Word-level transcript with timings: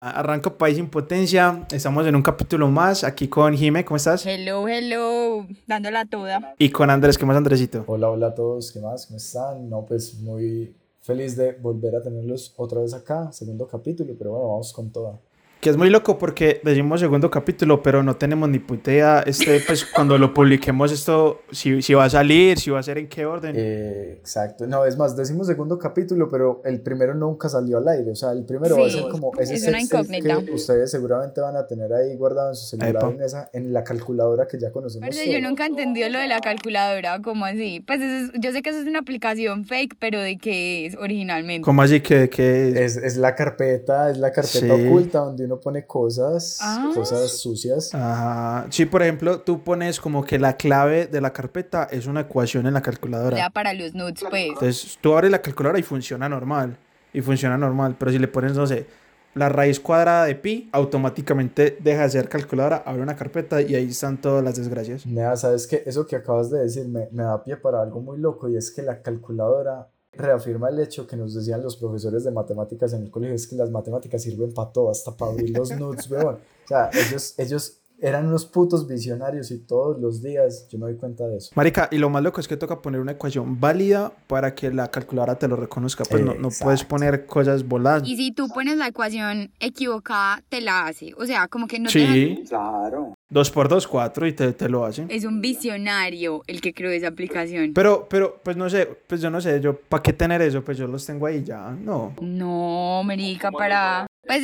Arranco 0.00 0.56
País 0.56 0.78
Impotencia. 0.78 1.66
Estamos 1.72 2.06
en 2.06 2.14
un 2.14 2.22
capítulo 2.22 2.68
más 2.68 3.02
aquí 3.02 3.26
con 3.26 3.56
Jime. 3.56 3.84
¿Cómo 3.84 3.96
estás? 3.96 4.24
Hello, 4.24 4.68
hello. 4.68 5.44
Dándola 5.66 6.04
toda. 6.06 6.54
Y 6.56 6.70
con 6.70 6.88
Andrés. 6.88 7.18
¿Qué 7.18 7.26
más, 7.26 7.36
Andresito? 7.36 7.82
Hola, 7.88 8.08
hola 8.08 8.28
a 8.28 8.34
todos. 8.34 8.70
¿Qué 8.70 8.78
más? 8.78 9.06
¿Cómo 9.06 9.16
están? 9.16 9.68
No, 9.68 9.84
pues 9.84 10.20
muy 10.20 10.72
feliz 11.00 11.36
de 11.36 11.52
volver 11.54 11.96
a 11.96 12.02
tenerlos 12.02 12.54
otra 12.56 12.80
vez 12.80 12.94
acá. 12.94 13.32
Segundo 13.32 13.66
capítulo, 13.66 14.14
pero 14.16 14.30
bueno, 14.30 14.46
vamos 14.48 14.72
con 14.72 14.92
toda. 14.92 15.18
Que 15.60 15.70
es 15.70 15.76
muy 15.76 15.90
loco 15.90 16.18
porque 16.18 16.60
decimos 16.62 17.00
segundo 17.00 17.30
capítulo, 17.30 17.82
pero 17.82 18.04
no 18.04 18.16
tenemos 18.16 18.48
ni 18.48 18.60
puta 18.60 18.92
idea, 18.92 19.22
este, 19.26 19.60
pues 19.60 19.84
cuando 19.94 20.16
lo 20.16 20.32
publiquemos 20.32 20.92
esto, 20.92 21.40
si, 21.50 21.82
si 21.82 21.94
va 21.94 22.04
a 22.04 22.10
salir, 22.10 22.60
si 22.60 22.70
va 22.70 22.78
a 22.78 22.82
ser 22.82 22.98
en 22.98 23.08
qué 23.08 23.26
orden. 23.26 23.54
Eh, 23.58 24.18
exacto. 24.20 24.68
No, 24.68 24.84
es 24.84 24.96
más, 24.96 25.16
decimos 25.16 25.48
segundo 25.48 25.76
capítulo, 25.76 26.28
pero 26.28 26.62
el 26.64 26.80
primero 26.80 27.12
nunca 27.14 27.48
salió 27.48 27.78
al 27.78 27.88
aire. 27.88 28.12
O 28.12 28.14
sea, 28.14 28.30
el 28.30 28.44
primero 28.44 28.78
va 28.78 28.86
a 28.86 28.90
ser 28.90 29.08
como 29.10 29.32
ese 29.36 29.54
es 29.54 29.66
una 29.66 29.80
incógnita. 29.80 30.44
que 30.44 30.52
ustedes 30.52 30.92
seguramente 30.92 31.40
van 31.40 31.56
a 31.56 31.66
tener 31.66 31.92
ahí 31.92 32.14
guardado 32.14 32.50
en 32.50 32.54
su 32.54 32.66
celular 32.66 33.12
en, 33.12 33.22
esa, 33.22 33.50
en 33.52 33.72
la 33.72 33.82
calculadora 33.82 34.46
que 34.46 34.60
ya 34.60 34.70
conocemos. 34.70 35.08
Pero 35.10 35.30
yo 35.30 35.40
nunca 35.40 35.64
he 35.64 35.68
entendido 35.68 36.08
lo 36.08 36.20
de 36.20 36.28
la 36.28 36.40
calculadora, 36.40 37.20
¿cómo 37.20 37.44
así? 37.44 37.82
Pues 37.84 38.00
es, 38.00 38.30
yo 38.38 38.52
sé 38.52 38.62
que 38.62 38.70
eso 38.70 38.78
es 38.78 38.86
una 38.86 39.00
aplicación 39.00 39.64
fake, 39.64 39.96
pero 39.98 40.20
¿de 40.20 40.38
qué 40.38 40.86
es 40.86 40.94
originalmente? 40.96 41.64
¿Cómo 41.64 41.82
así 41.82 42.00
que, 42.00 42.30
que 42.30 42.84
es? 42.84 42.96
es? 42.96 43.16
la 43.16 43.34
carpeta, 43.34 44.10
es 44.10 44.18
la 44.18 44.30
carpeta 44.30 44.72
oculta 44.72 45.18
donde 45.18 45.47
uno 45.48 45.58
pone 45.60 45.86
cosas, 45.86 46.58
Ah. 46.62 46.90
cosas 46.94 47.30
sucias. 47.38 47.94
Ajá. 47.94 48.66
Sí, 48.70 48.86
por 48.86 49.02
ejemplo, 49.02 49.40
tú 49.40 49.62
pones 49.64 49.98
como 49.98 50.24
que 50.24 50.38
la 50.38 50.56
clave 50.56 51.06
de 51.06 51.20
la 51.20 51.32
carpeta 51.32 51.84
es 51.90 52.06
una 52.06 52.20
ecuación 52.20 52.66
en 52.66 52.74
la 52.74 52.82
calculadora. 52.82 53.36
Ya 53.36 53.50
para 53.50 53.72
los 53.74 53.94
nudes, 53.94 54.22
pues. 54.30 54.48
Entonces, 54.50 54.98
tú 55.00 55.14
abres 55.14 55.30
la 55.30 55.42
calculadora 55.42 55.78
y 55.78 55.82
funciona 55.82 56.28
normal. 56.28 56.76
Y 57.12 57.20
funciona 57.22 57.56
normal. 57.58 57.96
Pero 57.98 58.12
si 58.12 58.18
le 58.18 58.28
pones, 58.28 58.54
no 58.54 58.66
sé, 58.66 58.86
la 59.34 59.48
raíz 59.48 59.80
cuadrada 59.80 60.24
de 60.24 60.34
pi, 60.34 60.68
automáticamente 60.72 61.76
deja 61.80 62.02
de 62.02 62.10
ser 62.10 62.28
calculadora, 62.28 62.82
abre 62.84 63.02
una 63.02 63.16
carpeta 63.16 63.62
y 63.62 63.74
ahí 63.74 63.88
están 63.88 64.20
todas 64.20 64.42
las 64.44 64.56
desgracias. 64.56 65.06
Nea, 65.06 65.36
sabes 65.36 65.66
que 65.66 65.82
eso 65.86 66.06
que 66.06 66.16
acabas 66.16 66.50
de 66.50 66.60
decir 66.60 66.86
me, 66.88 67.08
me 67.12 67.22
da 67.22 67.42
pie 67.44 67.56
para 67.56 67.80
algo 67.82 68.00
muy 68.00 68.18
loco 68.18 68.48
y 68.48 68.56
es 68.56 68.70
que 68.70 68.82
la 68.82 69.00
calculadora 69.00 69.88
reafirma 70.12 70.68
el 70.68 70.80
hecho 70.80 71.06
que 71.06 71.16
nos 71.16 71.34
decían 71.34 71.62
los 71.62 71.76
profesores 71.76 72.24
de 72.24 72.30
matemáticas 72.30 72.92
en 72.92 73.02
el 73.02 73.10
colegio, 73.10 73.36
es 73.36 73.46
que 73.46 73.56
las 73.56 73.70
matemáticas 73.70 74.22
sirven 74.22 74.52
para 74.52 74.70
todo, 74.72 74.90
hasta 74.90 75.16
para 75.16 75.32
abrir 75.32 75.56
los 75.56 75.70
nudes, 75.70 76.10
weón. 76.10 76.36
O 76.36 76.68
sea, 76.68 76.90
ellos, 76.92 77.34
ellos 77.38 77.80
eran 78.00 78.26
unos 78.28 78.46
putos 78.46 78.86
visionarios 78.86 79.50
y 79.50 79.58
todos 79.58 79.98
los 80.00 80.22
días 80.22 80.68
yo 80.70 80.78
me 80.78 80.86
doy 80.86 80.96
cuenta 80.96 81.26
de 81.26 81.38
eso. 81.38 81.50
Marica, 81.54 81.88
y 81.90 81.98
lo 81.98 82.10
más 82.10 82.22
loco 82.22 82.40
es 82.40 82.46
que 82.46 82.56
toca 82.56 82.80
poner 82.80 83.00
una 83.00 83.12
ecuación 83.12 83.58
válida 83.60 84.12
para 84.26 84.54
que 84.54 84.70
la 84.70 84.90
calculadora 84.90 85.36
te 85.38 85.48
lo 85.48 85.56
reconozca. 85.56 86.04
Pues 86.08 86.22
no, 86.24 86.34
no 86.34 86.48
puedes 86.50 86.84
poner 86.84 87.26
cosas 87.26 87.66
voladas. 87.66 88.02
Y 88.06 88.16
si 88.16 88.30
tú 88.32 88.48
pones 88.48 88.76
la 88.76 88.88
ecuación 88.88 89.50
equivocada, 89.58 90.42
te 90.48 90.60
la 90.60 90.86
hace. 90.86 91.12
O 91.16 91.26
sea, 91.26 91.48
como 91.48 91.66
que 91.66 91.78
no 91.80 91.90
te 91.90 91.98
Sí, 91.98 92.44
Claro. 92.48 93.14
dos 93.28 93.50
por 93.50 93.68
dos, 93.68 93.86
cuatro 93.88 94.26
y 94.26 94.32
te, 94.32 94.52
te 94.52 94.68
lo 94.68 94.84
hace. 94.84 95.06
Es 95.08 95.24
un 95.24 95.40
visionario 95.40 96.42
el 96.46 96.60
que 96.60 96.72
creó 96.72 96.90
esa 96.92 97.08
aplicación. 97.08 97.72
Pero, 97.74 98.06
pero, 98.08 98.40
pues 98.42 98.56
no 98.56 98.70
sé, 98.70 98.86
pues 99.06 99.20
yo 99.20 99.30
no 99.30 99.40
sé, 99.40 99.60
yo, 99.60 99.76
¿para 99.76 100.02
qué 100.02 100.12
tener 100.12 100.40
eso? 100.42 100.62
Pues 100.62 100.78
yo 100.78 100.86
los 100.86 101.04
tengo 101.04 101.26
ahí 101.26 101.42
ya, 101.42 101.70
no. 101.70 102.14
No, 102.20 103.02
marica, 103.04 103.50
para... 103.50 104.06
Pues 104.28 104.42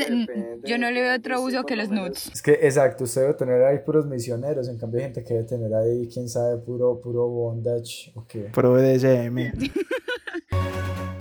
yo 0.64 0.78
no 0.78 0.90
le 0.90 1.02
veo 1.02 1.14
otro 1.14 1.42
uso 1.42 1.64
que 1.64 1.77
los 1.77 1.90
nudes. 1.90 2.30
Es 2.32 2.40
que, 2.40 2.52
exacto, 2.52 3.04
usted 3.04 3.20
debe 3.20 3.34
tener 3.34 3.62
ahí 3.62 3.78
puros 3.84 4.06
misioneros, 4.06 4.66
en 4.68 4.78
cambio 4.78 4.98
hay 4.98 5.04
gente 5.04 5.22
que 5.22 5.34
debe 5.34 5.46
tener 5.46 5.74
ahí, 5.74 6.08
quién 6.12 6.28
sabe, 6.28 6.56
puro, 6.56 7.00
puro 7.00 7.28
bondage, 7.28 8.10
o 8.14 8.26
qué. 8.26 8.50
Pro 8.52 8.72
BDSM. 8.72 9.52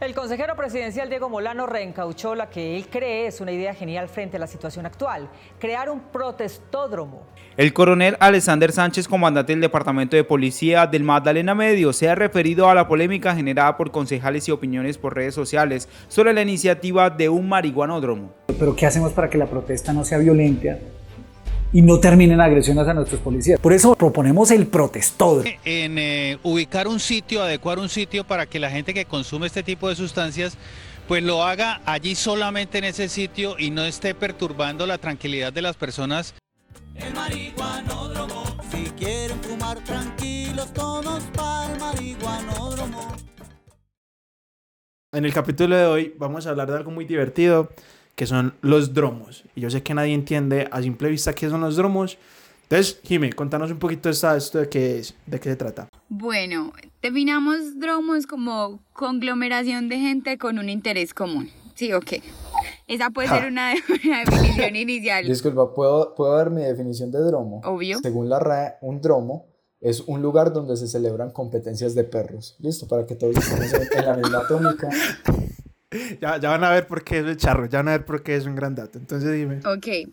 El 0.00 0.14
consejero 0.14 0.56
presidencial 0.56 1.10
Diego 1.10 1.28
Molano 1.28 1.66
reencauchó 1.66 2.34
la 2.34 2.48
que 2.48 2.74
él 2.74 2.86
cree 2.88 3.26
es 3.26 3.42
una 3.42 3.52
idea 3.52 3.74
genial 3.74 4.08
frente 4.08 4.38
a 4.38 4.40
la 4.40 4.46
situación 4.46 4.86
actual, 4.86 5.28
crear 5.58 5.90
un 5.90 6.00
protestódromo. 6.00 7.26
El 7.58 7.74
coronel 7.74 8.16
Alexander 8.18 8.72
Sánchez, 8.72 9.06
comandante 9.06 9.52
del 9.52 9.60
Departamento 9.60 10.16
de 10.16 10.24
Policía 10.24 10.86
del 10.86 11.02
Magdalena 11.02 11.54
Medio, 11.54 11.92
se 11.92 12.08
ha 12.08 12.14
referido 12.14 12.70
a 12.70 12.74
la 12.74 12.88
polémica 12.88 13.36
generada 13.36 13.76
por 13.76 13.90
concejales 13.90 14.48
y 14.48 14.52
opiniones 14.52 14.96
por 14.96 15.14
redes 15.14 15.34
sociales 15.34 15.86
sobre 16.08 16.32
la 16.32 16.40
iniciativa 16.40 17.10
de 17.10 17.28
un 17.28 17.46
marihuanódromo. 17.50 18.32
Pero 18.58 18.74
¿qué 18.74 18.86
hacemos 18.86 19.12
para 19.12 19.28
que 19.28 19.36
la 19.36 19.50
protesta 19.50 19.92
no 19.92 20.06
sea 20.06 20.16
violenta 20.16 20.78
y 21.72 21.82
no 21.82 22.00
termine 22.00 22.34
en 22.34 22.40
agresiones 22.40 22.86
a 22.88 22.94
nuestros 22.94 23.20
policías? 23.20 23.60
Por 23.60 23.72
eso 23.72 23.94
proponemos 23.94 24.50
el 24.50 24.66
protestódromo. 24.66 25.50
en 25.64 25.98
eh, 25.98 26.38
ubicar 26.42 26.88
un 26.88 27.00
sitio, 27.00 27.42
adecuar 27.42 27.78
un 27.78 27.88
sitio 27.88 28.24
para 28.24 28.46
que 28.46 28.58
la 28.58 28.70
gente 28.70 28.94
que 28.94 29.04
consume 29.04 29.46
este 29.46 29.62
tipo 29.62 29.88
de 29.88 29.96
sustancias 29.96 30.56
pues 31.10 31.24
lo 31.24 31.42
haga 31.42 31.80
allí 31.86 32.14
solamente 32.14 32.78
en 32.78 32.84
ese 32.84 33.08
sitio 33.08 33.56
y 33.58 33.70
no 33.70 33.82
esté 33.82 34.14
perturbando 34.14 34.86
la 34.86 34.96
tranquilidad 34.96 35.52
de 35.52 35.60
las 35.60 35.76
personas. 35.76 36.34
El 36.94 37.12
marihuanódromo. 37.14 38.44
Si 38.70 38.84
quieren 38.92 39.40
fumar 39.42 39.82
tranquilos, 39.82 40.72
todos 40.72 41.24
para 41.34 41.72
el 41.72 41.80
marihuanódromo. 41.80 43.16
En 45.12 45.24
el 45.24 45.34
capítulo 45.34 45.76
de 45.76 45.86
hoy 45.86 46.14
vamos 46.16 46.46
a 46.46 46.50
hablar 46.50 46.70
de 46.70 46.76
algo 46.76 46.92
muy 46.92 47.04
divertido, 47.06 47.70
que 48.20 48.26
son 48.26 48.52
los 48.60 48.92
dromos. 48.92 49.44
Y 49.54 49.62
yo 49.62 49.70
sé 49.70 49.82
que 49.82 49.94
nadie 49.94 50.12
entiende 50.12 50.68
a 50.70 50.82
simple 50.82 51.08
vista 51.08 51.32
qué 51.32 51.48
son 51.48 51.62
los 51.62 51.76
dromos. 51.76 52.18
Entonces, 52.64 53.00
Jimmy, 53.02 53.32
contanos 53.32 53.70
un 53.70 53.78
poquito 53.78 54.10
esta, 54.10 54.36
esto 54.36 54.58
de 54.58 54.68
qué 54.68 54.98
es, 54.98 55.14
de 55.24 55.40
qué 55.40 55.48
se 55.48 55.56
trata. 55.56 55.88
Bueno, 56.10 56.74
definamos 57.00 57.80
dromos 57.80 58.26
como 58.26 58.78
conglomeración 58.92 59.88
de 59.88 60.00
gente 60.00 60.36
con 60.36 60.58
un 60.58 60.68
interés 60.68 61.14
común. 61.14 61.48
Sí, 61.74 61.94
ok. 61.94 62.12
Esa 62.86 63.08
puede 63.08 63.28
Ja. 63.28 63.38
ser 63.38 63.48
una, 63.50 63.72
una 64.04 64.18
definición 64.26 64.76
inicial. 64.76 65.26
Disculpa, 65.26 65.72
¿puedo, 65.74 66.14
¿puedo 66.14 66.36
dar 66.36 66.50
mi 66.50 66.60
definición 66.60 67.10
de 67.10 67.20
dromo? 67.20 67.62
Obvio. 67.64 68.00
Según 68.02 68.28
la 68.28 68.38
RAE, 68.38 68.74
un 68.82 69.00
dromo 69.00 69.46
es 69.80 70.02
un 70.02 70.20
lugar 70.20 70.52
donde 70.52 70.76
se 70.76 70.88
celebran 70.88 71.30
competencias 71.30 71.94
de 71.94 72.04
perros. 72.04 72.56
Listo, 72.58 72.86
para 72.86 73.06
que 73.06 73.14
todos 73.14 73.34
estemos 73.34 73.72
en, 73.72 74.04
la 74.04 74.14
misma 74.14 74.38
atómica. 74.40 74.90
Ya, 76.20 76.38
ya 76.38 76.50
van 76.50 76.62
a 76.62 76.70
ver 76.70 76.86
por 76.86 77.02
qué 77.02 77.18
es 77.18 77.26
el 77.26 77.36
charro, 77.36 77.66
ya 77.66 77.78
van 77.78 77.88
a 77.88 77.90
ver 77.90 78.04
por 78.04 78.22
qué 78.22 78.36
es 78.36 78.46
un 78.46 78.54
gran 78.54 78.76
dato. 78.76 78.96
Entonces, 78.96 79.32
dime. 79.32 79.58
Ok, 79.66 80.08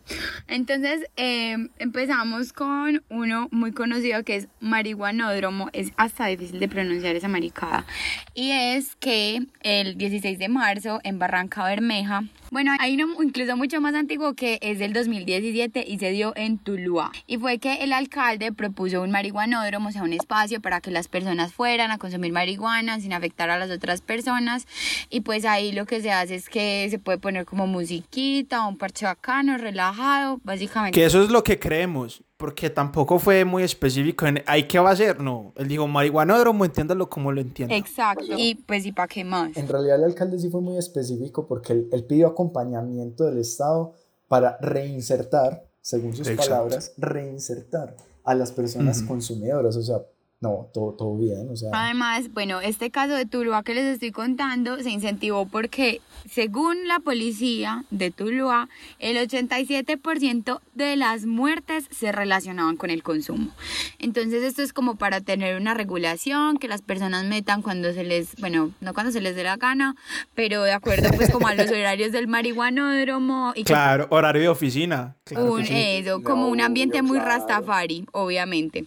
entonces 0.48 1.06
eh, 1.16 1.56
empezamos 1.78 2.52
con 2.52 3.04
uno 3.08 3.46
muy 3.52 3.70
conocido 3.70 4.24
que 4.24 4.34
es 4.34 4.48
marihuanódromo, 4.58 5.70
es 5.72 5.92
hasta 5.96 6.26
difícil 6.26 6.58
de 6.58 6.66
pronunciar 6.66 7.14
esa 7.14 7.28
maricada, 7.28 7.86
y 8.34 8.50
es 8.50 8.96
que 8.96 9.46
el 9.60 9.96
16 9.96 10.40
de 10.40 10.48
marzo 10.48 10.98
en 11.04 11.20
Barranca 11.20 11.62
Bermeja, 11.62 12.24
bueno, 12.50 12.72
hay 12.80 13.00
uno 13.00 13.22
incluso 13.22 13.56
mucho 13.56 13.80
más 13.80 13.94
antiguo 13.94 14.34
que 14.34 14.58
es 14.62 14.80
del 14.80 14.92
2017 14.94 15.84
y 15.86 15.98
se 15.98 16.10
dio 16.10 16.32
en 16.34 16.58
Tuluá, 16.58 17.12
y 17.28 17.36
fue 17.36 17.58
que 17.58 17.84
el 17.84 17.92
alcalde 17.92 18.50
propuso 18.50 19.00
un 19.02 19.12
marihuanódromo, 19.12 19.90
o 19.90 19.92
sea, 19.92 20.02
un 20.02 20.12
espacio 20.12 20.60
para 20.60 20.80
que 20.80 20.90
las 20.90 21.06
personas 21.06 21.52
fueran 21.52 21.92
a 21.92 21.98
consumir 21.98 22.32
marihuana 22.32 22.98
sin 22.98 23.12
afectar 23.12 23.48
a 23.50 23.58
las 23.58 23.70
otras 23.70 24.00
personas, 24.00 24.66
y 25.08 25.20
pues 25.20 25.44
ahí 25.44 25.67
lo 25.72 25.86
que 25.86 26.00
se 26.00 26.10
hace 26.10 26.34
es 26.34 26.48
que 26.48 26.86
se 26.90 26.98
puede 26.98 27.18
poner 27.18 27.44
como 27.46 27.66
musiquita, 27.66 28.66
un 28.66 28.78
parche 28.78 29.06
bacano, 29.06 29.56
relajado, 29.58 30.40
básicamente. 30.44 30.98
Que 30.98 31.06
eso 31.06 31.22
es 31.22 31.30
lo 31.30 31.42
que 31.42 31.58
creemos, 31.58 32.22
porque 32.36 32.70
tampoco 32.70 33.18
fue 33.18 33.44
muy 33.44 33.62
específico 33.62 34.26
en 34.26 34.42
¿ay 34.46 34.68
qué 34.68 34.78
va 34.78 34.90
a 34.90 34.96
ser? 34.96 35.20
No, 35.20 35.52
él 35.56 35.68
dijo 35.68 35.86
marihuanódromo, 35.86 36.64
entiéndalo 36.64 37.08
como 37.08 37.32
lo 37.32 37.40
entienda. 37.40 37.74
Exacto. 37.76 38.24
Y 38.36 38.54
pues, 38.54 38.86
¿y 38.86 38.92
para 38.92 39.08
qué 39.08 39.24
más? 39.24 39.56
En 39.56 39.68
realidad 39.68 39.96
el 39.96 40.04
alcalde 40.04 40.38
sí 40.38 40.48
fue 40.50 40.60
muy 40.60 40.76
específico 40.76 41.46
porque 41.46 41.72
él, 41.72 41.88
él 41.92 42.04
pidió 42.04 42.28
acompañamiento 42.28 43.24
del 43.24 43.38
Estado 43.38 43.94
para 44.28 44.58
reinsertar, 44.60 45.64
según 45.80 46.14
sus 46.14 46.28
Exacto. 46.28 46.50
palabras, 46.50 46.92
reinsertar 46.98 47.96
a 48.24 48.34
las 48.34 48.52
personas 48.52 48.98
Ujú. 48.98 49.08
consumidoras. 49.08 49.76
O 49.76 49.82
sea, 49.82 50.02
no, 50.40 50.68
todo, 50.72 50.92
todo 50.92 51.16
bien. 51.16 51.48
O 51.50 51.56
sea, 51.56 51.70
Además, 51.72 52.32
bueno, 52.32 52.60
este 52.60 52.90
caso 52.92 53.14
de 53.14 53.26
Tuluá 53.26 53.64
que 53.64 53.74
les 53.74 53.84
estoy 53.86 54.12
contando 54.12 54.78
se 54.78 54.90
incentivó 54.90 55.46
porque, 55.46 56.00
según 56.30 56.86
la 56.86 57.00
policía 57.00 57.84
de 57.90 58.12
Tuluá, 58.12 58.68
el 59.00 59.16
87% 59.16 60.60
de 60.74 60.96
las 60.96 61.26
muertes 61.26 61.88
se 61.90 62.12
relacionaban 62.12 62.76
con 62.76 62.90
el 62.90 63.02
consumo. 63.02 63.50
Entonces, 63.98 64.44
esto 64.44 64.62
es 64.62 64.72
como 64.72 64.94
para 64.94 65.20
tener 65.20 65.56
una 65.60 65.74
regulación, 65.74 66.58
que 66.58 66.68
las 66.68 66.82
personas 66.82 67.24
metan 67.24 67.60
cuando 67.60 67.92
se 67.92 68.04
les, 68.04 68.36
bueno, 68.36 68.70
no 68.80 68.94
cuando 68.94 69.10
se 69.10 69.20
les 69.20 69.34
dé 69.34 69.42
la 69.42 69.56
gana, 69.56 69.96
pero 70.36 70.62
de 70.62 70.72
acuerdo 70.72 71.10
pues 71.16 71.30
como 71.32 71.48
a 71.48 71.54
los 71.56 71.68
horarios 71.70 72.12
del 72.12 72.28
marihuanódromo 72.28 73.52
y 73.56 73.64
que 73.64 73.72
Claro, 73.72 74.06
horario 74.10 74.42
de 74.42 74.48
oficina. 74.48 75.16
Claro 75.34 75.52
un, 75.52 75.66
sí. 75.66 75.74
eso, 75.74 76.22
como 76.22 76.48
un 76.48 76.60
ambiente 76.60 77.02
muy 77.02 77.18
rastafari, 77.18 78.06
obviamente. 78.12 78.86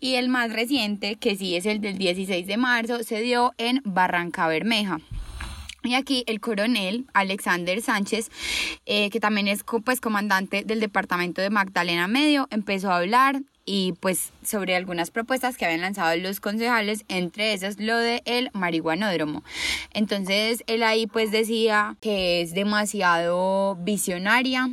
Y 0.00 0.14
el 0.14 0.28
más 0.28 0.52
reciente, 0.52 1.16
que 1.16 1.36
sí 1.36 1.56
es 1.56 1.66
el 1.66 1.80
del 1.80 1.98
16 1.98 2.46
de 2.46 2.56
marzo, 2.56 3.02
se 3.02 3.20
dio 3.20 3.52
en 3.58 3.80
Barranca 3.84 4.46
Bermeja. 4.48 5.00
Y 5.84 5.94
aquí 5.94 6.24
el 6.26 6.40
coronel 6.40 7.06
Alexander 7.14 7.80
Sánchez, 7.80 8.30
eh, 8.84 9.10
que 9.10 9.20
también 9.20 9.48
es 9.48 9.64
pues, 9.84 10.00
comandante 10.00 10.64
del 10.64 10.80
departamento 10.80 11.40
de 11.40 11.50
Magdalena 11.50 12.08
Medio, 12.08 12.48
empezó 12.50 12.90
a 12.90 12.98
hablar 12.98 13.42
y 13.70 13.92
pues 14.00 14.32
sobre 14.42 14.74
algunas 14.74 15.10
propuestas 15.10 15.58
que 15.58 15.66
habían 15.66 15.82
lanzado 15.82 16.16
los 16.16 16.40
concejales, 16.40 17.04
entre 17.08 17.52
esas 17.52 17.78
lo 17.78 17.98
de 17.98 18.22
el 18.24 18.48
marihuanódromo. 18.54 19.44
Entonces 19.92 20.64
él 20.66 20.82
ahí 20.82 21.06
pues 21.06 21.30
decía 21.30 21.98
que 22.00 22.40
es 22.40 22.54
demasiado 22.54 23.76
visionaria 23.76 24.70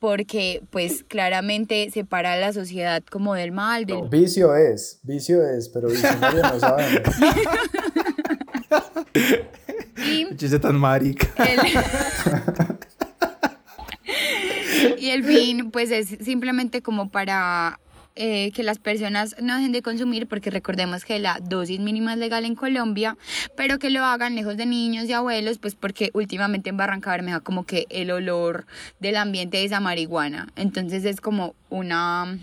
porque 0.00 0.60
pues 0.70 1.04
claramente 1.04 1.88
separa 1.92 2.32
a 2.32 2.36
la 2.36 2.52
sociedad 2.52 3.04
como 3.08 3.34
del 3.34 3.52
mal, 3.52 3.86
del... 3.86 4.08
Vicio 4.08 4.56
es, 4.56 4.98
vicio 5.04 5.48
es, 5.48 5.68
pero 5.68 5.88
visionario 5.88 6.42
no 6.42 6.58
sabemos. 6.58 7.00
Y 10.04 10.58
tan 10.58 10.76
marica. 10.80 11.28
el, 11.44 11.60
y 14.98 15.10
el 15.10 15.22
fin, 15.22 15.70
pues 15.70 15.90
es 15.92 16.08
simplemente 16.24 16.82
como 16.82 17.08
para 17.08 17.78
eh, 18.14 18.52
que 18.52 18.62
las 18.62 18.78
personas 18.78 19.34
no 19.40 19.56
dejen 19.56 19.72
de 19.72 19.82
consumir, 19.82 20.26
porque 20.28 20.50
recordemos 20.50 21.04
que 21.04 21.18
la 21.18 21.38
dosis 21.42 21.80
mínima 21.80 22.12
es 22.12 22.18
legal 22.18 22.44
en 22.44 22.54
Colombia, 22.54 23.16
pero 23.56 23.78
que 23.78 23.90
lo 23.90 24.04
hagan 24.04 24.34
lejos 24.34 24.56
de 24.56 24.66
niños 24.66 25.06
y 25.06 25.12
abuelos, 25.12 25.58
pues 25.58 25.74
porque 25.74 26.10
últimamente 26.12 26.70
en 26.70 26.76
Barranca 26.76 27.10
Bermeja 27.10 27.40
como 27.40 27.64
que 27.64 27.86
el 27.90 28.10
olor 28.10 28.66
del 29.00 29.16
ambiente 29.16 29.64
es 29.64 29.72
a 29.72 29.80
marihuana. 29.80 30.48
Entonces 30.56 31.04
es 31.04 31.20
como 31.20 31.54
una 31.70 32.38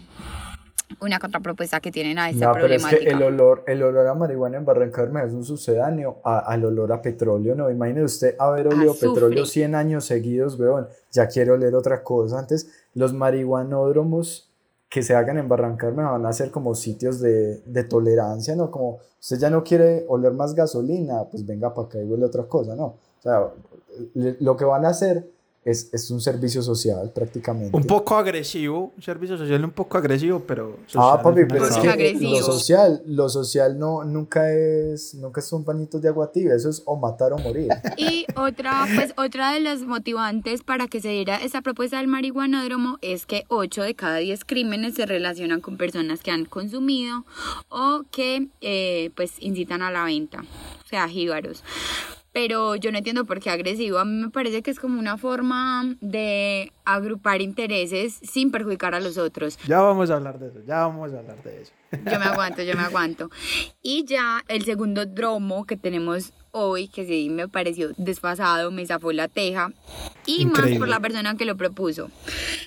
una 1.02 1.20
contrapropuesta 1.20 1.80
que 1.80 1.92
tienen 1.92 2.18
a 2.18 2.32
esta 2.32 2.48
No, 2.48 2.54
pero 2.54 2.66
es 2.66 2.82
problemática. 2.82 3.12
que 3.12 3.16
el 3.16 3.22
olor, 3.24 3.64
el 3.68 3.84
olor 3.84 4.08
a 4.08 4.16
marihuana 4.16 4.58
en 4.58 4.66
Barranca 4.66 5.04
Bermeja 5.04 5.28
es 5.28 5.34
un 5.34 5.46
sucedáneo 5.46 6.20
a- 6.26 6.40
al 6.40 6.66
olor 6.66 6.92
a 6.92 7.02
petróleo, 7.04 7.54
¿no? 7.54 7.70
Imagine 7.70 8.04
usted 8.04 8.36
haber 8.40 8.68
olido 8.68 8.92
Azufre. 8.94 9.10
petróleo 9.10 9.46
100 9.46 9.76
años 9.76 10.06
seguidos, 10.06 10.60
weón, 10.60 10.88
ya 11.12 11.28
quiere 11.28 11.52
oler 11.52 11.76
otra 11.76 12.04
cosa. 12.04 12.40
Antes, 12.40 12.72
los 12.96 13.14
marihuanódromos 13.14 14.49
que 14.90 15.04
se 15.04 15.16
hagan 15.16 15.38
en 15.38 15.48
Barranca 15.48 15.86
Bermeja 15.86 16.12
van 16.12 16.26
a 16.26 16.34
ser 16.34 16.50
como 16.50 16.74
sitios 16.74 17.20
de, 17.20 17.60
de 17.60 17.84
tolerancia, 17.84 18.56
¿no? 18.56 18.72
Como 18.72 18.98
usted 19.20 19.38
ya 19.38 19.50
no 19.50 19.64
quiere 19.64 20.06
oler 20.08 20.34
más 20.34 20.56
gasolina, 20.56 21.26
pues 21.30 21.46
venga 21.46 21.74
para 21.74 21.88
acá 21.88 22.02
y 22.02 22.06
huele 22.06 22.26
otra 22.26 22.48
cosa, 22.48 22.76
¿no? 22.76 22.86
O 22.86 23.22
sea, 23.22 23.52
lo 24.16 24.58
que 24.58 24.66
van 24.66 24.86
a 24.86 24.90
hacer 24.90 25.30
es, 25.66 25.90
es 25.94 26.10
un 26.10 26.22
servicio 26.22 26.62
social 26.62 27.12
prácticamente. 27.14 27.76
Un 27.76 27.84
poco 27.84 28.16
agresivo, 28.16 28.94
un 28.96 29.02
servicio 29.02 29.38
social 29.38 29.64
un 29.64 29.72
poco 29.72 29.98
agresivo, 29.98 30.40
pero... 30.40 30.78
Ah, 30.96 31.20
papi, 31.22 31.42
pero 31.48 31.68
es 31.68 31.78
que 31.78 31.90
agresivo. 31.90 32.40
lo 32.40 32.46
social, 32.46 33.02
lo 33.06 33.30
social 33.30 33.78
no, 33.78 34.04
nunca 34.04 34.52
es, 34.52 35.14
nunca 35.16 35.42
son 35.42 35.64
pañitos 35.66 36.02
de 36.02 36.08
agua 36.08 36.32
tibia, 36.32 36.56
eso 36.56 36.70
es 36.70 36.82
o 36.86 36.96
matar 36.96 37.34
o 37.34 37.38
morir. 37.38 37.70
Y 37.98 38.26
otra, 38.36 38.88
pues 38.96 39.14
otra 39.18 39.54
de 39.54 39.60
las 39.60 39.82
motivantes 39.82 40.64
para 40.64 40.88
que 40.88 41.02
se 41.02 41.10
diera 41.10 41.38
esa 41.38 41.62
propuesta 41.62 41.98
del 41.98 42.08
marihuanódromo 42.08 42.98
es 43.02 43.26
que 43.26 43.44
8 43.50 43.84
de 43.84 43.96
cada 43.96 44.18
10 44.18 44.46
crímenes 44.46 44.96
se 44.96 45.06
relacionan 45.06 45.60
con 45.60 45.78
personas 45.78 46.22
que 46.22 46.32
han 46.32 46.46
consumido 46.46 47.26
o 47.68 48.04
que 48.12 48.48
eh, 48.62 49.12
pues 49.16 49.34
incitan 49.40 49.82
a 49.82 49.92
la 49.92 50.06
venta, 50.06 50.44
o 50.84 50.88
sea, 50.88 51.08
jíbaros. 51.08 51.64
Pero 52.32 52.76
yo 52.76 52.92
no 52.92 52.98
entiendo 52.98 53.26
por 53.26 53.40
qué 53.40 53.50
agresivo. 53.50 53.98
A 53.98 54.06
mí 54.06 54.14
me 54.24 54.30
parece 54.30 54.62
que 54.62 54.72
es 54.72 54.80
como 54.80 55.00
una 55.00 55.18
forma 55.18 55.96
de 56.02 56.72
agrupar 56.86 57.42
intereses 57.42 58.20
sin 58.22 58.52
perjudicar 58.52 58.96
a 58.96 59.00
los 59.00 59.18
otros. 59.18 59.58
Ya 59.68 59.82
vamos 59.82 60.10
a 60.10 60.16
hablar 60.16 60.40
de 60.40 60.48
eso, 60.48 60.60
ya 60.66 60.80
vamos 60.88 61.14
a 61.14 61.20
hablar 61.20 61.42
de 61.44 61.62
eso. 61.62 61.72
Yo 61.92 62.20
me 62.20 62.26
aguanto, 62.26 62.62
yo 62.64 62.76
me 62.76 62.84
aguanto. 62.84 63.30
Y 63.82 64.06
ya 64.06 64.44
el 64.48 64.64
segundo 64.64 65.06
dromo 65.06 65.66
que 65.66 65.78
tenemos 65.78 66.34
hoy, 66.52 66.88
que 66.88 67.06
sí 67.06 67.30
me 67.30 67.48
pareció 67.48 67.90
desfasado, 67.98 68.72
me 68.72 68.86
zafó 68.86 69.12
la 69.12 69.28
teja. 69.28 69.72
Y 70.26 70.46
más 70.46 70.70
por 70.78 70.88
la 70.88 71.00
persona 71.00 71.36
que 71.36 71.46
lo 71.46 71.58
propuso. 71.58 72.10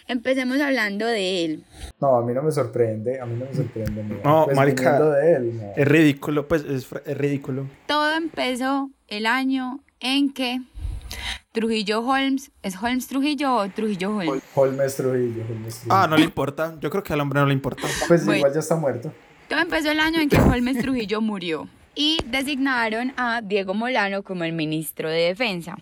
Empecemos 0.08 0.60
hablando 0.60 1.06
de 1.06 1.44
él. 1.44 1.64
No, 2.00 2.16
a 2.16 2.24
mí 2.24 2.32
no 2.32 2.42
me 2.42 2.50
sorprende, 2.50 3.20
a 3.20 3.26
mí 3.26 3.38
no 3.38 3.46
me 3.46 3.54
sorprende. 3.54 4.20
No, 4.24 4.44
Pues 4.46 4.56
marica, 4.56 5.00
de 5.00 5.34
él, 5.36 5.56
no. 5.56 5.72
Es 5.76 5.86
ridículo, 5.86 6.48
pues 6.48 6.64
es, 6.64 6.88
es 7.06 7.18
ridículo. 7.18 7.66
Todo 7.86 8.12
empezó 8.14 8.90
el 9.12 9.26
año 9.26 9.80
en 10.00 10.32
que 10.32 10.62
Trujillo 11.52 12.00
Holmes, 12.00 12.50
¿es 12.62 12.76
Holmes 12.82 13.06
Trujillo 13.06 13.54
o 13.56 13.68
Trujillo 13.68 14.16
Holmes? 14.16 14.42
Holmes 14.54 14.96
Trujillo, 14.96 15.44
Holmes 15.50 15.74
Trujillo. 15.74 15.94
Ah, 15.94 16.06
no 16.08 16.16
le 16.16 16.24
importa. 16.24 16.74
Yo 16.80 16.88
creo 16.88 17.02
que 17.02 17.12
al 17.12 17.20
hombre 17.20 17.40
no 17.40 17.46
le 17.46 17.52
importa. 17.52 17.82
Pues 18.08 18.24
Bueno. 18.24 18.38
igual 18.38 18.54
ya 18.54 18.60
está 18.60 18.74
muerto. 18.76 19.12
Todo 19.48 19.60
empezó 19.60 19.90
el 19.90 20.00
año 20.00 20.18
en 20.18 20.30
que 20.30 20.40
Holmes 20.40 20.78
Trujillo 20.78 21.20
murió 21.20 21.68
y 21.94 22.16
designaron 22.24 23.12
a 23.18 23.42
Diego 23.42 23.74
Molano 23.74 24.22
como 24.22 24.44
el 24.44 24.54
ministro 24.54 25.10
de 25.10 25.24
Defensa. 25.28 25.76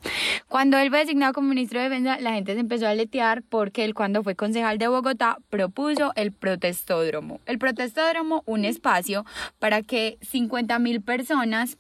Cuando 0.51 0.79
él 0.79 0.91
fue 0.91 0.99
designado 0.99 1.33
como 1.33 1.49
ministro 1.49 1.79
de 1.79 1.89
Defensa, 1.89 2.19
la 2.19 2.33
gente 2.33 2.55
se 2.55 2.59
empezó 2.59 2.89
a 2.89 2.95
letear 2.95 3.45
porque 3.49 3.85
él 3.85 3.95
cuando 3.95 4.25
fue 4.25 4.35
concejal 4.35 4.79
de 4.79 4.89
Bogotá 4.89 5.39
propuso 5.49 6.11
el 6.17 6.33
protestódromo. 6.33 7.39
El 7.47 7.61
protestódromo, 7.61 8.43
un 8.47 8.65
espacio 8.65 9.25
para 9.61 9.83
que 9.83 10.19
50 10.23 10.77
mil 10.81 11.03
personas 11.03 11.79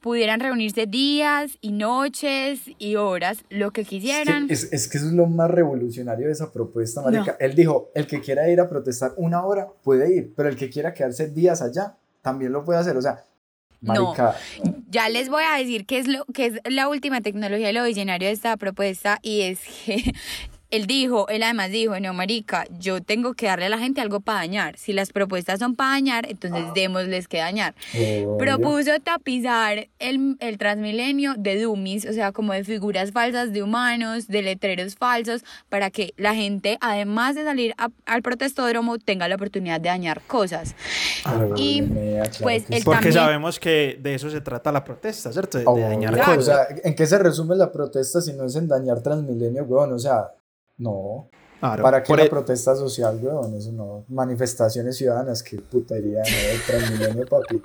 pudieran 0.00 0.40
reunirse 0.40 0.84
días 0.86 1.52
y 1.62 1.72
noches 1.72 2.60
y 2.76 2.96
horas, 2.96 3.44
lo 3.48 3.70
que 3.70 3.80
Es 3.80 3.86
que, 3.88 3.96
quisieran. 3.96 4.46
es, 4.50 4.70
es 4.70 4.88
que 4.88 4.98
eso 4.98 5.06
es 5.06 5.14
lo 5.14 5.24
más 5.24 5.50
revolucionario 5.50 6.26
de 6.26 6.32
esa 6.32 6.52
propuesta, 6.52 7.00
marica. 7.00 7.38
Él 7.40 7.54
dijo, 7.54 7.92
el 7.94 8.06
que 8.06 8.20
quiera 8.20 8.46
ir 8.50 8.60
a 8.60 8.68
protestar 8.68 9.12
una 9.16 9.42
hora 9.42 9.68
puede 9.82 10.14
ir, 10.14 10.34
pero 10.36 10.50
el 10.50 10.56
que 10.56 10.68
quiera 10.68 10.92
quedarse 10.92 11.30
días 11.30 11.62
allá 11.62 11.96
también 12.20 12.52
lo 12.52 12.62
puede 12.62 12.78
hacer. 12.78 12.94
O 12.94 13.00
sea, 13.00 13.24
No. 13.80 14.14
Ya 14.92 15.08
les 15.08 15.30
voy 15.30 15.42
a 15.42 15.56
decir 15.56 15.86
qué 15.86 15.98
es 15.98 16.06
lo 16.06 16.26
que 16.34 16.44
es 16.44 16.60
la 16.66 16.86
última 16.86 17.22
tecnología 17.22 17.72
lo 17.72 17.84
visionario 17.84 18.28
de 18.28 18.34
esta 18.34 18.58
propuesta 18.58 19.20
y 19.22 19.40
es 19.40 19.60
que 19.86 20.12
él 20.72 20.86
dijo, 20.86 21.28
él 21.28 21.42
además 21.44 21.70
dijo, 21.70 21.98
no 22.00 22.12
marica, 22.14 22.64
yo 22.80 23.00
tengo 23.00 23.34
que 23.34 23.46
darle 23.46 23.66
a 23.66 23.68
la 23.68 23.78
gente 23.78 24.00
algo 24.00 24.20
para 24.20 24.38
dañar. 24.40 24.76
Si 24.78 24.92
las 24.92 25.12
propuestas 25.12 25.60
son 25.60 25.76
para 25.76 25.90
dañar, 25.90 26.26
entonces 26.28 26.64
démosles 26.74 27.28
que 27.28 27.38
dañar. 27.38 27.74
Propuso 28.38 28.90
tapizar 29.04 29.88
el, 29.98 30.36
el 30.40 30.58
Transmilenio 30.58 31.34
de 31.36 31.60
dummies, 31.62 32.06
o 32.06 32.12
sea, 32.12 32.32
como 32.32 32.52
de 32.52 32.64
figuras 32.64 33.12
falsas 33.12 33.52
de 33.52 33.62
humanos, 33.62 34.26
de 34.28 34.42
letreros 34.42 34.96
falsos, 34.96 35.44
para 35.68 35.90
que 35.90 36.14
la 36.16 36.34
gente, 36.34 36.78
además 36.80 37.34
de 37.34 37.44
salir 37.44 37.74
a- 37.78 37.90
al 38.06 38.22
protestódromo, 38.22 38.98
tenga 38.98 39.28
la 39.28 39.34
oportunidad 39.36 39.80
de 39.80 39.88
dañar 39.90 40.22
cosas. 40.26 40.74
Pero, 41.24 41.54
y, 41.56 41.82
claro 41.82 42.30
pues, 42.42 42.64
sí. 42.68 42.80
Porque 42.84 42.96
también- 42.96 43.12
sabemos 43.12 43.60
que 43.60 43.98
de 44.00 44.14
eso 44.14 44.30
se 44.30 44.40
trata 44.40 44.72
la 44.72 44.82
protesta, 44.84 45.32
¿cierto? 45.32 45.58
De, 45.58 45.64
de 45.64 45.70
Obvio. 45.70 45.84
dañar 45.88 46.14
Claro. 46.14 46.32
O 46.32 46.36
cosas. 46.36 46.66
sea, 46.68 46.76
¿en 46.84 46.94
qué 46.94 47.06
se 47.06 47.18
resume 47.18 47.56
la 47.56 47.70
protesta 47.70 48.20
si 48.20 48.32
no 48.32 48.44
es 48.46 48.56
en 48.56 48.68
dañar 48.68 49.00
Transmilenio, 49.02 49.64
weón? 49.64 49.92
O 49.92 49.98
sea, 49.98 50.28
no. 50.78 51.28
Claro. 51.60 51.82
¿Para 51.84 52.02
qué 52.02 52.16
la 52.16 52.24
e- 52.24 52.28
protesta 52.28 52.74
social, 52.74 53.20
weón? 53.22 53.54
Eso 53.54 53.70
no. 53.70 54.04
Manifestaciones 54.08 54.96
ciudadanas, 54.96 55.42
qué 55.44 55.58
putería, 55.60 56.20
¿no? 56.22 56.50
El 56.50 56.60
Transmilenio, 56.66 57.26
papi. 57.26 57.62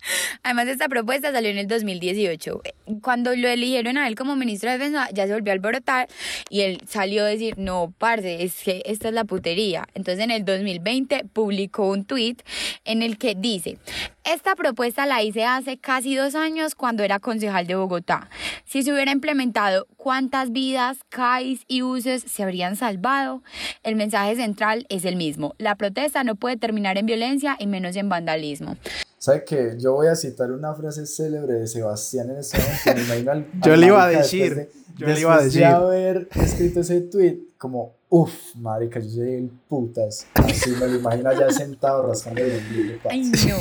Además, 0.42 0.68
esta 0.68 0.88
propuesta 0.88 1.32
salió 1.32 1.50
en 1.50 1.58
el 1.58 1.66
2018. 1.66 2.62
Cuando 3.02 3.34
lo 3.34 3.48
eligieron 3.48 3.98
a 3.98 4.08
él 4.08 4.14
como 4.14 4.36
ministro 4.36 4.70
de 4.70 4.78
Defensa, 4.78 5.08
ya 5.12 5.26
se 5.26 5.32
volvió 5.32 5.52
a 5.52 5.54
alborotar 5.54 6.08
y 6.48 6.62
él 6.62 6.82
salió 6.86 7.24
a 7.24 7.28
decir, 7.28 7.58
no, 7.58 7.92
parce, 7.98 8.42
es 8.42 8.62
que 8.62 8.82
esta 8.86 9.08
es 9.08 9.14
la 9.14 9.24
putería. 9.24 9.86
Entonces, 9.94 10.24
en 10.24 10.30
el 10.30 10.44
2020 10.44 11.24
publicó 11.32 11.88
un 11.88 12.04
tweet 12.04 12.36
en 12.84 13.02
el 13.02 13.18
que 13.18 13.34
dice, 13.34 13.78
esta 14.24 14.54
propuesta 14.56 15.06
la 15.06 15.22
hice 15.22 15.44
hace 15.44 15.78
casi 15.78 16.14
dos 16.14 16.34
años 16.34 16.74
cuando 16.74 17.02
era 17.02 17.18
concejal 17.18 17.66
de 17.66 17.76
Bogotá. 17.76 18.28
Si 18.64 18.82
se 18.82 18.92
hubiera 18.92 19.10
implementado, 19.10 19.86
¿cuántas 19.96 20.52
vidas, 20.52 20.98
CAIs 21.08 21.64
y 21.66 21.80
buses 21.80 22.22
se 22.22 22.42
habrían 22.42 22.76
salvado? 22.76 23.42
El 23.82 23.96
mensaje 23.96 24.36
central 24.36 24.86
es 24.90 25.04
el 25.04 25.16
mismo. 25.16 25.54
La 25.58 25.76
protesta 25.76 26.24
no 26.24 26.34
puede 26.34 26.56
terminar 26.56 26.98
en 26.98 27.06
violencia 27.06 27.56
y 27.58 27.66
menos 27.66 27.96
en 27.96 28.08
vandalismo. 28.08 28.76
¿Sabe 29.18 29.44
qué? 29.44 29.74
Yo 29.78 29.94
voy 29.94 30.06
a 30.06 30.14
citar 30.14 30.50
una 30.52 30.74
frase 30.74 31.06
célebre 31.06 31.54
de 31.54 31.66
Sebastián 31.66 32.30
en 32.30 32.38
este 32.38 32.58
momento. 32.58 32.80
me 32.94 33.02
imagino 33.02 33.32
al- 33.32 33.46
Yo 33.64 33.76
le 33.76 33.86
iba 33.86 33.96
a 34.02 34.06
marica 34.06 34.22
decir, 34.22 34.54
después 34.54 34.68
yo 34.96 35.06
le 35.06 35.20
iba 35.20 35.34
a 35.36 35.42
decir. 35.42 35.60
De 35.60 35.66
haber 35.66 36.28
escrito 36.36 36.80
ese 36.80 37.00
tweet, 37.00 37.38
como, 37.58 37.94
uff, 38.08 38.32
marica, 38.56 39.00
yo 39.00 39.08
soy 39.10 39.34
el 39.34 39.50
putas. 39.68 40.26
Así 40.34 40.70
me 40.70 40.86
lo 40.86 40.96
imagino 40.98 41.30
allá 41.30 41.50
sentado 41.50 42.06
rascando 42.06 42.42
el 42.42 42.58
ombligo. 42.58 42.98
Ay, 43.10 43.22
no, 43.22 43.56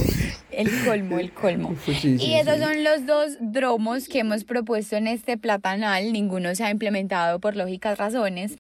el 0.52 0.70
colmo, 0.86 1.18
el 1.20 1.34
colmo. 1.34 1.76
Y 2.04 2.36
esos 2.36 2.60
son 2.60 2.84
los 2.84 3.06
dos 3.08 3.38
dromos 3.40 4.08
que 4.08 4.20
hemos 4.20 4.44
propuesto 4.44 4.96
en 4.96 5.08
este 5.08 5.38
platanal. 5.40 6.14
Ninguno 6.14 6.54
se 6.54 6.64
ha 6.66 6.70
implementado 6.70 7.40
por 7.40 7.56
lógicas 7.56 7.98
razones. 7.98 8.58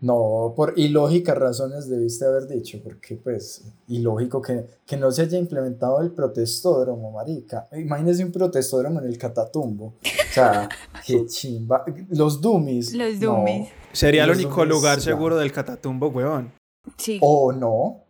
No, 0.00 0.52
por 0.54 0.74
ilógicas 0.78 1.38
razones 1.38 1.88
debiste 1.88 2.26
haber 2.26 2.46
dicho, 2.46 2.78
porque 2.84 3.16
pues 3.16 3.64
ilógico 3.88 4.42
que, 4.42 4.66
que 4.84 4.96
no 4.98 5.10
se 5.10 5.22
haya 5.22 5.38
implementado 5.38 6.00
el 6.02 6.10
protestódromo, 6.12 7.12
marica. 7.12 7.66
Imagínese 7.72 8.22
un 8.24 8.30
protestódromo 8.32 9.00
en 9.00 9.06
el 9.06 9.16
Catatumbo. 9.16 9.86
O 9.86 10.32
sea, 10.34 10.68
qué 11.06 11.24
chimba. 11.26 11.84
Los 12.10 12.40
dummies. 12.40 12.92
Los 12.94 13.18
no. 13.20 13.36
dummies. 13.36 13.68
Sería 13.92 14.24
el 14.24 14.30
único 14.32 14.64
lugar 14.66 14.98
ya. 14.98 15.04
seguro 15.04 15.36
del 15.38 15.50
Catatumbo, 15.50 16.08
weón. 16.08 16.52
Sí. 16.98 17.18
O 17.22 17.52
no. 17.52 18.02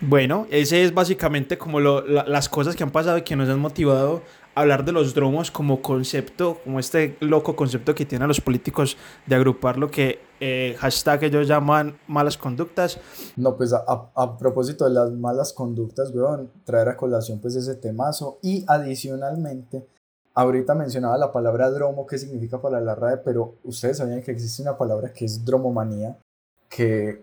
Bueno, 0.00 0.46
ese 0.50 0.84
es 0.84 0.94
básicamente 0.94 1.58
como 1.58 1.80
lo- 1.80 2.06
la- 2.06 2.24
las 2.26 2.48
cosas 2.48 2.76
que 2.76 2.82
han 2.84 2.90
pasado 2.92 3.18
y 3.18 3.22
que 3.22 3.34
nos 3.34 3.48
han 3.48 3.58
motivado 3.58 4.22
hablar 4.60 4.84
de 4.84 4.92
los 4.92 5.14
dromos 5.14 5.50
como 5.50 5.80
concepto, 5.82 6.58
como 6.64 6.78
este 6.80 7.16
loco 7.20 7.54
concepto 7.56 7.94
que 7.94 8.04
tienen 8.04 8.28
los 8.28 8.40
políticos 8.40 8.96
de 9.26 9.34
agrupar 9.36 9.78
lo 9.78 9.90
que 9.90 10.20
eh, 10.40 10.76
hashtag 10.78 11.24
ellos 11.24 11.48
llaman 11.48 11.98
malas 12.06 12.36
conductas. 12.38 12.98
No, 13.36 13.56
pues 13.56 13.72
a, 13.72 13.78
a- 13.86 14.10
a 14.14 14.38
propósito 14.38 14.84
de 14.84 14.90
las 14.92 15.10
malas 15.12 15.52
conductas, 15.52 16.10
weón, 16.14 16.50
traer 16.64 16.88
a 16.88 16.96
colación 16.96 17.40
pues 17.40 17.56
ese 17.56 17.74
temazo 17.74 18.38
y 18.42 18.64
adicionalmente, 18.68 19.86
ahorita 20.34 20.74
mencionaba 20.74 21.18
la 21.18 21.32
palabra 21.32 21.70
dromo, 21.70 22.06
que 22.06 22.18
significa 22.18 22.60
para 22.60 22.80
la 22.80 22.94
RAE, 22.94 23.18
pero 23.18 23.54
ustedes 23.64 23.96
sabían 23.98 24.22
que 24.22 24.30
existe 24.30 24.62
una 24.62 24.76
palabra 24.78 25.12
que 25.12 25.24
es 25.24 25.44
dromomanía, 25.44 26.16
que 26.68 27.22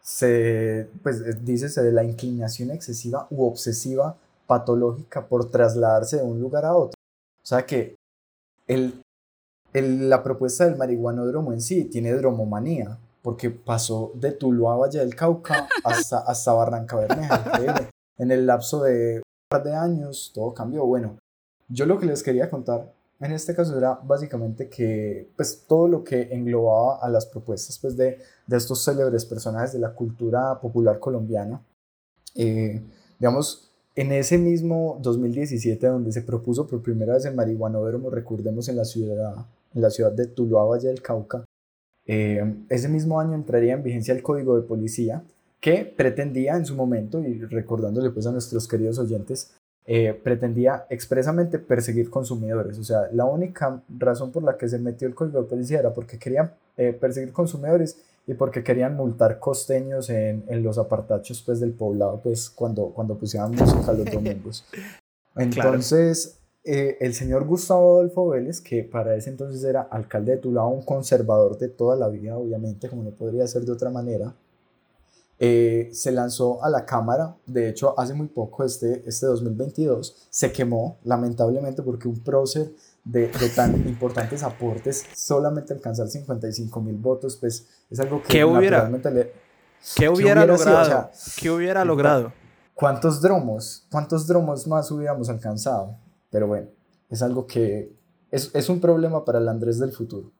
se, 0.00 0.88
pues 1.02 1.20
eh, 1.20 1.34
dícese 1.42 1.82
de 1.82 1.92
la 1.92 2.04
inclinación 2.04 2.70
excesiva 2.70 3.26
u 3.30 3.44
obsesiva 3.46 4.16
patológica 4.46 5.26
por 5.26 5.50
trasladarse 5.50 6.18
de 6.18 6.22
un 6.24 6.40
lugar 6.40 6.64
a 6.64 6.74
otro. 6.76 6.98
O 7.42 7.46
sea 7.46 7.64
que 7.66 7.96
el, 8.66 9.02
el- 9.72 10.08
la 10.08 10.22
propuesta 10.22 10.64
del 10.64 10.76
marihuanódromo 10.76 11.52
en 11.52 11.60
sí 11.60 11.84
tiene 11.84 12.12
dromomanía, 12.12 12.98
porque 13.22 13.50
pasó 13.50 14.12
de 14.14 14.32
Tuluá 14.32 14.74
a 14.74 14.76
Valle 14.76 14.98
del 15.00 15.14
Cauca 15.14 15.68
hasta, 15.84 16.18
hasta 16.18 16.52
Barranca 16.52 16.96
Bermeja. 16.96 17.90
En 18.18 18.30
el 18.30 18.46
lapso 18.46 18.82
de 18.82 19.16
un 19.18 19.22
par 19.48 19.62
de 19.64 19.74
años 19.74 20.30
todo 20.34 20.52
cambió. 20.54 20.84
Bueno, 20.86 21.18
yo 21.68 21.86
lo 21.86 21.98
que 21.98 22.06
les 22.06 22.22
quería 22.22 22.50
contar 22.50 22.92
en 23.20 23.32
este 23.32 23.54
caso 23.54 23.76
era 23.78 23.94
básicamente 24.02 24.68
que 24.68 25.30
pues 25.36 25.64
todo 25.66 25.88
lo 25.88 26.04
que 26.04 26.34
englobaba 26.34 26.98
a 27.00 27.08
las 27.08 27.24
propuestas 27.26 27.78
pues 27.78 27.96
de, 27.96 28.18
de 28.46 28.56
estos 28.56 28.84
célebres 28.84 29.24
personajes 29.24 29.72
de 29.72 29.78
la 29.78 29.94
cultura 29.94 30.60
popular 30.60 30.98
colombiana. 30.98 31.62
Eh, 32.34 32.82
digamos, 33.18 33.70
en 33.94 34.12
ese 34.12 34.38
mismo 34.38 34.98
2017 35.02 35.86
donde 35.86 36.12
se 36.12 36.22
propuso 36.22 36.66
por 36.66 36.82
primera 36.82 37.14
vez 37.14 37.24
el 37.24 37.34
marihuanódromo, 37.34 38.10
recordemos 38.10 38.68
en 38.68 38.76
la 38.76 38.84
ciudad, 38.84 39.46
en 39.74 39.82
la 39.82 39.90
ciudad 39.90 40.12
de 40.12 40.26
Tuluá, 40.26 40.64
Valle 40.64 40.88
del 40.88 41.02
Cauca, 41.02 41.44
eh, 42.06 42.54
ese 42.68 42.88
mismo 42.88 43.18
año 43.18 43.34
entraría 43.34 43.74
en 43.74 43.82
vigencia 43.82 44.14
el 44.14 44.22
Código 44.22 44.56
de 44.56 44.66
Policía 44.66 45.22
que 45.60 45.86
pretendía 45.86 46.56
en 46.56 46.66
su 46.66 46.74
momento, 46.74 47.22
y 47.22 47.40
recordándole 47.40 48.10
pues 48.10 48.26
a 48.26 48.32
nuestros 48.32 48.68
queridos 48.68 48.98
oyentes, 48.98 49.54
eh, 49.86 50.18
pretendía 50.22 50.84
expresamente 50.90 51.58
perseguir 51.58 52.10
consumidores. 52.10 52.78
O 52.78 52.84
sea, 52.84 53.08
la 53.12 53.24
única 53.24 53.82
razón 53.98 54.30
por 54.30 54.42
la 54.42 54.58
que 54.58 54.68
se 54.68 54.78
metió 54.78 55.08
el 55.08 55.14
Código 55.14 55.40
de 55.40 55.48
Policía 55.48 55.78
era 55.78 55.94
porque 55.94 56.18
querían 56.18 56.52
eh, 56.76 56.92
perseguir 56.92 57.32
consumidores 57.32 57.96
y 58.26 58.34
porque 58.34 58.62
querían 58.62 58.96
multar 58.96 59.38
costeños 59.38 60.08
en, 60.10 60.44
en 60.48 60.62
los 60.62 60.78
apartachos 60.78 61.42
pues, 61.42 61.60
del 61.60 61.72
poblado 61.72 62.20
pues, 62.22 62.48
cuando, 62.48 62.86
cuando 62.86 63.18
pusieran 63.18 63.50
música 63.50 63.92
los 63.92 64.06
domingos. 64.12 64.64
Entonces, 65.36 66.38
eh, 66.64 66.96
el 67.00 67.12
señor 67.12 67.44
Gustavo 67.44 67.96
Adolfo 67.96 68.28
Vélez, 68.28 68.60
que 68.60 68.84
para 68.84 69.14
ese 69.16 69.28
entonces 69.28 69.62
era 69.64 69.82
alcalde 69.82 70.32
de 70.32 70.38
Tuluá, 70.38 70.66
un 70.66 70.82
conservador 70.82 71.58
de 71.58 71.68
toda 71.68 71.96
la 71.96 72.08
vida, 72.08 72.38
obviamente, 72.38 72.88
como 72.88 73.02
no 73.02 73.10
podría 73.10 73.46
ser 73.46 73.64
de 73.64 73.72
otra 73.72 73.90
manera, 73.90 74.34
eh, 75.38 75.90
se 75.92 76.12
lanzó 76.12 76.64
a 76.64 76.70
la 76.70 76.86
Cámara, 76.86 77.36
de 77.44 77.68
hecho 77.68 77.98
hace 77.98 78.14
muy 78.14 78.28
poco, 78.28 78.64
este, 78.64 79.02
este 79.06 79.26
2022, 79.26 80.28
se 80.30 80.52
quemó 80.52 80.96
lamentablemente 81.04 81.82
porque 81.82 82.08
un 82.08 82.20
prócer 82.20 82.70
de, 83.04 83.28
de 83.28 83.48
tan 83.50 83.74
importantes 83.86 84.42
aportes, 84.42 85.06
solamente 85.14 85.74
alcanzar 85.74 86.08
55 86.08 86.80
mil 86.80 86.96
votos, 86.96 87.36
pues 87.36 87.66
es 87.90 88.00
algo 88.00 88.22
que 88.22 88.28
¿Qué 88.28 88.44
hubiera? 88.44 88.88
le... 88.88 89.32
¿Qué 89.96 90.08
hubiera, 90.08 90.44
hubiera 90.44 90.56
sido? 90.56 90.70
logrado? 90.70 90.80
O 90.80 90.84
sea, 90.84 91.10
¿Qué 91.38 91.50
hubiera 91.50 91.84
logrado? 91.84 92.32
¿Cuántos 92.72 93.20
dromos? 93.20 93.86
¿Cuántos 93.90 94.26
dromos 94.26 94.66
más 94.66 94.90
hubiéramos 94.90 95.28
alcanzado? 95.28 95.98
Pero 96.30 96.46
bueno, 96.48 96.68
es 97.10 97.22
algo 97.22 97.46
que 97.46 97.94
es, 98.30 98.50
es 98.54 98.68
un 98.68 98.80
problema 98.80 99.24
para 99.24 99.38
el 99.38 99.48
Andrés 99.48 99.78
del 99.78 99.92
futuro. 99.92 100.32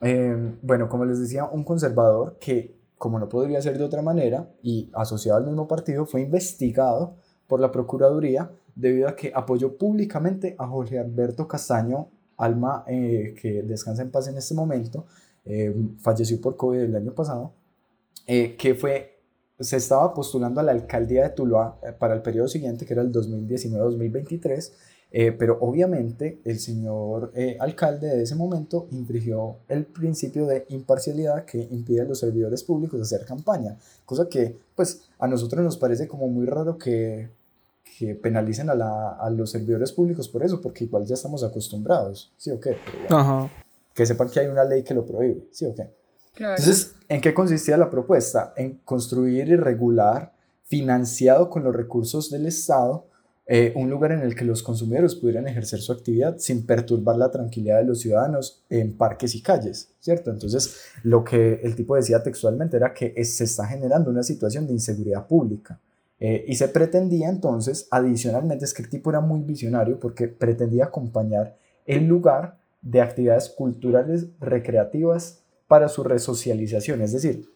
Eh, 0.00 0.56
bueno, 0.62 0.88
como 0.88 1.04
les 1.04 1.18
decía, 1.18 1.44
un 1.46 1.64
conservador 1.64 2.36
que, 2.38 2.78
como 2.98 3.18
no 3.18 3.28
podría 3.28 3.60
ser 3.62 3.78
de 3.78 3.84
otra 3.84 4.02
manera, 4.02 4.50
y 4.62 4.90
asociado 4.94 5.38
al 5.38 5.46
mismo 5.46 5.66
partido, 5.66 6.06
fue 6.06 6.20
investigado 6.20 7.16
por 7.48 7.60
la 7.60 7.72
Procuraduría 7.72 8.50
debido 8.78 9.08
a 9.08 9.16
que 9.16 9.32
apoyó 9.34 9.76
públicamente 9.76 10.54
a 10.58 10.66
Jorge 10.66 10.98
Alberto 10.98 11.46
Castaño, 11.46 12.08
alma 12.36 12.84
eh, 12.86 13.34
que 13.40 13.62
descansa 13.62 14.02
en 14.02 14.10
paz 14.10 14.28
en 14.28 14.38
este 14.38 14.54
momento, 14.54 15.06
eh, 15.44 15.74
falleció 16.00 16.40
por 16.40 16.56
COVID 16.56 16.78
el 16.78 16.96
año 16.96 17.12
pasado, 17.12 17.52
eh, 18.26 18.54
que 18.56 18.74
fue 18.74 19.18
se 19.60 19.76
estaba 19.76 20.14
postulando 20.14 20.60
a 20.60 20.62
la 20.62 20.72
alcaldía 20.72 21.24
de 21.24 21.30
Tuluá 21.30 21.78
eh, 21.82 21.92
para 21.92 22.14
el 22.14 22.22
periodo 22.22 22.48
siguiente, 22.48 22.86
que 22.86 22.92
era 22.92 23.02
el 23.02 23.12
2019-2023, 23.12 24.72
eh, 25.10 25.32
pero 25.32 25.58
obviamente 25.60 26.40
el 26.44 26.58
señor 26.58 27.32
eh, 27.34 27.56
alcalde 27.60 28.08
de 28.08 28.22
ese 28.22 28.34
momento 28.34 28.88
infringió 28.90 29.56
el 29.68 29.86
principio 29.86 30.46
de 30.46 30.66
imparcialidad 30.68 31.44
que 31.44 31.66
impide 31.70 32.02
a 32.02 32.04
los 32.04 32.18
servidores 32.18 32.62
públicos 32.62 33.00
hacer 33.00 33.24
campaña, 33.24 33.78
cosa 34.04 34.28
que 34.28 34.56
pues 34.74 35.08
a 35.18 35.26
nosotros 35.26 35.64
nos 35.64 35.78
parece 35.78 36.06
como 36.06 36.28
muy 36.28 36.46
raro 36.46 36.76
que, 36.76 37.30
que 37.98 38.14
penalicen 38.14 38.70
a, 38.70 38.74
la- 38.74 39.12
a 39.18 39.28
los 39.30 39.50
servidores 39.50 39.90
públicos 39.92 40.28
por 40.28 40.44
eso, 40.44 40.60
porque 40.60 40.84
igual 40.84 41.04
ya 41.04 41.14
estamos 41.14 41.42
acostumbrados, 41.42 42.32
¿sí 42.36 42.50
o 42.50 42.60
qué? 42.60 42.76
Pero 42.84 42.98
bueno, 43.08 43.18
Ajá. 43.18 43.50
que 43.94 44.06
sepan 44.06 44.28
que 44.30 44.40
hay 44.40 44.46
una 44.46 44.62
ley 44.64 44.82
que 44.84 44.94
lo 44.94 45.04
prohíbe, 45.04 45.48
¿sí 45.50 45.64
o 45.64 45.74
qué? 45.74 45.90
Claro. 46.34 46.54
Entonces, 46.56 46.94
¿en 47.08 47.20
qué 47.20 47.34
consistía 47.34 47.76
la 47.76 47.90
propuesta? 47.90 48.52
En 48.56 48.78
construir 48.84 49.48
y 49.48 49.56
regular, 49.56 50.32
financiado 50.66 51.50
con 51.50 51.64
los 51.64 51.74
recursos 51.74 52.30
del 52.30 52.46
Estado, 52.46 53.06
eh, 53.50 53.72
un 53.74 53.88
lugar 53.90 54.12
en 54.12 54.20
el 54.20 54.36
que 54.36 54.44
los 54.44 54.62
consumidores 54.62 55.14
pudieran 55.14 55.48
ejercer 55.48 55.80
su 55.80 55.90
actividad 55.92 56.36
sin 56.38 56.66
perturbar 56.66 57.16
la 57.16 57.30
tranquilidad 57.30 57.78
de 57.78 57.84
los 57.86 58.00
ciudadanos 58.00 58.62
en 58.68 58.94
parques 58.96 59.34
y 59.34 59.40
calles, 59.42 59.88
¿cierto? 60.00 60.30
Entonces, 60.30 60.76
lo 61.02 61.24
que 61.24 61.54
el 61.64 61.74
tipo 61.74 61.96
decía 61.96 62.22
textualmente 62.22 62.76
era 62.76 62.92
que 62.92 63.14
es- 63.16 63.34
se 63.38 63.44
está 63.44 63.66
generando 63.66 64.10
una 64.10 64.22
situación 64.22 64.66
de 64.66 64.74
inseguridad 64.74 65.26
pública. 65.26 65.80
Eh, 66.20 66.44
y 66.48 66.56
se 66.56 66.68
pretendía 66.68 67.28
entonces, 67.28 67.86
adicionalmente, 67.90 68.64
es 68.64 68.74
que 68.74 68.82
el 68.82 68.90
tipo 68.90 69.10
era 69.10 69.20
muy 69.20 69.40
visionario 69.40 70.00
porque 70.00 70.28
pretendía 70.28 70.86
acompañar 70.86 71.56
el 71.86 72.06
lugar 72.06 72.58
de 72.82 73.00
actividades 73.00 73.48
culturales 73.48 74.28
recreativas 74.40 75.42
para 75.68 75.88
su 75.88 76.02
resocialización. 76.02 77.02
Es 77.02 77.12
decir, 77.12 77.48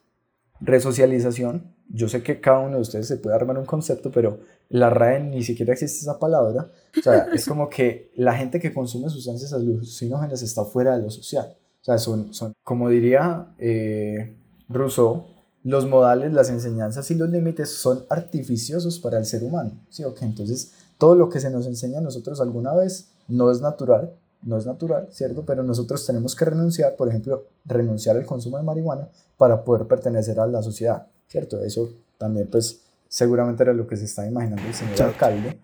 resocialización, 0.61 1.75
yo 1.89 2.09
sé 2.09 2.23
que 2.23 2.41
cada 2.41 2.61
uno 2.61 2.77
de 2.77 2.83
ustedes 2.83 3.09
se 3.09 3.17
puede 3.17 3.35
armar 3.35 3.59
un 3.59 3.67
concepto, 3.67 4.11
pero 4.11 4.41
la 4.69 4.91
RAE 4.91 5.21
ni 5.21 5.43
siquiera 5.43 5.73
existe 5.73 6.01
esa 6.01 6.19
palabra. 6.19 6.71
O 6.99 7.03
sea, 7.03 7.27
es 7.35 7.47
como 7.47 7.69
que 7.69 8.11
la 8.15 8.35
gente 8.35 8.61
que 8.61 8.73
consume 8.73 9.09
sustancias 9.11 9.53
alucinógenas 9.53 10.43
está 10.43 10.65
fuera 10.65 10.97
de 10.97 11.03
lo 11.03 11.11
social. 11.11 11.57
O 11.81 11.85
sea, 11.85 11.99
son, 11.99 12.33
son 12.33 12.53
como 12.63 12.89
diría 12.89 13.55
eh, 13.59 14.37
Rousseau, 14.69 15.27
los 15.65 15.87
modales, 15.87 16.33
las 16.33 16.51
enseñanzas 16.51 17.11
y 17.11 17.15
los 17.15 17.31
límites 17.31 17.71
son 17.71 18.05
artificiosos 18.09 18.99
para 18.99 19.19
el 19.19 19.27
ser 19.27 19.45
humano. 19.45 19.73
¿sí? 19.91 20.03
Entonces, 20.21 20.73
todo 20.99 21.15
lo 21.15 21.29
que 21.29 21.41
se 21.41 21.51
nos 21.51 21.67
enseña 21.67 21.99
a 21.99 22.03
nosotros 22.03 22.41
alguna 22.41 22.75
vez 22.75 23.09
no 23.29 23.51
es 23.51 23.61
natural, 23.61 24.13
no 24.43 24.59
es 24.59 24.67
natural, 24.67 25.09
¿cierto? 25.13 25.45
Pero 25.45 25.63
nosotros 25.63 26.05
tenemos 26.05 26.35
que 26.35 26.45
renunciar, 26.45 26.97
por 26.97 27.09
ejemplo, 27.09 27.45
renunciar 27.65 28.17
al 28.17 28.27
consumo 28.27 28.57
de 28.57 28.65
marihuana 28.65 29.09
para 29.37 29.65
poder 29.65 29.87
pertenecer 29.87 30.41
a 30.41 30.47
la 30.47 30.63
sociedad, 30.63 31.07
¿cierto? 31.29 31.63
Eso 31.63 31.91
también, 32.19 32.49
pues, 32.51 32.81
seguramente 33.09 33.63
era 33.63 33.73
lo 33.73 33.87
que 33.87 33.97
se 33.97 34.07
está 34.07 34.27
imaginando 34.27 34.67
el 34.67 34.75
señor 34.75 34.93
Exacto. 34.93 35.13
alcalde. 35.13 35.59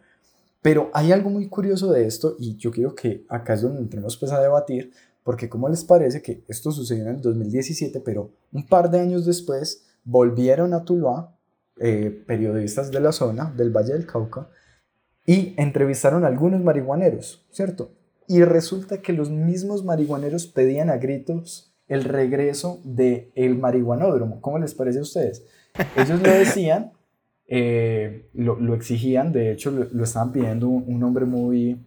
Pero 0.62 0.90
hay 0.93 1.12
algo 1.12 1.31
muy 1.31 1.49
curioso 1.49 1.90
de 1.90 2.07
esto 2.07 2.37
y 2.38 2.57
yo 2.57 2.71
quiero 2.71 2.95
que 2.95 3.25
acá 3.28 3.55
es 3.55 3.62
donde 3.62 3.81
entremos 3.81 4.17
pues 4.17 4.33
a 4.33 4.40
debatir, 4.40 4.93
porque 5.23 5.49
¿cómo 5.49 5.69
les 5.69 5.85
parece 5.85 6.21
que 6.21 6.45
esto 6.49 6.73
sucedió 6.73 7.05
en 7.05 7.17
el 7.17 7.21
2017, 7.23 8.00
pero 8.00 8.31
un 8.52 8.67
par 8.67 8.90
de 8.90 9.00
años 9.00 9.25
después 9.25 9.85
volvieron 10.09 10.73
a 10.73 10.85
Tuluá 10.85 11.38
eh, 11.79 12.25
periodistas 12.27 12.91
de 12.91 13.00
la 13.00 13.12
zona, 13.12 13.53
del 13.55 13.71
Valle 13.71 13.93
del 13.93 14.07
Cauca, 14.07 14.49
y 15.27 15.55
entrevistaron 15.59 16.25
a 16.25 16.29
algunos 16.29 16.62
marihuaneros, 16.62 17.47
¿cierto? 17.50 17.93
Y 18.27 18.43
resulta 18.43 19.03
que 19.03 19.12
los 19.12 19.31
mismos 19.31 19.85
marihuaneros 19.85 20.47
pedían 20.47 20.88
a 20.88 20.97
gritos 20.97 21.75
el 21.87 22.05
regreso 22.05 22.81
del 22.85 23.31
el 23.35 23.59
marihuanódromo. 23.59 24.41
¿Cómo 24.41 24.59
les 24.59 24.75
parece 24.75 25.00
a 25.00 25.03
ustedes? 25.03 25.45
Ellos 25.95 26.23
lo 26.23 26.31
decían, 26.31 26.93
eh, 27.47 28.31
lo, 28.33 28.59
lo 28.59 28.75
exigían, 28.75 29.33
de 29.33 29.53
hecho 29.53 29.71
lo, 29.71 29.87
lo 29.93 30.05
estaban 30.05 30.33
pidiendo 30.33 30.69
un, 30.69 30.85
un 30.87 31.03
hombre 31.03 31.27
muy, 31.27 31.87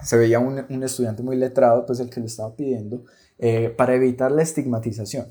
se 0.00 0.16
veía 0.16 0.38
un, 0.38 0.64
un 0.68 0.82
estudiante 0.84 1.24
muy 1.24 1.36
letrado, 1.36 1.84
pues 1.86 1.98
el 1.98 2.08
que 2.08 2.20
lo 2.20 2.26
estaba 2.26 2.54
pidiendo, 2.54 3.04
eh, 3.38 3.74
para 3.76 3.94
evitar 3.94 4.30
la 4.30 4.42
estigmatización. 4.42 5.26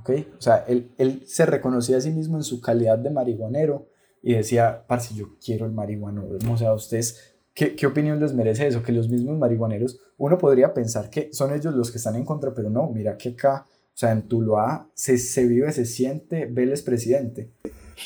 ¿Ok? 0.00 0.10
O 0.38 0.42
sea, 0.42 0.64
él, 0.68 0.92
él 0.98 1.22
se 1.26 1.46
reconocía 1.46 1.96
a 1.96 2.00
sí 2.00 2.10
mismo 2.10 2.36
en 2.36 2.42
su 2.42 2.60
calidad 2.60 2.98
de 2.98 3.10
marihuanero 3.10 3.88
y 4.22 4.34
decía, 4.34 4.84
parce, 4.86 5.14
yo 5.14 5.36
quiero 5.44 5.66
el 5.66 5.72
marihuanódromo. 5.72 6.54
O 6.54 6.56
sea, 6.56 6.72
ustedes, 6.72 7.34
¿qué, 7.54 7.74
¿qué 7.74 7.86
opinión 7.86 8.20
les 8.20 8.32
merece 8.32 8.66
eso? 8.66 8.82
Que 8.82 8.92
los 8.92 9.08
mismos 9.08 9.38
marihuaneros, 9.38 10.00
uno 10.18 10.38
podría 10.38 10.72
pensar 10.72 11.10
que 11.10 11.30
son 11.32 11.52
ellos 11.52 11.74
los 11.74 11.90
que 11.90 11.98
están 11.98 12.14
en 12.16 12.24
contra, 12.24 12.54
pero 12.54 12.70
no, 12.70 12.88
mira 12.90 13.16
que 13.16 13.30
acá, 13.30 13.66
o 13.66 13.96
sea, 13.96 14.12
en 14.12 14.22
Tuluá 14.28 14.88
se, 14.94 15.18
se 15.18 15.46
vive, 15.46 15.72
se 15.72 15.84
siente 15.84 16.46
Vélez 16.46 16.82
presidente. 16.82 17.50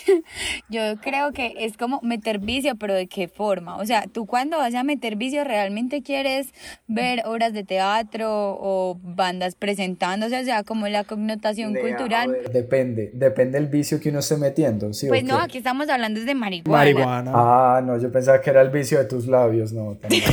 Yo 0.69 0.97
creo 1.01 1.33
que 1.33 1.55
es 1.59 1.77
como 1.77 2.01
meter 2.03 2.39
vicio, 2.39 2.77
pero 2.77 2.95
¿de 2.95 3.07
qué 3.07 3.29
forma? 3.29 3.77
O 3.77 3.87
sea, 3.87 4.05
tú 4.13 4.27
cuando 4.27 4.59
vas 4.59 4.75
a 4.75 4.83
meter 4.85 5.17
vicio 5.17 5.45
realmente 5.45 6.03
quieres 6.03 6.49
ver 6.87 7.23
obras 7.27 7.53
de 7.53 7.65
teatro 7.65 8.29
o 8.61 8.99
bandas 9.03 9.55
presentándose, 9.55 10.41
o 10.41 10.45
sea, 10.45 10.63
como 10.65 10.89
la 10.89 11.05
connotación 11.05 11.75
cultural. 11.75 12.37
Depende, 12.53 13.11
depende 13.15 13.59
del 13.59 13.69
vicio 13.69 14.01
que 14.01 14.11
uno 14.11 14.21
esté 14.21 14.37
metiendo, 14.37 14.93
¿sí 14.93 15.07
o 15.07 15.09
Pues 15.11 15.25
no, 15.25 15.39
qué? 15.39 15.45
aquí 15.45 15.59
estamos 15.59 15.89
hablando 15.89 16.21
de 16.21 16.35
marihuana. 16.35 16.79
Marihuana. 16.79 17.33
Ah, 17.35 17.81
no, 17.85 17.99
yo 17.99 18.11
pensaba 18.11 18.41
que 18.41 18.51
era 18.51 18.63
el 18.63 18.71
vicio 18.71 18.99
de 18.99 19.05
tus 19.05 19.27
labios, 19.27 19.73
no. 19.73 19.95
también. 19.95 20.23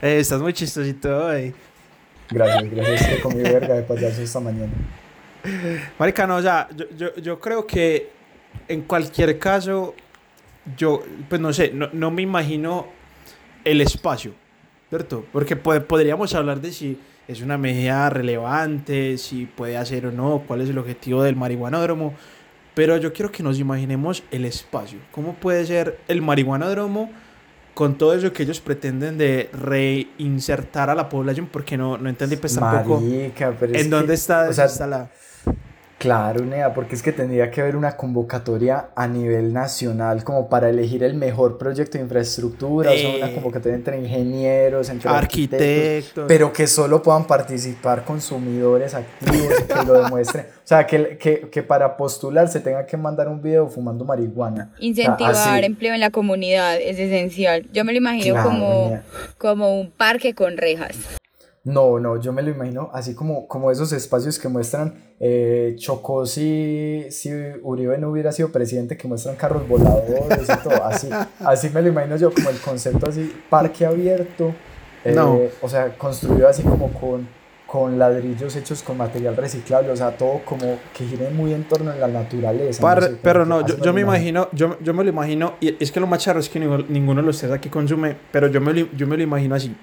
Eh, 0.00 0.18
estás 0.20 0.40
muy 0.40 0.52
chistosito 0.54 1.26
hoy. 1.26 1.52
Gracias, 2.30 2.70
gracias. 2.70 3.34
Mi 3.34 3.42
verga 3.42 3.74
de 3.74 3.82
payaso 3.82 4.22
esta 4.22 4.40
mañana. 4.40 4.72
Marica, 5.98 6.26
no, 6.26 6.36
o 6.36 6.42
sea, 6.42 6.68
yo, 6.76 6.86
yo, 6.96 7.14
yo 7.16 7.40
creo 7.40 7.66
que 7.66 8.10
en 8.68 8.82
cualquier 8.82 9.38
caso, 9.38 9.94
yo, 10.76 11.02
pues 11.28 11.40
no 11.40 11.52
sé, 11.52 11.70
no, 11.72 11.88
no 11.92 12.10
me 12.10 12.22
imagino 12.22 12.86
el 13.64 13.80
espacio, 13.80 14.32
¿cierto? 14.88 15.24
Porque 15.32 15.56
po- 15.56 15.80
podríamos 15.82 16.34
hablar 16.34 16.60
de 16.60 16.72
si 16.72 16.98
es 17.26 17.42
una 17.42 17.58
medida 17.58 18.08
relevante, 18.10 19.18
si 19.18 19.46
puede 19.46 19.76
hacer 19.76 20.06
o 20.06 20.12
no, 20.12 20.44
cuál 20.46 20.62
es 20.62 20.70
el 20.70 20.78
objetivo 20.78 21.22
del 21.22 21.36
marihuanódromo, 21.36 22.14
pero 22.74 22.96
yo 22.96 23.12
quiero 23.12 23.30
que 23.30 23.42
nos 23.42 23.58
imaginemos 23.58 24.22
el 24.30 24.44
espacio. 24.44 24.98
¿Cómo 25.10 25.34
puede 25.34 25.66
ser 25.66 25.98
el 26.08 26.22
marihuanódromo 26.22 27.10
con 27.74 27.98
todo 27.98 28.14
eso 28.14 28.32
que 28.32 28.44
ellos 28.44 28.60
pretenden 28.60 29.18
de 29.18 29.50
reinsertar 29.52 30.88
a 30.90 30.94
la 30.94 31.08
población? 31.08 31.48
Porque 31.50 31.76
no, 31.76 31.98
no 31.98 32.08
entendí 32.08 32.36
pues 32.36 32.54
tampoco 32.54 33.00
Marica, 33.00 33.54
pero 33.58 33.74
es 33.74 33.84
en 33.84 33.90
dónde 33.90 34.08
que, 34.08 34.14
está 34.14 34.48
o 34.48 34.52
sea, 34.52 34.64
instalada. 34.66 35.10
Claro, 35.98 36.44
Nea, 36.44 36.74
porque 36.74 36.94
es 36.94 37.02
que 37.02 37.10
tendría 37.10 37.50
que 37.50 37.60
haber 37.60 37.74
una 37.74 37.96
convocatoria 37.96 38.90
a 38.94 39.08
nivel 39.08 39.52
nacional 39.52 40.22
como 40.22 40.48
para 40.48 40.70
elegir 40.70 41.02
el 41.02 41.14
mejor 41.14 41.58
proyecto 41.58 41.98
de 41.98 42.04
infraestructura, 42.04 42.92
o 42.92 42.94
sea, 42.94 43.16
una 43.16 43.28
Eh. 43.30 43.34
convocatoria 43.34 43.74
entre 43.74 43.98
ingenieros, 43.98 44.88
entre 44.90 45.10
arquitectos, 45.10 45.66
Arquitectos. 45.66 46.24
pero 46.28 46.52
que 46.52 46.68
solo 46.68 47.02
puedan 47.02 47.26
participar 47.26 48.04
consumidores 48.04 48.94
activos 48.94 49.54
y 49.60 49.64
que 49.66 49.84
lo 49.84 49.94
demuestren. 50.04 50.46
O 50.46 50.68
sea, 50.68 50.86
que, 50.86 51.18
que, 51.18 51.48
que 51.50 51.62
para 51.64 51.96
postular 51.96 52.46
se 52.46 52.60
tenga 52.60 52.86
que 52.86 52.96
mandar 52.96 53.26
un 53.26 53.42
video 53.42 53.66
fumando 53.68 54.04
marihuana. 54.04 54.70
O 54.74 54.76
sea, 54.76 54.86
Incentivar 54.86 55.64
empleo 55.64 55.94
en 55.94 56.00
la 56.00 56.10
comunidad 56.10 56.76
es 56.80 56.98
esencial. 57.00 57.66
Yo 57.72 57.84
me 57.84 57.90
lo 57.92 57.98
imagino 57.98 58.34
Claro, 58.34 58.50
como, 58.50 59.00
como 59.36 59.80
un 59.80 59.90
parque 59.90 60.32
con 60.32 60.56
rejas. 60.58 60.96
No, 61.68 62.00
no, 62.00 62.18
yo 62.18 62.32
me 62.32 62.42
lo 62.42 62.50
imagino 62.50 62.88
así 62.94 63.14
como, 63.14 63.46
como 63.46 63.70
esos 63.70 63.92
espacios 63.92 64.38
que 64.38 64.48
muestran 64.48 64.94
eh, 65.20 65.74
Chocó 65.78 66.24
si, 66.24 67.04
si 67.10 67.30
Uribe 67.62 67.98
no 67.98 68.10
hubiera 68.10 68.32
sido 68.32 68.50
presidente, 68.50 68.96
que 68.96 69.06
muestran 69.06 69.36
carros 69.36 69.68
voladores 69.68 70.48
y 70.48 70.62
todo, 70.66 70.82
así, 70.84 71.08
así 71.40 71.68
me 71.70 71.82
lo 71.82 71.88
imagino 71.88 72.16
yo 72.16 72.32
como 72.32 72.48
el 72.48 72.56
concepto 72.58 73.08
así, 73.10 73.30
parque 73.50 73.84
abierto, 73.84 74.54
eh, 75.04 75.12
No. 75.14 75.38
o 75.60 75.68
sea, 75.68 75.90
construido 75.98 76.48
así 76.48 76.62
como 76.62 76.88
con, 76.92 77.28
con 77.66 77.98
ladrillos 77.98 78.56
hechos 78.56 78.82
con 78.82 78.96
material 78.96 79.36
reciclable, 79.36 79.90
o 79.90 79.96
sea, 79.96 80.16
todo 80.16 80.40
como 80.46 80.78
que 80.96 81.04
gire 81.04 81.28
muy 81.30 81.52
en 81.52 81.64
torno 81.64 81.90
a 81.90 81.96
la 81.96 82.08
naturaleza. 82.08 82.80
Par- 82.80 83.02
no 83.02 83.08
sé, 83.08 83.16
pero 83.22 83.44
no, 83.44 83.66
yo, 83.66 83.76
yo 83.76 83.92
me 83.92 84.00
imagino, 84.00 84.48
yo, 84.52 84.78
yo 84.80 84.94
me 84.94 85.04
lo 85.04 85.10
imagino, 85.10 85.54
y 85.60 85.76
es 85.82 85.92
que 85.92 86.00
lo 86.00 86.06
más 86.06 86.20
charro 86.20 86.40
es 86.40 86.48
que 86.48 86.58
ninguno, 86.60 86.84
ninguno 86.88 87.20
de 87.20 87.26
los 87.26 87.38
tres 87.38 87.52
aquí 87.52 87.68
consume, 87.68 88.16
pero 88.32 88.46
yo 88.46 88.60
me 88.62 88.72
lo, 88.72 88.86
yo 88.96 89.06
me 89.06 89.16
lo 89.18 89.22
imagino 89.22 89.54
así. 89.54 89.76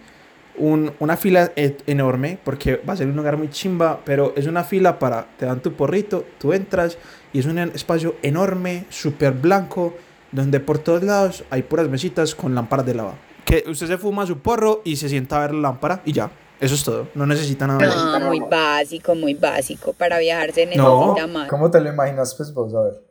Un, 0.57 0.93
una 0.99 1.17
fila 1.17 1.51
e- 1.55 1.77
enorme, 1.87 2.39
porque 2.43 2.77
va 2.77 2.93
a 2.93 2.97
ser 2.97 3.07
un 3.07 3.15
lugar 3.15 3.37
muy 3.37 3.49
chimba, 3.49 3.99
pero 4.05 4.33
es 4.35 4.47
una 4.47 4.63
fila 4.63 4.99
para, 4.99 5.27
te 5.37 5.45
dan 5.45 5.61
tu 5.61 5.73
porrito, 5.73 6.25
tú 6.39 6.53
entras 6.53 6.97
y 7.33 7.39
es 7.39 7.45
un 7.45 7.57
espacio 7.57 8.15
enorme, 8.21 8.85
súper 8.89 9.33
blanco, 9.33 9.93
donde 10.31 10.59
por 10.59 10.77
todos 10.79 11.03
lados 11.03 11.43
hay 11.49 11.63
puras 11.63 11.89
mesitas 11.89 12.35
con 12.35 12.55
lámparas 12.55 12.85
de 12.85 12.95
lava. 12.95 13.15
Que 13.45 13.63
usted 13.67 13.87
se 13.87 13.97
fuma 13.97 14.25
su 14.25 14.39
porro 14.39 14.81
y 14.83 14.95
se 14.95 15.09
sienta 15.09 15.37
a 15.37 15.41
ver 15.41 15.53
la 15.53 15.61
lámpara 15.69 16.01
y 16.05 16.13
ya. 16.13 16.31
Eso 16.59 16.75
es 16.75 16.83
todo. 16.83 17.09
No 17.15 17.25
necesita 17.25 17.67
nada 17.67 17.79
más. 17.79 18.21
No, 18.21 18.27
muy 18.27 18.39
básico, 18.39 19.13
muy 19.13 19.33
básico. 19.33 19.93
Para 19.93 20.19
viajar 20.19 20.51
se 20.53 20.65
No, 20.77 21.11
necesita 21.13 21.27
más. 21.27 21.49
¿Cómo 21.49 21.69
te 21.69 21.81
lo 21.81 21.89
imaginas, 21.89 22.33
pues 22.35 22.53
vos? 22.53 22.73
A 22.73 22.81
ver. 22.81 23.04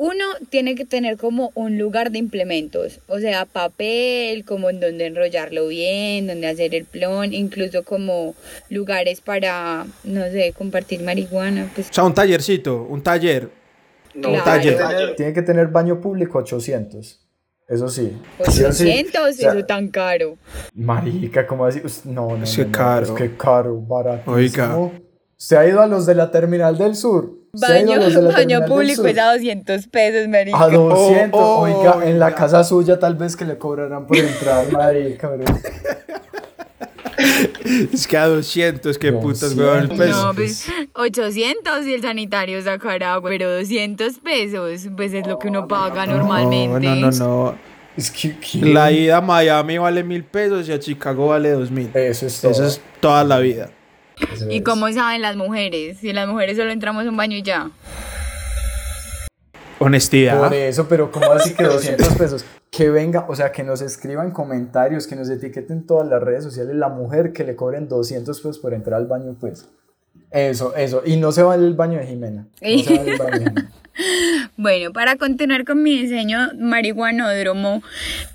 Uno 0.00 0.24
tiene 0.48 0.76
que 0.76 0.84
tener 0.84 1.16
como 1.16 1.50
un 1.56 1.76
lugar 1.76 2.12
de 2.12 2.18
implementos, 2.18 3.00
o 3.08 3.18
sea, 3.18 3.46
papel, 3.46 4.44
como 4.44 4.70
en 4.70 4.78
donde 4.78 5.06
enrollarlo 5.06 5.66
bien, 5.66 6.28
donde 6.28 6.46
hacer 6.46 6.72
el 6.76 6.84
plon, 6.84 7.34
incluso 7.34 7.82
como 7.82 8.36
lugares 8.70 9.20
para, 9.20 9.86
no 10.04 10.22
sé, 10.30 10.54
compartir 10.56 11.02
marihuana, 11.02 11.68
pues 11.74 11.90
O 11.90 11.92
sea, 11.92 12.04
un 12.04 12.14
tallercito, 12.14 12.84
un 12.88 13.02
taller. 13.02 13.50
claro. 14.12 14.34
un 14.38 14.44
taller. 14.44 15.16
Tiene 15.16 15.32
que 15.32 15.42
tener 15.42 15.66
baño 15.66 16.00
público 16.00 16.38
800. 16.38 17.20
Eso 17.68 17.88
sí. 17.88 18.12
Sí 18.50 18.62
o 18.64 18.72
sí. 18.72 18.84
800, 18.84 19.20
O 19.20 19.32
sea, 19.32 19.50
eso 19.52 19.64
tan 19.66 19.88
caro. 19.88 20.38
Marica, 20.74 21.44
¿cómo 21.44 21.66
así? 21.66 21.82
No, 22.04 22.36
no, 22.36 22.44
Es 22.44 22.56
no, 22.56 22.64
que 22.64 22.70
no, 22.70 22.78
caro. 22.78 23.04
Es 23.04 23.10
que 23.10 23.36
caro, 23.36 23.80
barato. 23.80 24.30
Oiga. 24.30 24.78
¿Se 25.40 25.56
ha 25.56 25.68
ido 25.68 25.80
a 25.80 25.86
los 25.86 26.04
de 26.04 26.16
la 26.16 26.32
Terminal 26.32 26.76
del 26.76 26.96
Sur? 26.96 27.32
¿Se 27.54 27.64
ha 27.72 27.80
ido 27.80 27.92
a 27.92 27.98
Baño, 27.98 28.32
baño 28.32 28.66
público 28.66 29.06
es 29.06 29.18
a 29.18 29.32
200 29.34 29.86
pesos, 29.86 30.26
marica. 30.28 30.60
A 30.60 30.68
200. 30.68 31.30
Oh, 31.40 31.60
oh, 31.60 31.60
Oiga, 31.60 32.04
en 32.08 32.18
la 32.18 32.26
oiga. 32.26 32.36
casa 32.36 32.64
suya 32.64 32.98
tal 32.98 33.14
vez 33.14 33.36
que 33.36 33.44
le 33.44 33.56
cobrarán 33.56 34.04
por 34.08 34.16
entrar, 34.16 34.70
marica, 34.72 35.28
bro. 35.28 35.44
Es 37.92 38.06
que 38.06 38.16
a 38.16 38.26
200, 38.26 38.96
qué 38.98 39.12
putas, 39.12 39.54
weón. 39.54 39.88
200. 39.88 39.96
Pues, 39.96 40.10
No, 40.10 40.34
pues 40.34 40.66
800 40.94 41.86
y 41.86 41.94
el 41.94 42.02
sanitario 42.02 42.62
sacará 42.62 43.20
pero 43.20 43.52
200 43.58 44.18
pesos, 44.20 44.88
pues 44.96 45.12
es 45.12 45.26
lo 45.26 45.38
que 45.38 45.48
uno 45.48 45.68
paga 45.68 46.06
normalmente. 46.06 46.88
No, 46.88 46.94
no, 46.96 47.10
no, 47.10 47.18
no. 47.52 47.54
Es 47.96 48.10
que, 48.10 48.36
que- 48.38 48.58
La 48.72 48.90
ida 48.90 49.18
a 49.18 49.20
Miami 49.20 49.78
vale 49.78 50.02
mil 50.04 50.24
pesos 50.24 50.68
y 50.68 50.72
a 50.72 50.78
Chicago 50.80 51.28
vale 51.28 51.50
dos 51.50 51.70
mil. 51.70 51.90
Eso 51.94 52.26
es 52.26 52.40
todo. 52.40 52.50
Eso 52.52 52.64
es 52.64 52.80
toda 53.00 53.22
la 53.24 53.38
vida. 53.38 53.70
Eso 54.32 54.50
¿Y 54.50 54.58
es. 54.58 54.64
cómo 54.64 54.90
saben 54.92 55.22
las 55.22 55.36
mujeres? 55.36 55.98
Si 55.98 56.12
las 56.12 56.28
mujeres 56.28 56.56
solo 56.56 56.70
entramos 56.70 57.06
a 57.06 57.08
un 57.08 57.16
baño 57.16 57.36
y 57.36 57.42
ya. 57.42 57.70
Honestidad. 59.78 60.38
Por 60.42 60.54
eso, 60.54 60.88
pero 60.88 61.10
¿cómo 61.12 61.32
así 61.32 61.54
que 61.54 61.64
200 61.64 62.08
pesos? 62.14 62.44
Que 62.70 62.90
venga, 62.90 63.26
o 63.28 63.36
sea, 63.36 63.52
que 63.52 63.62
nos 63.62 63.80
escriban 63.80 64.32
comentarios, 64.32 65.06
que 65.06 65.14
nos 65.16 65.30
etiqueten 65.30 65.86
todas 65.86 66.08
las 66.08 66.22
redes 66.22 66.44
sociales, 66.44 66.74
la 66.74 66.88
mujer 66.88 67.32
que 67.32 67.44
le 67.44 67.54
cobren 67.54 67.88
200 67.88 68.36
pesos 68.36 68.58
por 68.58 68.74
entrar 68.74 69.00
al 69.00 69.06
baño, 69.06 69.36
pues. 69.40 69.68
Eso, 70.30 70.74
eso. 70.74 71.02
Y 71.06 71.16
no 71.16 71.32
se 71.32 71.42
vale 71.42 71.64
el 71.64 71.74
baño 71.74 71.98
de 71.98 72.06
Jimena. 72.06 72.48
No 72.60 72.78
se 72.82 72.96
vale 72.98 73.12
el 73.12 73.18
baño 73.18 73.30
de 73.30 73.38
Jimena. 73.38 73.72
Bueno, 74.56 74.92
para 74.92 75.16
continuar 75.16 75.64
con 75.64 75.82
mi 75.82 75.98
diseño 76.02 76.50
marihuanódromo, 76.58 77.82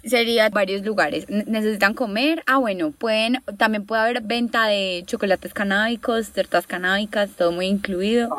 sería 0.04 0.50
varios 0.50 0.84
lugares. 0.86 1.30
Ne- 1.30 1.46
Necesitan 1.48 1.94
comer. 1.94 2.44
Ah, 2.48 2.58
bueno, 2.58 2.92
pueden, 2.92 3.42
también 3.58 3.86
puede 3.86 4.02
haber 4.02 4.22
venta 4.22 4.68
de 4.68 5.04
chocolates 5.06 5.54
canábicos, 5.54 6.30
tortas 6.32 6.68
canábicas, 6.68 7.30
todo 7.38 7.52
muy 7.52 7.68
incluido. 7.68 8.30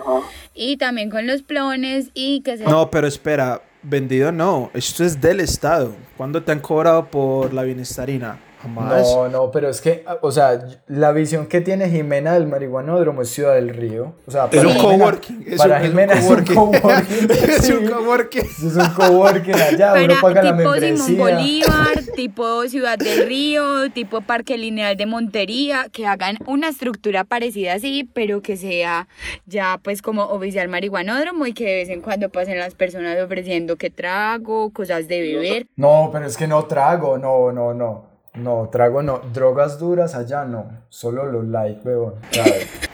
Y 0.54 0.76
también 0.76 1.10
con 1.10 1.26
los 1.26 1.42
plones 1.42 2.08
y 2.14 2.40
que 2.42 2.56
se... 2.58 2.64
No, 2.64 2.90
pero 2.90 3.06
espera, 3.06 3.62
vendido 3.82 4.32
no. 4.32 4.70
Esto 4.74 5.04
es 5.04 5.20
del 5.20 5.40
Estado. 5.40 5.94
¿Cuándo 6.16 6.42
te 6.42 6.52
han 6.52 6.60
cobrado 6.60 7.06
por 7.06 7.52
la 7.54 7.62
bienestarina? 7.62 8.38
Jamás. 8.64 9.02
No, 9.14 9.28
no, 9.28 9.50
pero 9.50 9.68
es 9.68 9.80
que, 9.80 10.04
o 10.22 10.32
sea, 10.32 10.58
la 10.86 11.12
visión 11.12 11.46
que 11.46 11.60
tiene 11.60 11.90
Jimena 11.90 12.32
del 12.32 12.46
marihuanódromo 12.46 13.22
es 13.22 13.28
Ciudad 13.28 13.54
del 13.54 13.68
Río. 13.70 14.14
O 14.26 14.30
sea, 14.30 14.48
Es 14.50 14.56
para 14.56 14.68
un 14.68 14.78
coworking. 14.78 15.44
Es 15.46 15.58
para 15.58 15.76
un, 15.76 15.82
es 15.82 15.84
un 15.84 15.90
Jimena 15.90 16.12
es 16.14 16.24
un 16.24 16.44
coworking. 16.44 16.54
coworking. 16.54 17.30
es 17.30 17.70
un 17.70 17.86
coworking. 17.88 18.44
Es 18.44 18.76
un 18.76 18.88
coworking 18.94 19.54
allá, 19.54 19.92
uno 19.92 20.06
Para 20.08 20.20
paga 20.20 20.42
la 20.42 20.56
tipo 20.56 20.74
Simón 20.74 20.80
membresía. 20.80 21.18
Bolívar, 21.18 22.02
tipo 22.16 22.68
Ciudad 22.68 22.98
del 22.98 23.26
Río, 23.26 23.90
tipo 23.90 24.22
Parque 24.22 24.56
Lineal 24.56 24.96
de 24.96 25.06
Montería, 25.06 25.86
que 25.92 26.06
hagan 26.06 26.38
una 26.46 26.68
estructura 26.68 27.24
parecida 27.24 27.74
así, 27.74 28.08
pero 28.14 28.40
que 28.40 28.56
sea 28.56 29.08
ya 29.46 29.78
pues 29.82 30.00
como 30.00 30.22
oficial 30.24 30.68
marihuanódromo 30.68 31.46
y 31.46 31.52
que 31.52 31.64
de 31.66 31.74
vez 31.74 31.88
en 31.90 32.00
cuando 32.00 32.30
pasen 32.30 32.58
las 32.58 32.74
personas 32.74 33.18
ofreciendo 33.22 33.76
que 33.76 33.90
trago, 33.90 34.70
cosas 34.72 35.06
de 35.08 35.20
beber. 35.20 35.66
No, 35.76 36.08
pero 36.12 36.26
es 36.26 36.36
que 36.36 36.46
no 36.46 36.64
trago, 36.64 37.18
no, 37.18 37.52
no, 37.52 37.74
no. 37.74 38.13
No, 38.34 38.68
trago 38.70 39.02
no. 39.02 39.20
Drogas 39.32 39.78
duras 39.78 40.14
allá 40.14 40.44
no. 40.44 40.66
Solo 40.88 41.24
los 41.30 41.44
light, 41.46 41.84
weón. 41.86 42.14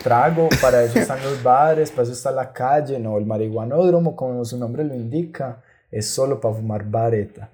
Trago, 0.02 0.48
para 0.60 0.82
eso 0.82 0.98
están 0.98 1.22
los 1.22 1.42
bares, 1.42 1.90
para 1.90 2.02
eso 2.02 2.12
está 2.12 2.30
la 2.30 2.52
calle. 2.52 2.98
No, 2.98 3.16
el 3.18 3.24
marihuanódromo, 3.26 4.16
como 4.16 4.44
su 4.44 4.58
nombre 4.58 4.84
lo 4.84 4.94
indica, 4.94 5.62
es 5.90 6.10
solo 6.10 6.40
para 6.40 6.54
fumar 6.54 6.84
vareta. 6.84 7.48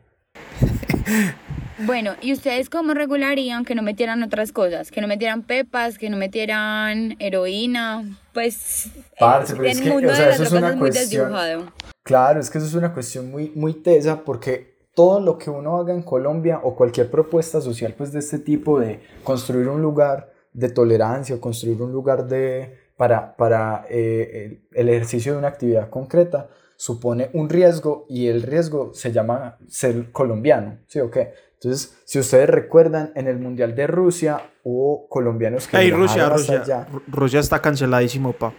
Bueno, 1.79 2.14
¿y 2.22 2.33
ustedes 2.33 2.70
cómo 2.70 2.94
regularían 2.94 3.64
que 3.64 3.75
no 3.75 3.83
metieran 3.83 4.22
otras 4.22 4.51
cosas? 4.51 4.90
Que 4.90 5.01
no 5.01 5.07
metieran 5.09 5.42
pepas, 5.42 5.99
que 5.99 6.09
no 6.09 6.16
metieran 6.16 7.16
heroína, 7.18 8.03
pues 8.33 8.88
Parce, 9.18 9.53
el, 9.53 9.59
pero 9.59 9.70
es 9.70 9.81
que, 9.81 9.90
o 9.90 10.01
sea, 10.01 10.25
de 10.25 10.27
las 10.27 10.35
eso 10.37 10.42
es 10.44 10.53
una 10.53 10.68
es 10.70 10.77
muy 10.77 10.88
cuestión- 10.90 11.05
desdibujado. 11.29 11.72
Claro, 12.03 12.40
es 12.40 12.51
que 12.51 12.59
eso 12.59 12.66
es 12.66 12.75
una 12.75 12.92
cuestión 12.94 13.31
muy, 13.31 13.53
muy 13.55 13.75
tesa 13.75 14.22
porque 14.25 14.76
todo 14.97 15.21
lo 15.21 15.37
que 15.39 15.51
uno 15.51 15.77
haga 15.77 15.93
en 15.93 16.03
Colombia 16.03 16.59
o 16.65 16.75
cualquier 16.75 17.11
propuesta 17.11 17.61
social 17.61 17.95
pues 17.97 18.13
de 18.13 18.19
este 18.19 18.39
tipo 18.41 18.81
de 18.81 18.99
construir 19.23 19.69
un 19.69 19.83
lugar 19.83 20.33
de 20.55 20.71
tolerancia 20.71 21.37
o 21.37 21.41
construir 21.41 21.83
un 21.83 21.93
lugar 21.93 22.27
de, 22.27 22.75
para, 22.97 23.37
para 23.37 23.85
eh, 23.91 24.63
el, 24.73 24.81
el 24.81 24.89
ejercicio 24.89 25.33
de 25.33 25.39
una 25.39 25.49
actividad 25.49 25.91
concreta 25.91 26.49
supone 26.77 27.29
un 27.35 27.49
riesgo 27.51 28.07
y 28.09 28.29
el 28.29 28.43
riesgo 28.43 28.93
se 28.95 29.13
llama 29.13 29.59
ser 29.69 30.11
colombiano, 30.13 30.79
¿sí 30.87 30.99
o 31.01 31.11
qué? 31.11 31.33
Entonces, 31.55 31.99
si 32.05 32.19
ustedes 32.19 32.49
recuerdan, 32.51 33.13
en 33.15 33.29
el 33.29 33.39
Mundial 33.39 33.75
de 33.75 33.87
Rusia 33.87 34.51
hubo 34.63 35.09
colombianos 35.09 35.67
que 35.69 35.77
Ey, 35.79 35.91
viajaron 35.91 36.07
Rusia, 36.07 36.29
Rusia. 36.57 36.63
allá. 36.63 36.89
Ru- 36.91 37.03
Rusia 37.09 37.41
está 37.41 37.61
canceladísimo, 37.61 38.33
pa. 38.33 38.53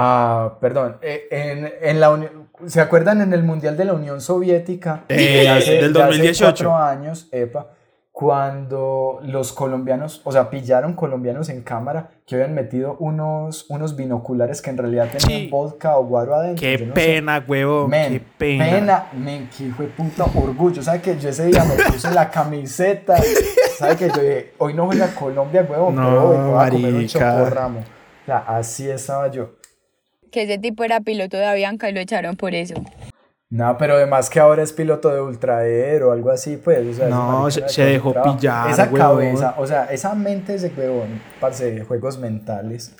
Ah, 0.00 0.58
perdón. 0.60 0.96
eh, 1.02 1.26
en, 1.30 1.72
en 1.82 2.00
la 2.00 2.16
¿Se 2.66 2.80
acuerdan 2.80 3.20
en 3.20 3.32
el 3.32 3.42
Mundial 3.42 3.76
de 3.76 3.84
la 3.84 3.94
Unión 3.94 4.20
Soviética? 4.20 5.04
Eh, 5.08 5.16
de 5.42 5.48
hace- 5.48 5.72
del 5.74 5.92
de 5.92 6.02
hace 6.02 6.08
2018. 6.18 6.44
cuatro 6.64 6.76
años, 6.76 7.28
epa, 7.32 7.68
cuando 8.12 9.20
los 9.22 9.52
colombianos, 9.52 10.20
o 10.24 10.32
sea, 10.32 10.50
pillaron 10.50 10.92
colombianos 10.94 11.48
en 11.48 11.62
cámara 11.62 12.10
que 12.26 12.34
habían 12.34 12.54
metido 12.54 12.96
unos, 12.98 13.66
unos 13.70 13.96
binoculares 13.96 14.60
que 14.60 14.70
en 14.70 14.76
realidad 14.78 15.08
tenían 15.16 15.40
Sí. 15.42 15.48
vodka 15.48 15.96
o 15.96 16.04
guaro 16.04 16.34
adentro. 16.34 16.60
Qué 16.60 16.78
no 16.78 16.86
sé. 16.86 17.00
pena, 17.00 17.44
huevón. 17.46 17.88
Men, 17.90 18.12
qué 18.12 18.20
pena. 18.38 18.64
pena, 18.66 19.06
men, 19.14 19.48
qué 19.56 19.64
hijo 19.64 19.82
de 19.84 19.88
puta 19.88 20.24
orgullo. 20.34 20.82
¿Sabes 20.82 21.00
que 21.02 21.16
yo 21.18 21.28
ese 21.28 21.46
día 21.46 21.64
me 21.64 21.74
puse 21.90 22.10
la 22.12 22.28
camiseta? 22.28 23.16
¿Sabes 23.78 23.96
que 23.96 24.08
yo 24.08 24.20
dije, 24.20 24.52
hoy 24.58 24.74
no 24.74 24.86
juega 24.86 25.14
Colombia, 25.14 25.64
huevón, 25.68 25.94
No, 25.94 26.02
pero 26.08 26.28
hoy 26.28 26.50
voy 26.50 26.66
a 26.66 26.70
comer 26.70 26.94
un 26.94 27.06
chocorramo? 27.06 27.78
O 27.80 28.26
sea, 28.26 28.38
así 28.48 28.90
estaba 28.90 29.28
yo. 29.30 29.57
Que 30.30 30.42
ese 30.42 30.58
tipo 30.58 30.84
era 30.84 31.00
piloto 31.00 31.36
de 31.36 31.46
Avianca 31.46 31.88
y 31.88 31.92
lo 31.92 32.00
echaron 32.00 32.36
por 32.36 32.54
eso. 32.54 32.74
No, 33.50 33.78
pero 33.78 33.94
además 33.94 34.28
que 34.28 34.40
ahora 34.40 34.62
es 34.62 34.72
piloto 34.74 35.08
de 35.08 35.22
Ultra 35.22 35.66
Air 35.66 36.02
o 36.02 36.12
algo 36.12 36.30
así, 36.30 36.58
pues. 36.58 36.80
O 36.86 36.92
sea, 36.92 37.06
ese 37.06 37.14
No, 37.14 37.50
se- 37.50 37.68
se 37.68 37.84
dejó 37.84 38.12
trabaja. 38.12 38.36
pillar, 38.36 38.70
Esa 38.70 38.84
huevón. 38.84 38.98
cabeza, 38.98 39.54
o 39.56 39.66
sea, 39.66 39.84
esa 39.86 40.14
mente 40.14 40.58
de 40.58 40.68
huevón, 40.68 41.20
parce, 41.40 41.70
de 41.72 41.82
juegos 41.84 42.18
mentales. 42.18 42.94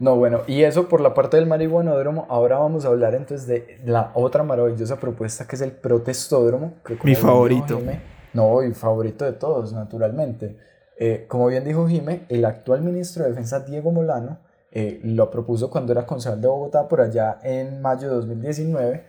No, 0.00 0.16
bueno, 0.16 0.40
y 0.46 0.62
eso 0.64 0.88
por 0.88 1.00
la 1.00 1.14
parte 1.14 1.36
del 1.36 1.46
marihuanódromo. 1.46 2.26
Ahora 2.30 2.58
vamos 2.58 2.84
a 2.84 2.88
hablar 2.88 3.14
entonces 3.14 3.46
de 3.46 3.78
la 3.84 4.10
otra 4.14 4.42
maravillosa 4.42 4.98
propuesta 4.98 5.46
que 5.46 5.56
es 5.56 5.62
el 5.62 5.72
protestódromo. 5.72 6.74
que 6.84 6.96
como 6.96 7.08
Mi 7.08 7.14
favorito. 7.14 7.78
Jime- 7.78 8.00
no, 8.32 8.62
y 8.64 8.72
favorito 8.72 9.24
de 9.24 9.32
todos, 9.34 9.72
naturalmente. 9.72 10.56
Eh, 10.98 11.26
como 11.28 11.46
bien 11.48 11.64
dijo 11.64 11.86
Jime, 11.86 12.22
el 12.28 12.44
actual 12.44 12.80
ministro 12.82 13.22
de 13.24 13.30
Defensa, 13.30 13.60
Diego 13.60 13.90
Molano, 13.92 14.38
eh, 14.72 15.00
lo 15.02 15.30
propuso 15.30 15.70
cuando 15.70 15.92
era 15.92 16.06
concejal 16.06 16.40
de 16.40 16.48
Bogotá 16.48 16.88
por 16.88 17.00
allá 17.00 17.38
en 17.42 17.80
mayo 17.80 18.08
de 18.08 18.14
2019. 18.16 19.04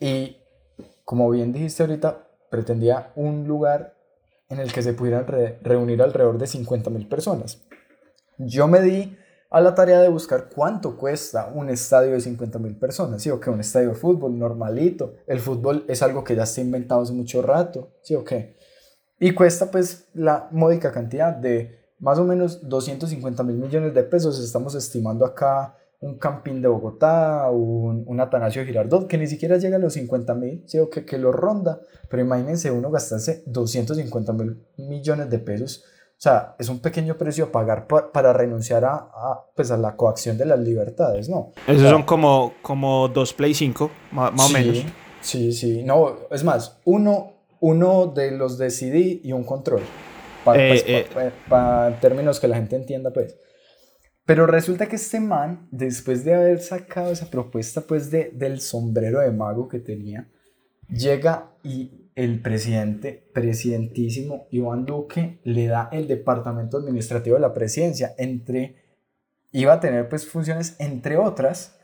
Y 0.00 0.36
como 1.04 1.30
bien 1.30 1.52
dijiste 1.52 1.82
ahorita, 1.82 2.26
pretendía 2.50 3.12
un 3.16 3.46
lugar 3.46 3.94
en 4.48 4.58
el 4.60 4.72
que 4.72 4.82
se 4.82 4.92
pudieran 4.94 5.26
re- 5.26 5.58
reunir 5.62 6.02
alrededor 6.02 6.38
de 6.38 6.46
50 6.46 6.90
mil 6.90 7.06
personas. 7.08 7.62
Yo 8.38 8.66
me 8.68 8.80
di 8.80 9.16
a 9.50 9.60
la 9.60 9.74
tarea 9.74 10.00
de 10.00 10.08
buscar 10.08 10.48
cuánto 10.54 10.96
cuesta 10.96 11.50
un 11.54 11.70
estadio 11.70 12.12
de 12.12 12.20
50 12.20 12.58
mil 12.58 12.76
personas, 12.76 13.22
¿sí 13.22 13.30
o 13.30 13.40
qué? 13.40 13.48
Un 13.50 13.60
estadio 13.60 13.88
de 13.90 13.94
fútbol 13.94 14.38
normalito. 14.38 15.14
El 15.26 15.40
fútbol 15.40 15.84
es 15.88 16.02
algo 16.02 16.22
que 16.22 16.36
ya 16.36 16.42
está 16.42 16.60
inventado 16.60 17.00
hace 17.02 17.12
mucho 17.14 17.40
rato, 17.42 17.92
¿sí 18.02 18.14
o 18.14 18.24
qué? 18.24 18.56
Y 19.18 19.32
cuesta 19.32 19.70
pues 19.70 20.06
la 20.14 20.48
módica 20.50 20.92
cantidad 20.92 21.32
de 21.34 21.77
más 22.00 22.18
o 22.18 22.24
menos 22.24 22.68
250 22.68 23.42
mil 23.42 23.56
millones 23.56 23.94
de 23.94 24.02
pesos. 24.02 24.38
Estamos 24.42 24.74
estimando 24.74 25.24
acá 25.24 25.74
un 26.00 26.16
Campín 26.16 26.62
de 26.62 26.68
Bogotá, 26.68 27.50
un, 27.50 28.04
un 28.06 28.20
Atanasio 28.20 28.64
Girardot, 28.64 29.08
que 29.08 29.18
ni 29.18 29.26
siquiera 29.26 29.56
llega 29.56 29.76
a 29.76 29.80
los 29.80 29.94
50 29.94 30.32
mil, 30.34 30.62
¿sí? 30.66 30.78
o 30.78 30.88
que, 30.88 31.04
que 31.04 31.18
lo 31.18 31.32
ronda. 31.32 31.80
Pero 32.08 32.22
imagínense 32.22 32.70
uno 32.70 32.90
gastarse 32.90 33.42
250 33.46 34.32
mil 34.32 34.62
millones 34.76 35.28
de 35.28 35.38
pesos. 35.40 35.84
O 36.12 36.20
sea, 36.20 36.54
es 36.58 36.68
un 36.68 36.80
pequeño 36.80 37.16
precio 37.16 37.44
a 37.46 37.52
pagar 37.52 37.86
pa- 37.86 38.10
para 38.12 38.32
renunciar 38.32 38.84
a, 38.84 38.94
a, 38.94 39.44
pues 39.54 39.70
a 39.70 39.76
la 39.76 39.94
coacción 39.96 40.36
de 40.38 40.46
las 40.46 40.58
libertades, 40.60 41.28
¿no? 41.28 41.52
Esos 41.66 41.88
son 41.90 42.02
como, 42.04 42.54
como 42.62 43.08
dos 43.08 43.32
Play 43.32 43.54
5, 43.54 43.90
ma- 44.12 44.30
más 44.32 44.46
o 44.46 44.48
Sí, 44.48 44.54
menos. 44.54 44.78
Sí, 45.20 45.52
sí. 45.52 45.82
No, 45.84 46.16
es 46.30 46.42
más, 46.44 46.78
uno, 46.84 47.32
uno 47.60 48.06
de 48.06 48.32
los 48.32 48.56
de 48.58 48.70
CD 48.70 49.20
y 49.22 49.32
un 49.32 49.44
control. 49.44 49.82
Para 50.54 50.64
Eh, 50.64 51.06
eh. 51.16 51.94
términos 52.00 52.40
que 52.40 52.48
la 52.48 52.56
gente 52.56 52.76
entienda, 52.76 53.12
pues. 53.12 53.36
Pero 54.24 54.46
resulta 54.46 54.86
que 54.86 54.96
este 54.96 55.20
man, 55.20 55.68
después 55.70 56.24
de 56.24 56.34
haber 56.34 56.60
sacado 56.60 57.12
esa 57.12 57.30
propuesta, 57.30 57.80
pues, 57.80 58.10
de, 58.10 58.30
del 58.34 58.60
sombrero 58.60 59.20
de 59.20 59.30
mago 59.30 59.68
que 59.68 59.78
tenía, 59.78 60.28
llega 60.88 61.52
y 61.62 62.10
el 62.14 62.42
presidente, 62.42 63.30
presidentísimo 63.32 64.48
Iván 64.50 64.84
Duque, 64.84 65.40
le 65.44 65.66
da 65.66 65.88
el 65.92 66.08
departamento 66.08 66.76
administrativo 66.76 67.36
de 67.36 67.40
la 67.40 67.54
presidencia. 67.54 68.14
Entre, 68.18 68.76
iba 69.52 69.72
a 69.74 69.80
tener, 69.80 70.08
pues, 70.08 70.26
funciones, 70.26 70.76
entre 70.78 71.16
otras, 71.16 71.78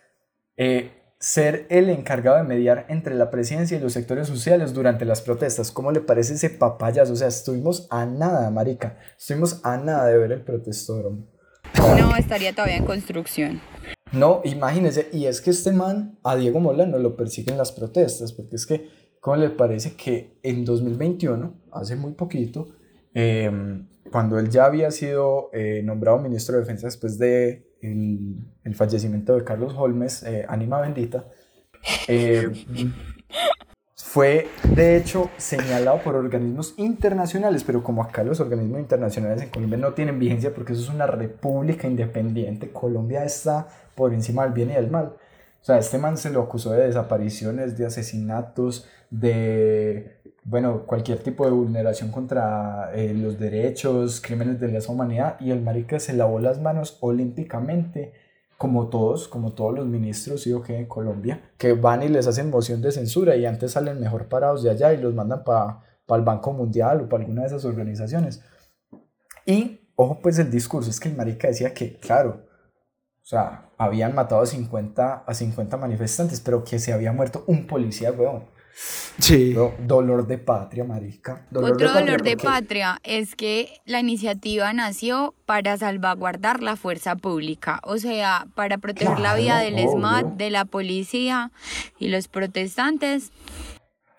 eh, 0.56 0.90
ser 1.18 1.66
el 1.70 1.88
encargado 1.88 2.36
de 2.36 2.42
mediar 2.42 2.86
entre 2.88 3.14
la 3.14 3.30
presidencia 3.30 3.76
y 3.76 3.80
los 3.80 3.92
sectores 3.92 4.28
sociales 4.28 4.74
durante 4.74 5.04
las 5.04 5.22
protestas. 5.22 5.70
¿Cómo 5.70 5.92
le 5.92 6.00
parece 6.00 6.34
ese 6.34 6.50
papayazo? 6.50 7.12
O 7.12 7.16
sea, 7.16 7.28
estuvimos 7.28 7.86
a 7.90 8.04
nada, 8.04 8.50
marica. 8.50 8.98
Estuvimos 9.18 9.60
a 9.64 9.76
nada 9.76 10.06
de 10.06 10.18
ver 10.18 10.32
el 10.32 10.42
protestódromo. 10.42 11.26
No, 11.98 12.16
estaría 12.16 12.52
todavía 12.52 12.76
en 12.76 12.84
construcción. 12.84 13.60
No, 14.12 14.42
imagínese, 14.44 15.08
y 15.12 15.26
es 15.26 15.40
que 15.40 15.50
este 15.50 15.72
man 15.72 16.18
a 16.22 16.36
Diego 16.36 16.60
Molano 16.60 16.98
lo 16.98 17.16
persiguen 17.16 17.58
las 17.58 17.72
protestas, 17.72 18.32
porque 18.32 18.56
es 18.56 18.66
que, 18.66 18.88
¿cómo 19.18 19.36
le 19.36 19.50
parece 19.50 19.96
que 19.96 20.38
en 20.42 20.64
2021, 20.64 21.62
hace 21.72 21.96
muy 21.96 22.12
poquito, 22.12 22.68
eh, 23.12 23.50
cuando 24.12 24.38
él 24.38 24.50
ya 24.50 24.66
había 24.66 24.90
sido 24.90 25.50
eh, 25.52 25.82
nombrado 25.82 26.18
ministro 26.18 26.54
de 26.54 26.60
Defensa 26.60 26.86
después 26.86 27.18
de 27.18 27.73
el, 27.84 28.36
el 28.64 28.74
fallecimiento 28.74 29.34
de 29.34 29.44
Carlos 29.44 29.74
Holmes, 29.76 30.22
eh, 30.22 30.44
Ánima 30.48 30.80
Bendita, 30.80 31.26
eh, 32.08 32.50
fue 33.96 34.48
de 34.74 34.96
hecho 34.96 35.30
señalado 35.36 36.00
por 36.02 36.14
organismos 36.14 36.74
internacionales, 36.76 37.64
pero 37.64 37.82
como 37.82 38.02
acá 38.02 38.22
los 38.22 38.40
organismos 38.40 38.80
internacionales 38.80 39.42
en 39.42 39.50
Colombia 39.50 39.78
no 39.78 39.92
tienen 39.92 40.18
vigencia 40.18 40.54
porque 40.54 40.72
eso 40.72 40.82
es 40.82 40.88
una 40.88 41.06
república 41.06 41.86
independiente, 41.86 42.70
Colombia 42.70 43.24
está 43.24 43.68
por 43.94 44.14
encima 44.14 44.44
del 44.44 44.52
bien 44.52 44.70
y 44.70 44.74
del 44.74 44.90
mal. 44.90 45.16
O 45.60 45.66
sea, 45.66 45.78
este 45.78 45.96
man 45.96 46.18
se 46.18 46.30
lo 46.30 46.42
acusó 46.42 46.72
de 46.72 46.86
desapariciones, 46.86 47.78
de 47.78 47.86
asesinatos, 47.86 48.86
de, 49.10 50.20
bueno, 50.44 50.84
cualquier 50.84 51.18
tipo 51.18 51.46
de 51.46 51.52
vulneración 51.52 52.10
contra 52.10 52.90
eh, 52.94 53.14
los 53.14 53.38
derechos, 53.38 54.20
crímenes 54.20 54.60
de 54.60 54.68
lesa 54.68 54.92
humanidad, 54.92 55.40
y 55.40 55.50
el 55.50 55.62
marica 55.62 55.98
se 55.98 56.12
lavó 56.12 56.38
las 56.38 56.60
manos 56.60 56.98
olímpicamente 57.00 58.12
como 58.58 58.88
todos, 58.88 59.26
como 59.26 59.52
todos 59.52 59.74
los 59.74 59.86
ministros, 59.86 60.42
sí 60.42 60.52
o 60.52 60.62
qué, 60.62 60.74
de 60.74 60.88
Colombia, 60.88 61.42
que 61.58 61.72
van 61.72 62.02
y 62.02 62.08
les 62.08 62.26
hacen 62.26 62.50
moción 62.50 62.82
de 62.82 62.92
censura 62.92 63.36
y 63.36 63.46
antes 63.46 63.72
salen 63.72 64.00
mejor 64.00 64.28
parados 64.28 64.62
de 64.62 64.70
allá 64.70 64.92
y 64.92 64.98
los 64.98 65.14
mandan 65.14 65.44
para 65.44 65.82
el 66.08 66.22
Banco 66.22 66.52
Mundial 66.52 67.02
o 67.02 67.08
para 67.08 67.22
alguna 67.22 67.42
de 67.42 67.48
esas 67.48 67.64
organizaciones. 67.64 68.42
Y, 69.46 69.80
ojo, 69.96 70.20
pues 70.22 70.38
el 70.38 70.50
discurso 70.50 70.90
es 70.90 71.00
que 71.00 71.08
el 71.08 71.16
marica 71.16 71.48
decía 71.48 71.74
que, 71.74 71.98
claro, 71.98 72.44
o 73.22 73.26
sea, 73.26 73.70
habían 73.78 74.14
matado 74.14 74.42
a 74.42 74.46
50, 74.46 75.24
a 75.26 75.34
50 75.34 75.76
manifestantes, 75.76 76.40
pero 76.40 76.62
que 76.62 76.78
se 76.78 76.92
había 76.92 77.12
muerto 77.12 77.44
un 77.46 77.66
policía, 77.66 78.12
weón. 78.12 78.44
Sí. 79.18 79.54
Dolor 79.86 80.26
de 80.26 80.38
patria, 80.38 80.84
marica. 80.84 81.46
Otro 81.54 81.92
dolor 81.92 82.22
de 82.22 82.32
porque- 82.32 82.44
patria 82.46 82.98
es 83.04 83.36
que 83.36 83.68
la 83.86 84.00
iniciativa 84.00 84.72
nació 84.72 85.34
para 85.46 85.76
salvaguardar 85.76 86.62
la 86.62 86.76
fuerza 86.76 87.14
pública, 87.16 87.80
o 87.84 87.98
sea, 87.98 88.46
para 88.54 88.78
proteger 88.78 89.20
la 89.20 89.34
vida 89.36 89.58
del 89.60 89.78
SMAT, 89.78 90.36
de 90.36 90.50
la 90.50 90.64
policía 90.64 91.52
y 91.98 92.08
los 92.08 92.28
protestantes. 92.28 93.30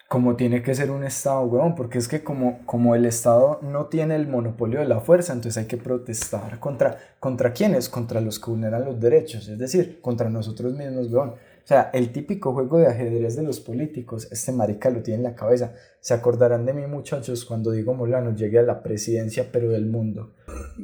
como 0.08 0.36
tiene 0.36 0.62
que 0.62 0.76
ser 0.76 0.92
un 0.92 1.04
Estado, 1.04 1.42
weón, 1.42 1.74
porque 1.76 1.98
es 1.98 2.08
que 2.08 2.24
como, 2.24 2.60
como 2.66 2.96
el 2.96 3.06
Estado 3.06 3.60
no 3.64 3.88
tiene 3.88 4.16
el 4.16 4.28
monopolio 4.28 4.80
de 4.80 4.86
la 4.86 5.02
fuerza, 5.02 5.34
entonces 5.34 5.64
hay 5.64 5.68
que 5.68 5.78
protestar 5.78 6.60
contra, 6.60 7.00
¿contra 7.20 7.52
quiénes? 7.54 7.90
Contra 7.90 8.22
los 8.22 8.40
que 8.40 8.52
vulneran 8.52 8.86
los 8.86 9.00
derechos, 9.00 9.48
es 9.50 9.58
decir, 9.58 10.00
contra 10.02 10.30
nosotros 10.30 10.74
mismos, 10.74 11.12
weón. 11.12 11.34
O 11.66 11.68
sea, 11.68 11.90
el 11.94 12.12
típico 12.12 12.54
juego 12.54 12.78
de 12.78 12.86
ajedrez 12.86 13.36
de 13.36 13.42
los 13.42 13.60
políticos, 13.60 14.28
este 14.32 14.52
marica 14.52 14.92
lo 14.92 15.02
tiene 15.02 15.18
en 15.18 15.24
la 15.24 15.34
cabeza. 15.36 15.74
Se 16.00 16.14
acordarán 16.14 16.64
de 16.64 16.74
mí, 16.74 16.86
muchachos, 16.86 17.44
cuando 17.44 17.72
digo 17.72 17.96
Molano 17.96 18.36
llegue 18.36 18.60
a 18.60 18.62
la 18.62 18.84
presidencia, 18.84 19.48
pero 19.52 19.70
del 19.70 19.88
mundo. 19.88 20.32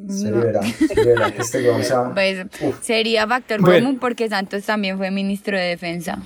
Se 0.09 0.31
No. 0.31 0.39
verá, 0.41 0.63
se 0.63 0.95
verá 1.05 1.31
que 1.31 1.43
este 1.43 1.67
va- 1.69 2.11
Pues 2.15 2.47
sería 2.81 3.27
factor 3.27 3.61
Bueno. 3.61 3.85
común 3.85 3.99
porque 3.99 4.27
Santos 4.27 4.63
también 4.65 4.97
fue 4.97 5.11
ministro 5.11 5.55
de 5.55 5.65
defensa. 5.65 6.17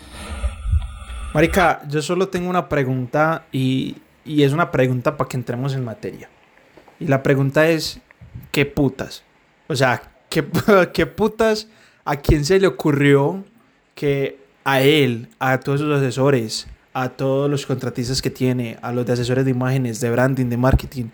Marica, 1.34 1.82
yo 1.90 2.02
solo 2.02 2.30
tengo 2.30 2.50
una 2.50 2.70
pregunta 2.70 3.46
y, 3.52 3.98
y 4.24 4.44
es 4.44 4.54
una 4.54 4.72
pregunta 4.72 5.18
para 5.18 5.28
que 5.28 5.36
entremos 5.38 5.74
en 5.76 5.84
materia. 5.84 6.30
Y 7.00 7.08
la 7.08 7.22
pregunta 7.24 7.68
es, 7.68 8.00
¿qué 8.52 8.66
putas? 8.66 9.24
O 9.68 9.76
sea, 9.76 10.02
¿qué, 10.30 10.46
qué 10.94 11.06
putas 11.06 11.68
a 12.06 12.16
quién 12.16 12.46
se 12.46 12.58
le 12.60 12.68
ocurrió 12.68 13.44
que 13.96 14.45
a 14.66 14.82
él, 14.82 15.30
a 15.40 15.60
todos 15.62 15.80
sus 15.80 15.94
asesores, 15.94 16.68
a 16.94 17.10
todos 17.10 17.50
los 17.50 17.66
contratistas 17.66 18.22
que 18.22 18.30
tiene, 18.30 18.78
a 18.82 18.92
los 18.92 19.06
de 19.06 19.14
asesores 19.14 19.46
de 19.46 19.52
imágenes, 19.52 20.02
de 20.02 20.12
branding, 20.12 20.48
de 20.48 20.58
marketing, 20.58 21.06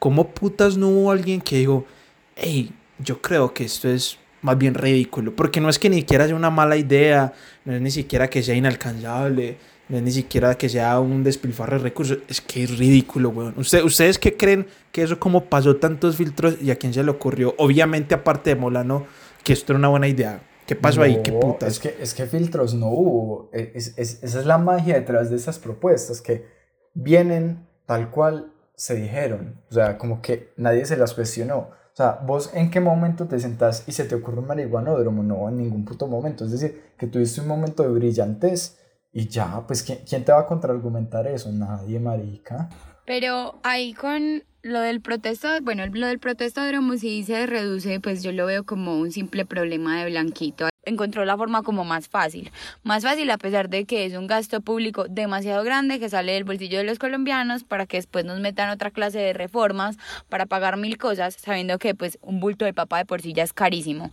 ¿cómo 0.00 0.30
putas 0.30 0.76
no 0.76 0.88
hubo 0.88 1.12
alguien 1.12 1.40
que 1.40 1.58
dijo, 1.58 1.86
hey, 2.34 2.72
yo 2.98 3.22
creo 3.22 3.54
que 3.54 3.64
esto 3.64 3.88
es 3.88 4.18
más 4.44 4.58
bien 4.58 4.74
ridículo. 4.74 5.34
Porque 5.34 5.60
no 5.60 5.68
es 5.68 5.78
que 5.78 5.88
ni 5.88 5.96
siquiera 5.96 6.26
sea 6.26 6.36
una 6.36 6.50
mala 6.50 6.76
idea, 6.76 7.32
no 7.64 7.74
es 7.74 7.80
ni 7.80 7.90
siquiera 7.90 8.28
que 8.28 8.42
sea 8.42 8.54
inalcanzable, 8.54 9.56
no 9.88 9.96
es 9.96 10.02
ni 10.02 10.12
siquiera 10.12 10.56
que 10.56 10.68
sea 10.68 11.00
un 11.00 11.24
despilfarro 11.24 11.78
de 11.78 11.84
recursos, 11.84 12.18
es 12.28 12.42
que 12.42 12.64
es 12.64 12.78
ridículo, 12.78 13.30
weón. 13.30 13.54
¿Usted, 13.56 13.82
¿Ustedes 13.82 14.18
qué 14.18 14.36
creen 14.36 14.66
que 14.92 15.02
eso 15.02 15.18
como 15.18 15.46
pasó 15.46 15.76
tantos 15.76 16.16
filtros 16.16 16.56
y 16.62 16.70
a 16.70 16.76
quién 16.76 16.92
se 16.92 17.02
le 17.02 17.10
ocurrió? 17.10 17.54
Obviamente, 17.58 18.14
aparte 18.14 18.50
de 18.50 18.56
Molano, 18.56 19.06
que 19.42 19.54
esto 19.54 19.72
era 19.72 19.78
una 19.78 19.88
buena 19.88 20.08
idea. 20.08 20.40
¿Qué 20.66 20.76
pasó 20.76 21.02
ahí? 21.02 21.20
¿Qué 21.22 21.32
putas? 21.32 21.68
Es 21.74 21.78
que, 21.78 21.96
es 22.00 22.14
que 22.14 22.26
filtros 22.26 22.74
no 22.74 22.88
hubo. 22.88 23.50
E, 23.52 23.72
Es- 23.74 23.98
es- 23.98 24.22
esa 24.22 24.40
es 24.40 24.46
la 24.46 24.58
magia 24.58 24.94
detrás 24.94 25.30
de 25.30 25.36
estas 25.36 25.58
propuestas, 25.58 26.20
que 26.20 26.46
vienen 26.94 27.66
tal 27.86 28.10
cual 28.10 28.52
se 28.74 28.94
dijeron. 28.94 29.60
O 29.70 29.74
sea, 29.74 29.98
como 29.98 30.20
que 30.22 30.52
nadie 30.56 30.84
se 30.86 30.96
las 30.96 31.14
cuestionó. 31.14 31.58
O 31.58 31.96
sea, 31.96 32.18
vos 32.26 32.50
en 32.54 32.70
qué 32.70 32.80
momento 32.80 33.26
te 33.26 33.38
sentás 33.38 33.84
y 33.86 33.92
se 33.92 34.04
te 34.04 34.14
ocurre 34.16 34.40
un 34.40 34.46
marihuanódromo? 34.48 35.22
No, 35.22 35.48
en 35.48 35.58
ningún 35.58 35.84
puto 35.84 36.06
momento. 36.08 36.44
Es 36.44 36.50
decir, 36.52 36.82
que 36.98 37.06
tuviste 37.06 37.40
un 37.40 37.46
momento 37.48 37.82
de 37.84 37.90
brillantez 37.90 38.78
y 39.12 39.28
ya, 39.28 39.62
pues 39.66 39.82
¿quién, 39.84 39.98
quién 40.08 40.24
te 40.24 40.32
va 40.32 40.40
a 40.40 40.46
contraargumentar 40.46 41.26
eso? 41.28 41.52
Nadie, 41.52 42.00
marica. 42.00 42.68
Pero 43.06 43.60
ahí 43.62 43.92
con 43.94 44.42
lo 44.64 44.80
del 44.80 45.02
protesto, 45.02 45.48
bueno, 45.62 45.84
lo 45.92 46.06
del 46.06 46.18
protestódromo 46.18 46.96
sí 46.96 47.22
se 47.22 47.46
reduce, 47.46 48.00
pues 48.00 48.22
yo 48.22 48.32
lo 48.32 48.46
veo 48.46 48.64
como 48.64 48.98
un 48.98 49.12
simple 49.12 49.44
problema 49.44 50.02
de 50.02 50.10
Blanquito. 50.10 50.68
Encontró 50.86 51.26
la 51.26 51.36
forma 51.36 51.62
como 51.62 51.84
más 51.84 52.08
fácil. 52.08 52.50
Más 52.82 53.02
fácil 53.02 53.30
a 53.30 53.36
pesar 53.36 53.68
de 53.68 53.84
que 53.84 54.06
es 54.06 54.14
un 54.14 54.26
gasto 54.26 54.62
público 54.62 55.04
demasiado 55.06 55.62
grande 55.64 56.00
que 56.00 56.08
sale 56.08 56.32
del 56.32 56.44
bolsillo 56.44 56.78
de 56.78 56.84
los 56.84 56.98
colombianos 56.98 57.62
para 57.62 57.84
que 57.84 57.98
después 57.98 58.24
nos 58.24 58.40
metan 58.40 58.70
otra 58.70 58.90
clase 58.90 59.18
de 59.18 59.34
reformas 59.34 59.98
para 60.30 60.46
pagar 60.46 60.78
mil 60.78 60.96
cosas, 60.96 61.36
sabiendo 61.38 61.78
que 61.78 61.94
pues 61.94 62.18
un 62.22 62.40
bulto 62.40 62.64
de 62.64 62.72
papa 62.72 62.96
de 62.98 63.04
por 63.04 63.20
sí 63.20 63.34
ya 63.34 63.42
es 63.42 63.52
carísimo. 63.52 64.12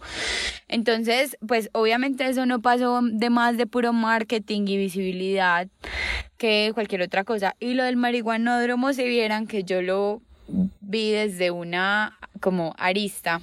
Entonces, 0.68 1.38
pues 1.48 1.70
obviamente 1.72 2.28
eso 2.28 2.46
no 2.46 2.62
pasó 2.62 3.00
de 3.02 3.30
más 3.30 3.56
de 3.56 3.68
puro 3.68 3.94
marketing 3.94 4.68
y 4.68 4.78
visibilidad 4.78 5.70
que 6.38 6.72
cualquier 6.74 7.04
otra 7.04 7.24
cosa. 7.24 7.56
Y 7.62 7.74
lo 7.74 7.86
del 7.86 7.96
marihuanódromo, 7.96 8.92
si 8.92 9.06
vieran 9.06 9.48
que 9.48 9.64
yo 9.64 9.82
lo 9.82 10.22
vi 10.82 11.12
desde 11.12 11.52
una 11.52 12.18
como 12.40 12.74
arista 12.78 13.42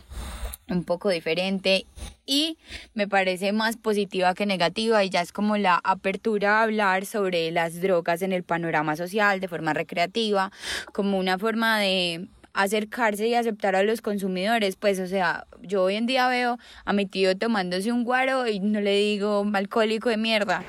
un 0.68 0.84
poco 0.84 1.08
diferente 1.08 1.86
y 2.26 2.58
me 2.94 3.08
parece 3.08 3.52
más 3.52 3.76
positiva 3.76 4.34
que 4.34 4.44
negativa 4.44 5.02
y 5.02 5.10
ya 5.10 5.22
es 5.22 5.32
como 5.32 5.56
la 5.56 5.80
apertura 5.82 6.58
a 6.58 6.62
hablar 6.62 7.06
sobre 7.06 7.50
las 7.50 7.80
drogas 7.80 8.20
en 8.22 8.32
el 8.32 8.44
panorama 8.44 8.96
social 8.96 9.40
de 9.40 9.48
forma 9.48 9.72
recreativa, 9.72 10.52
como 10.92 11.18
una 11.18 11.38
forma 11.38 11.78
de 11.78 12.28
acercarse 12.58 13.28
y 13.28 13.34
aceptar 13.36 13.76
a 13.76 13.84
los 13.84 14.02
consumidores, 14.02 14.74
pues 14.74 14.98
o 14.98 15.06
sea, 15.06 15.46
yo 15.62 15.84
hoy 15.84 15.94
en 15.94 16.06
día 16.06 16.26
veo 16.26 16.58
a 16.84 16.92
mi 16.92 17.06
tío 17.06 17.38
tomándose 17.38 17.92
un 17.92 18.02
guaro 18.02 18.48
y 18.48 18.58
no 18.58 18.80
le 18.80 18.96
digo 18.96 19.46
alcohólico 19.54 20.08
de 20.08 20.16
mierda. 20.16 20.64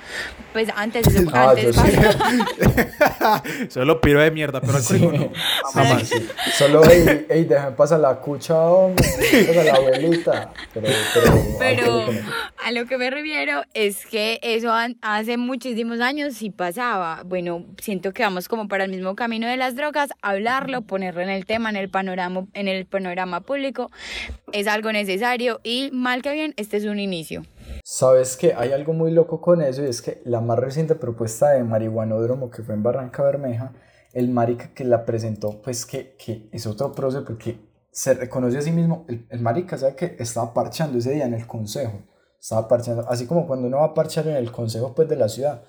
Pues 0.54 0.70
antes 0.76 1.08
eso 1.08 1.28
antes 1.34 1.76
sí. 1.76 3.70
Solo 3.70 4.00
piro 4.02 4.22
de 4.22 4.30
mierda, 4.30 4.62
pero 4.62 4.78
alcohólico 4.78 5.12
no. 5.14 5.32
Jamás. 5.74 6.04
Sí. 6.08 6.28
Solo, 6.54 6.84
ey, 6.88 7.26
ey, 7.28 7.46
déjame 7.46 7.72
pasar 7.72 8.00
la 8.00 8.18
cucha, 8.18 8.56
hombre. 8.56 9.04
Pasa 9.48 9.64
la 9.64 9.74
abuelita. 9.74 10.54
Pero, 11.58 12.06
a 12.64 12.72
lo 12.72 12.86
que 12.86 13.00
me 13.00 13.10
refiero 13.10 13.64
es 13.74 14.06
que 14.06 14.40
eso 14.44 14.72
hace 15.02 15.38
muchísimos 15.38 16.02
años 16.02 16.36
sí 16.36 16.52
pasaba. 16.52 17.24
Bueno, 17.26 17.66
siento 17.82 18.14
que 18.14 18.22
vamos 18.22 18.48
como 18.48 18.68
para 18.68 18.84
el 18.84 18.92
mismo 18.92 19.16
camino 19.16 19.48
de 19.48 19.58
las 19.58 19.76
drogas, 19.76 20.12
hablarlo, 20.22 20.84
ponerlo 20.84 21.22
en 21.22 21.30
el 21.30 21.48
tema, 21.48 21.72
en 21.72 21.79
el 21.80 21.90
panorama, 21.90 22.46
en 22.54 22.68
el 22.68 22.86
panorama 22.86 23.42
público, 23.42 23.90
es 24.52 24.68
algo 24.68 24.92
necesario 24.92 25.60
y 25.64 25.90
mal 25.92 26.22
que 26.22 26.34
bien, 26.34 26.54
este 26.58 26.78
es 26.78 26.86
un 26.86 27.00
inicio. 27.00 27.44
Sabes 27.84 28.38
que 28.38 28.54
hay 28.54 28.72
algo 28.72 28.94
muy 28.94 29.12
loco 29.12 29.42
con 29.42 29.62
eso 29.62 29.84
y 29.84 29.88
es 29.88 30.02
que 30.02 30.22
la 30.26 30.42
más 30.42 30.60
reciente 30.60 30.96
propuesta 30.96 31.50
de 31.50 31.64
marihuanódromo 31.64 32.50
que 32.50 32.64
fue 32.64 32.76
en 32.76 32.84
Barranca 32.84 33.24
Bermeja, 33.24 33.74
el 34.14 34.30
marica 34.30 34.74
que 34.74 34.84
la 34.84 35.06
presentó, 35.06 35.62
pues 35.62 35.86
que, 35.86 36.16
que 36.18 36.50
es 36.52 36.66
otro 36.66 36.92
proceso 36.92 37.26
porque 37.26 37.58
se 37.92 38.14
reconoce 38.14 38.58
a 38.58 38.62
sí 38.62 38.72
mismo, 38.72 39.06
el, 39.08 39.26
el 39.30 39.42
marica 39.42 39.78
sabe 39.78 39.96
que 39.96 40.16
estaba 40.20 40.54
parchando 40.54 40.98
ese 40.98 41.12
día 41.12 41.26
en 41.26 41.34
el 41.34 41.46
consejo, 41.48 42.02
estaba 42.40 42.68
parchando, 42.68 43.08
así 43.10 43.26
como 43.26 43.48
cuando 43.48 43.68
uno 43.68 43.78
va 43.78 43.86
a 43.86 43.94
parchar 43.94 44.28
en 44.28 44.36
el 44.36 44.52
consejo 44.52 44.94
pues 44.96 45.10
de 45.10 45.16
la 45.16 45.30
ciudad 45.30 45.64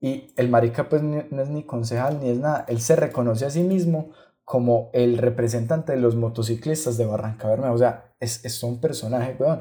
y 0.00 0.32
el 0.36 0.48
marica 0.48 0.88
pues 0.88 1.02
no 1.02 1.42
es 1.42 1.48
ni 1.48 1.64
concejal 1.64 2.20
ni 2.20 2.30
es 2.30 2.38
nada, 2.38 2.64
él 2.68 2.80
se 2.80 2.96
reconoce 2.96 3.46
a 3.46 3.50
sí 3.50 3.62
mismo 3.62 4.10
como 4.44 4.90
el 4.92 5.18
representante 5.18 5.92
de 5.92 5.98
los 5.98 6.16
motociclistas 6.16 6.96
de 6.96 7.06
Barranca 7.06 7.48
Bermeja, 7.48 7.72
o 7.72 7.78
sea, 7.78 8.12
es, 8.20 8.44
es 8.44 8.62
un 8.62 8.80
personaje, 8.80 9.36
weón. 9.38 9.60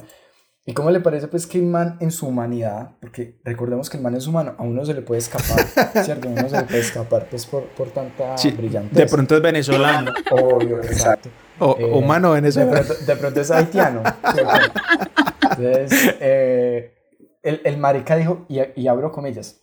¿Y 0.66 0.74
cómo 0.74 0.92
le 0.92 1.02
parece 1.02 1.28
pues 1.28 1.46
que 1.46 1.58
el 1.58 1.66
man 1.66 1.98
en 2.00 2.10
su 2.10 2.26
humanidad, 2.26 2.92
porque 3.02 3.38
recordemos 3.44 3.90
que 3.90 3.98
el 3.98 4.04
man 4.04 4.16
es 4.16 4.28
humano, 4.28 4.56
a 4.58 4.64
uno 4.64 4.86
se 4.86 4.94
le 4.94 5.02
puede 5.02 5.20
escapar, 5.20 5.60
¿cierto? 6.06 6.30
A 6.30 6.32
uno 6.32 6.48
se 6.48 6.56
le 6.58 6.64
puede 6.64 6.80
escapar 6.80 7.28
pues 7.30 7.46
por, 7.46 7.64
por 7.76 7.90
tanta 7.90 8.38
Sí, 8.38 8.52
brillantez. 8.52 8.98
de 8.98 9.06
pronto 9.08 9.36
es 9.36 9.42
venezolano. 9.42 10.14
Obvio, 10.32 10.78
exacto. 10.82 11.28
O 11.60 11.76
Eh, 11.78 11.84
humano 11.92 12.30
De 12.34 12.36
venezolano. 12.42 12.72
pronto, 12.72 12.94
de 13.06 13.16
pronto 13.18 13.42
es 13.42 13.52
haitiano. 13.52 14.04
Entonces, 15.58 16.16
eh, 16.20 16.94
el, 17.42 17.62
el 17.66 17.78
marica 17.78 18.16
dijo, 18.16 18.46
y, 18.48 18.60
y 18.76 18.88
abro 18.88 19.12
comillas, 19.12 19.62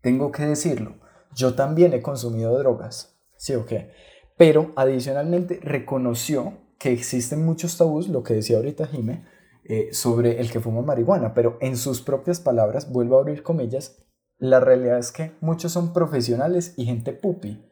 tengo 0.00 0.32
que 0.32 0.44
decirlo, 0.46 0.94
yo 1.34 1.54
también 1.54 1.92
he 1.92 2.00
consumido 2.02 2.56
drogas, 2.58 3.16
¿sí 3.36 3.54
o 3.54 3.66
qué? 3.66 3.92
Pero 4.38 4.72
adicionalmente 4.76 5.60
reconoció 5.62 6.54
que 6.78 6.92
existen 6.92 7.44
muchos 7.44 7.76
tabús, 7.76 8.08
lo 8.08 8.22
que 8.22 8.34
decía 8.34 8.56
ahorita 8.56 8.86
Jime, 8.86 9.24
eh, 9.64 9.88
sobre 9.92 10.40
el 10.40 10.50
que 10.50 10.60
fuma 10.60 10.80
marihuana, 10.80 11.34
pero 11.34 11.58
en 11.60 11.76
sus 11.76 12.00
propias 12.00 12.40
palabras, 12.40 12.90
vuelvo 12.90 13.18
a 13.18 13.20
abrir 13.20 13.42
comillas, 13.42 14.02
la 14.38 14.60
realidad 14.60 14.98
es 14.98 15.10
que 15.12 15.32
muchos 15.40 15.72
son 15.72 15.92
profesionales 15.92 16.72
y 16.76 16.84
gente 16.86 17.12
pupi. 17.12 17.64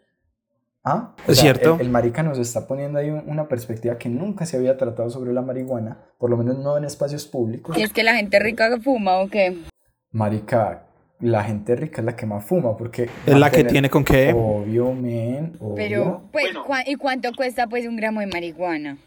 ¿Ah? 0.82 1.14
O 1.26 1.32
Es 1.32 1.38
cierto. 1.38 1.74
El, 1.76 1.82
el 1.82 1.90
marica 1.90 2.22
nos 2.22 2.38
está 2.38 2.66
poniendo 2.66 2.98
ahí 2.98 3.10
un- 3.10 3.28
una 3.28 3.48
perspectiva 3.48 3.96
que 3.98 4.08
nunca 4.08 4.44
se 4.46 4.56
había 4.56 4.76
tratado 4.76 5.08
sobre 5.10 5.32
la 5.32 5.42
marihuana, 5.42 6.04
por 6.18 6.30
lo 6.30 6.36
menos 6.36 6.58
no 6.58 6.76
en 6.76 6.84
espacios 6.84 7.26
públicos. 7.26 7.76
Y 7.78 7.82
es 7.82 7.92
que 7.92 8.02
la 8.04 8.14
gente 8.16 8.38
rica 8.38 8.68
que 8.70 8.80
fuma 8.80 9.18
o 9.18 9.28
qué. 9.28 9.56
Marica, 10.12 10.86
la 11.20 11.44
gente 11.44 11.76
rica 11.76 12.00
es 12.00 12.04
la 12.04 12.16
que 12.16 12.26
más 12.26 12.44
fuma, 12.44 12.76
porque... 12.76 13.08
Es 13.26 13.34
la 13.36 13.50
que 13.50 13.64
tiene 13.64 13.88
con 13.90 14.04
qué. 14.04 14.32
Obvio, 14.36 14.92
men, 14.92 15.56
obvio. 15.60 15.74
Pero, 15.74 16.22
pues, 16.32 16.46
¿cuá- 16.66 16.84
¿y 16.86 16.96
cuánto 16.96 17.32
cuesta 17.34 17.66
pues 17.66 17.86
un 17.86 17.96
gramo 17.96 18.20
de 18.20 18.26
marihuana? 18.26 18.98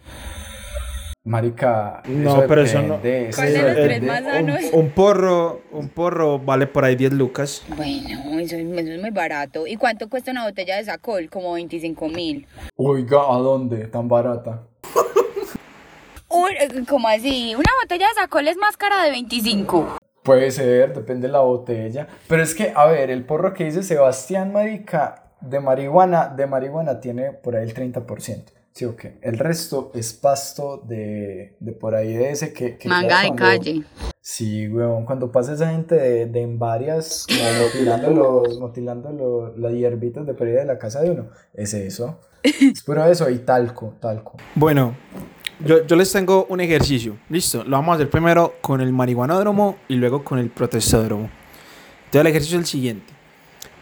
Marica, 1.24 2.02
No, 2.08 2.46
pero 2.48 2.64
eso 2.64 2.82
no- 2.82 3.00
¿Cuál 3.00 3.54
de 3.54 3.62
los 3.62 3.76
tres 3.76 4.04
más 4.04 4.24
sanos? 4.24 4.62
Un, 4.72 4.80
un 4.80 4.90
porro, 4.90 5.62
un 5.72 5.90
porro 5.90 6.40
vale 6.40 6.66
por 6.66 6.86
ahí 6.86 6.96
10 6.96 7.14
lucas. 7.14 7.64
Bueno, 7.76 8.40
eso, 8.40 8.56
es- 8.56 8.66
eso 8.66 8.92
es 8.94 9.02
muy 9.02 9.12
barato. 9.12 9.68
¿Y 9.68 9.76
cuánto 9.76 10.10
cuesta 10.10 10.32
una 10.32 10.46
botella 10.46 10.78
de 10.78 10.86
Sacol? 10.86 11.30
Como 11.30 11.54
25 11.54 12.08
mil. 12.08 12.48
Oiga, 12.76 13.20
¿a 13.30 13.38
dónde? 13.38 13.86
Tan 13.88 14.08
barata. 14.08 14.64
¿Cómo 16.88 17.08
así? 17.08 17.54
Una 17.54 17.72
botella 17.84 18.08
de 18.08 18.22
Sacol 18.22 18.48
es 18.48 18.58
más 18.58 18.78
cara 18.78 19.04
de 19.04 19.12
25. 19.12 19.98
Puede 20.24 20.52
ser, 20.52 20.94
depende 20.94 21.28
de 21.28 21.34
la 21.34 21.40
botella. 21.40 22.08
Pero 22.28 22.44
es 22.44 22.54
que, 22.54 22.74
a 22.76 22.86
ver, 22.86 23.10
el 23.10 23.26
porro 23.26 23.54
que 23.54 23.66
dice 23.66 23.84
Sebastián, 23.84 24.52
marica, 24.52 25.24
de 25.42 25.60
marihuana, 25.60 26.28
de 26.28 26.46
marihuana 26.48 27.00
tiene 27.00 27.32
por 27.32 27.56
ahí 27.56 27.68
el 27.70 27.74
30%. 27.74 28.44
Sí, 28.72 28.86
ok. 28.86 29.06
El 29.22 29.38
resto 29.40 29.92
es 29.96 30.14
pasto 30.14 30.78
de, 30.86 31.56
de 31.60 31.72
por 31.74 31.96
ahí 31.96 32.14
de 32.14 32.32
ese 32.32 32.54
que... 32.54 32.78
que 32.78 32.88
Manga 32.88 33.22
de 33.22 33.28
cuando- 33.30 33.44
calle. 33.44 33.84
Sí, 34.22 34.68
weón, 34.68 35.06
cuando 35.06 35.32
pasa 35.32 35.54
esa 35.54 35.72
gente 35.72 35.96
de, 35.96 36.26
de 36.28 36.42
en 36.42 36.60
varias, 36.60 37.26
como 37.28 37.66
motilando, 37.66 38.10
los, 38.12 38.60
motilando 38.60 39.12
los, 39.12 39.58
las 39.58 39.74
hierbitas 39.74 40.26
de 40.28 40.34
por 40.36 40.46
ahí 40.48 40.54
de 40.54 40.66
la 40.66 40.78
casa 40.78 41.02
de 41.02 41.12
uno, 41.12 41.30
es 41.54 41.74
eso. 41.74 42.20
Es 42.44 42.84
puro 42.84 43.04
eso 43.06 43.30
y 43.30 43.40
talco, 43.40 43.96
talco. 44.00 44.38
Bueno, 44.56 44.96
yo, 45.60 45.96
les 45.96 46.12
tengo 46.12 46.46
un 46.50 46.62
ejercicio. 46.62 47.18
Listo, 47.30 47.64
lo 47.64 47.72
vamos 47.72 47.94
a 47.94 47.96
hacer 47.96 48.10
primero 48.10 48.56
con 48.62 48.82
el 48.82 48.94
marihuanódromo 48.94 49.78
y 49.88 49.96
luego 49.96 50.24
con 50.24 50.40
el 50.40 50.50
protestódromo. 50.50 51.30
Entonces 52.06 52.22
el 52.22 52.28
ejercicio 52.28 52.58
es 52.58 52.64
el 52.64 52.68
siguiente. 52.68 53.14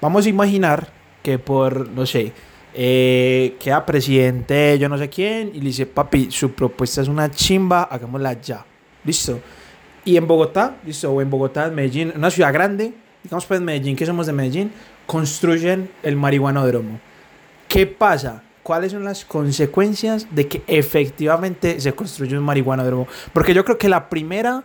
Vamos 0.01 0.25
a 0.25 0.29
imaginar 0.29 0.91
que 1.21 1.39
por, 1.39 1.87
no 1.89 2.05
sé, 2.05 2.33
eh, 2.73 3.55
queda 3.59 3.85
presidente 3.85 4.77
yo 4.77 4.87
no 4.87 4.97
sé 4.97 5.09
quién 5.09 5.49
y 5.53 5.59
le 5.59 5.65
dice, 5.65 5.85
papi, 5.85 6.29
su 6.31 6.51
propuesta 6.51 7.01
es 7.01 7.07
una 7.07 7.29
chimba, 7.31 7.83
hagámosla 7.83 8.33
ya. 8.41 8.65
Listo. 9.03 9.39
Y 10.03 10.17
en 10.17 10.27
Bogotá, 10.27 10.77
listo, 10.85 11.11
o 11.11 11.21
en 11.21 11.29
Bogotá, 11.29 11.67
en 11.67 11.75
Medellín, 11.75 12.13
una 12.15 12.31
ciudad 12.31 12.53
grande, 12.53 12.93
digamos 13.23 13.45
pues 13.45 13.59
Medellín, 13.61 13.95
que 13.95 14.05
somos 14.05 14.25
de 14.25 14.33
Medellín, 14.33 14.71
construyen 15.05 15.89
el 16.01 16.15
marihuanódromo. 16.15 16.99
¿Qué 17.67 17.85
pasa? 17.85 18.43
¿Cuáles 18.67 18.91
son 18.91 19.05
las 19.05 19.23
consecuencias 19.23 20.27
de 20.29 20.49
que 20.49 20.61
efectivamente 20.67 21.79
se 21.79 21.93
construye 21.93 22.37
un 22.37 22.43
marihuanódromo? 22.43 23.07
Porque 23.31 23.53
yo 23.53 23.63
creo 23.63 23.77
que 23.77 23.87
la 23.87 24.09
primera 24.09 24.61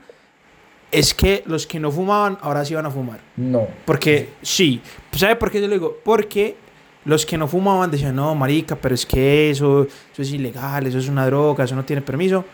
es 0.91 1.15
que 1.15 1.45
los 1.47 1.69
que 1.69 1.79
no 1.79 1.93
fumaban 1.93 2.37
ahora 2.41 2.65
sí 2.65 2.75
van 2.75 2.85
a 2.85 2.91
fumar. 2.91 3.21
No. 3.37 3.69
Porque 3.85 4.31
sí, 4.43 4.81
¿sabe 5.13 5.37
por 5.37 5.53
qué 5.53 5.61
yo 5.61 5.69
lo 5.69 5.75
digo? 5.75 5.99
Porque 6.05 6.57
los 7.05 7.25
que 7.25 7.39
no 7.39 7.47
fumaban 7.47 7.93
decían, 7.93 8.17
no, 8.17 8.35
marica, 8.35 8.75
pero 8.75 8.93
es 8.93 9.07
que 9.07 9.51
eso, 9.51 9.87
eso 10.13 10.23
es 10.23 10.33
ilegal, 10.33 10.85
eso 10.85 10.99
es 10.99 11.09
una 11.09 11.25
droga, 11.27 11.63
eso 11.63 11.77
no 11.77 11.85
tiene 11.85 12.03
permiso. 12.03 12.45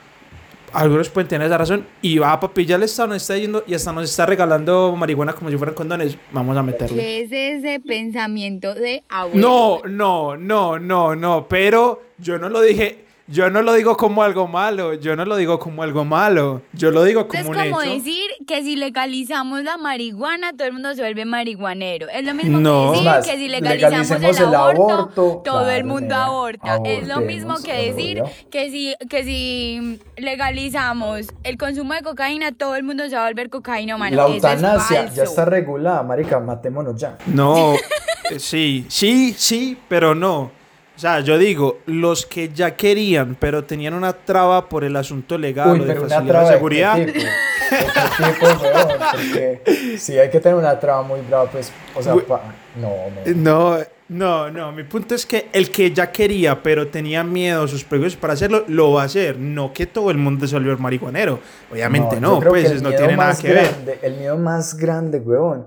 Algunos 0.72 1.08
pueden 1.08 1.28
tener 1.28 1.46
esa 1.46 1.58
razón. 1.58 1.86
Y 2.02 2.18
va, 2.18 2.38
papi, 2.38 2.66
ya 2.66 2.76
el 2.76 2.82
Estado 2.82 3.08
nos 3.08 3.18
está 3.18 3.36
yendo 3.36 3.64
y 3.66 3.74
hasta 3.74 3.92
nos 3.92 4.04
está 4.04 4.26
regalando 4.26 4.94
marihuana 4.96 5.32
como 5.32 5.50
si 5.50 5.56
fueran 5.56 5.74
condones. 5.74 6.16
Vamos 6.32 6.56
a 6.56 6.62
meterle. 6.62 6.96
¿Qué 6.96 7.20
es 7.22 7.32
ese 7.32 7.80
pensamiento 7.80 8.74
de 8.74 9.02
abuelo? 9.08 9.82
No, 9.84 9.88
no, 9.88 10.36
no, 10.36 10.78
no, 10.78 11.16
no. 11.16 11.48
Pero 11.48 12.02
yo 12.18 12.38
no 12.38 12.48
lo 12.48 12.60
dije. 12.60 13.07
Yo 13.30 13.50
no 13.50 13.60
lo 13.60 13.74
digo 13.74 13.96
como 13.98 14.22
algo 14.22 14.48
malo, 14.48 14.94
yo 14.94 15.14
no 15.14 15.26
lo 15.26 15.36
digo 15.36 15.58
como 15.58 15.82
algo 15.82 16.02
malo, 16.04 16.62
yo 16.72 16.90
lo 16.90 17.04
digo 17.04 17.28
como 17.28 17.40
es 17.42 17.46
un 17.46 17.54
como 17.54 17.82
hecho. 17.82 17.94
decir 17.94 18.24
que 18.46 18.62
si 18.62 18.74
legalizamos 18.74 19.62
la 19.64 19.76
marihuana, 19.76 20.52
todo 20.54 20.66
el 20.66 20.72
mundo 20.72 20.94
se 20.94 21.02
vuelve 21.02 21.26
marihuanero. 21.26 22.08
Es 22.08 22.24
lo 22.24 22.32
mismo 22.32 22.58
No. 22.58 22.92
que 22.92 22.96
decir 22.96 23.06
Es 23.06 23.14
más, 23.14 23.26
que 23.26 23.36
si 23.36 23.48
legalizamos 23.48 24.40
el 24.40 24.54
aborto, 24.54 25.42
todo 25.44 25.68
el 25.70 25.84
mundo 25.84 26.14
aborta. 26.14 26.78
Es 26.86 27.06
lo 27.06 27.20
mismo 27.20 27.56
que 27.62 27.74
decir 27.92 28.22
obvio. 28.22 28.32
que 28.50 28.70
si, 28.70 28.94
que 29.10 29.24
si 29.24 30.00
legalizamos 30.16 31.26
el 31.44 31.58
consumo 31.58 31.92
de 31.94 32.00
cocaína, 32.02 32.52
todo 32.52 32.76
el 32.76 32.82
mundo 32.82 33.08
se 33.10 33.14
va 33.16 33.26
a 33.26 33.28
volver 33.28 33.50
cocaína, 33.50 33.98
mano. 33.98 34.16
La 34.16 34.26
es 34.26 34.34
eutanasia 34.36 35.06
ya 35.12 35.24
está 35.24 35.44
regulada, 35.44 36.02
marica, 36.02 36.40
matémonos 36.40 36.96
ya. 36.98 37.18
No, 37.26 37.74
eh, 38.30 38.38
sí, 38.38 38.86
sí, 38.88 39.34
sí, 39.36 39.76
pero 39.88 40.14
no. 40.14 40.56
O 40.98 41.00
sea, 41.00 41.20
yo 41.20 41.38
digo, 41.38 41.78
los 41.86 42.26
que 42.26 42.48
ya 42.52 42.74
querían, 42.74 43.36
pero 43.38 43.62
tenían 43.62 43.94
una 43.94 44.12
traba 44.12 44.68
por 44.68 44.82
el 44.82 44.96
asunto 44.96 45.38
legal 45.38 45.70
Uy, 45.70 45.80
o 45.82 45.84
de 45.84 45.94
facilidad 45.94 46.40
de 46.42 46.52
seguridad. 46.52 46.96
tipo, 46.96 47.12
¿De 47.12 47.20
qué 47.20 48.32
tipo, 48.32 48.46
weón? 48.64 48.88
Porque 49.12 49.96
si 49.96 50.18
hay 50.18 50.28
que 50.28 50.40
tener 50.40 50.58
una 50.58 50.80
traba 50.80 51.02
muy 51.04 51.20
brava, 51.20 51.48
pues, 51.52 51.70
o 51.94 52.02
sea, 52.02 52.16
Uy. 52.16 52.22
pa- 52.26 52.42
no, 52.80 52.90
no. 53.32 53.36
No, 53.36 53.78
no, 54.08 54.50
no. 54.50 54.72
Mi 54.72 54.82
punto 54.82 55.14
es 55.14 55.24
que 55.24 55.48
el 55.52 55.70
que 55.70 55.92
ya 55.92 56.10
quería, 56.10 56.60
pero 56.64 56.88
tenía 56.88 57.22
miedo, 57.22 57.68
sus 57.68 57.84
prejuicios 57.84 58.20
para 58.20 58.32
hacerlo, 58.32 58.64
lo 58.66 58.94
va 58.94 59.02
a 59.02 59.04
hacer. 59.04 59.38
No 59.38 59.72
que 59.72 59.86
todo 59.86 60.10
el 60.10 60.18
mundo 60.18 60.48
se 60.48 60.56
volvió 60.56 60.76
marihuanero. 60.78 61.38
Obviamente 61.70 62.20
no, 62.20 62.40
que 62.40 62.48
pues 62.48 62.82
no 62.82 62.90
tiene 62.90 63.16
nada 63.16 63.36
que 63.38 63.52
ver. 63.52 63.68
grande- 63.70 63.98
El 64.02 64.16
miedo 64.16 64.36
más 64.36 64.74
grande, 64.76 65.20
weón, 65.20 65.66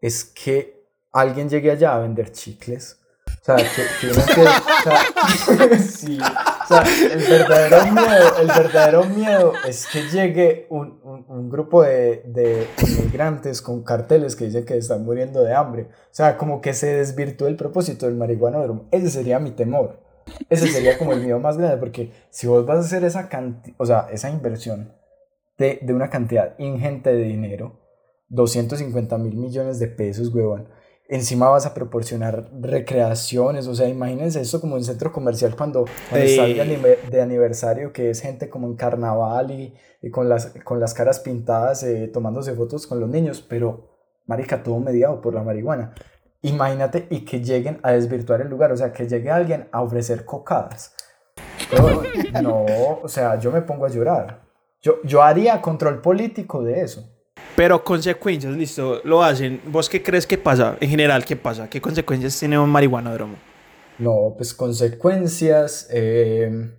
es 0.00 0.24
que 0.24 0.82
alguien 1.12 1.48
llegue 1.48 1.70
allá 1.70 1.94
a 1.94 1.98
vender 2.00 2.32
chicles. 2.32 2.98
O 3.40 3.44
sea, 3.44 3.56
que, 3.56 3.82
que 4.00 4.10
o 4.10 4.14
sea, 4.14 5.78
sí, 5.78 6.18
o 6.20 6.66
sea, 6.68 6.84
el 7.12 7.18
verdadero 7.28 7.92
miedo, 7.92 8.38
el 8.40 8.46
verdadero 8.46 9.04
miedo 9.06 9.52
es 9.66 9.86
que 9.86 10.02
llegue 10.08 10.66
un, 10.70 11.00
un- 11.02 11.50
grupo 11.50 11.82
de, 11.82 12.22
de 12.26 12.68
inmigrantes 12.86 13.60
con 13.60 13.82
carteles 13.82 14.36
que 14.36 14.44
dicen 14.46 14.64
que 14.64 14.76
están 14.76 15.04
muriendo 15.04 15.42
de 15.42 15.54
hambre. 15.54 15.88
O 15.90 16.14
sea, 16.14 16.36
como 16.38 16.60
que 16.60 16.72
se 16.72 16.86
desvirtúe 16.94 17.46
el 17.48 17.56
propósito 17.56 18.06
del 18.06 18.14
marihuanódromo. 18.14 18.88
Ese 18.90 19.10
sería 19.10 19.38
mi 19.40 19.50
temor. 19.50 20.00
Ese 20.48 20.68
sería 20.68 20.96
como 20.98 21.12
el 21.12 21.20
miedo 21.20 21.40
más 21.40 21.58
grande, 21.58 21.78
porque 21.78 22.12
si 22.30 22.46
vos 22.46 22.64
vas 22.64 22.76
a 22.78 22.80
hacer 22.80 23.02
esa 23.04 23.28
o 23.76 23.86
sea, 23.86 24.06
esa 24.12 24.30
inversión 24.30 24.94
de, 25.58 25.80
de 25.82 25.92
una 25.92 26.10
cantidad 26.10 26.54
ingente 26.58 27.12
de 27.12 27.24
dinero, 27.24 27.80
250 28.28 29.18
mil 29.18 29.36
millones 29.36 29.78
de 29.78 29.88
pesos, 29.88 30.32
huevón. 30.32 30.68
Encima 31.08 31.48
vas 31.48 31.66
a 31.66 31.74
proporcionar 31.74 32.48
recreaciones, 32.58 33.66
o 33.66 33.74
sea, 33.74 33.88
imagínense 33.88 34.40
esto 34.40 34.60
como 34.60 34.76
un 34.76 34.84
centro 34.84 35.12
comercial 35.12 35.54
cuando, 35.56 35.84
cuando 36.08 36.26
está 36.26 36.46
Ey. 36.46 36.80
de, 37.10 37.20
aniversario, 37.20 37.92
que 37.92 38.10
es 38.10 38.20
gente 38.20 38.48
como 38.48 38.66
en 38.66 38.76
carnaval 38.76 39.50
y, 39.50 39.74
y 40.00 40.10
con, 40.10 40.28
las, 40.28 40.54
con 40.64 40.80
las 40.80 40.94
caras 40.94 41.20
pintadas, 41.20 41.82
eh, 41.82 42.08
tomándose 42.08 42.54
fotos 42.54 42.86
con 42.86 42.98
los 43.00 43.10
niños, 43.10 43.44
pero, 43.46 43.90
marica, 44.26 44.62
todo 44.62 44.78
mediado 44.78 45.20
por 45.20 45.34
la 45.34 45.42
marihuana. 45.42 45.92
Imagínate 46.40 47.06
y 47.10 47.24
que 47.24 47.40
lleguen 47.40 47.78
a 47.82 47.92
desvirtuar 47.92 48.40
el 48.40 48.48
lugar, 48.48 48.72
o 48.72 48.76
sea, 48.76 48.92
que 48.92 49.06
llegue 49.06 49.30
alguien 49.30 49.68
a 49.70 49.82
ofrecer 49.82 50.24
cocadas. 50.24 50.94
No, 52.42 52.64
o 53.02 53.08
sea, 53.08 53.38
yo 53.38 53.50
me 53.50 53.62
pongo 53.62 53.86
a 53.86 53.88
llorar. 53.88 54.42
Yo, 54.80 55.00
yo 55.04 55.22
haría 55.22 55.60
control 55.62 56.00
político 56.00 56.62
de 56.62 56.80
eso. 56.80 57.11
Pero 57.56 57.84
consecuencias, 57.84 58.54
listo, 58.56 59.00
lo 59.04 59.22
hacen. 59.22 59.60
¿Vos 59.66 59.88
qué 59.88 60.02
crees 60.02 60.26
que 60.26 60.38
pasa? 60.38 60.76
En 60.80 60.88
general, 60.88 61.24
¿qué 61.24 61.36
pasa? 61.36 61.68
¿Qué 61.68 61.80
consecuencias 61.80 62.38
tiene 62.38 62.58
un 62.58 62.70
marihuanódromo? 62.70 63.36
No, 63.98 64.34
pues 64.36 64.54
consecuencias. 64.54 65.86
eh, 65.90 66.78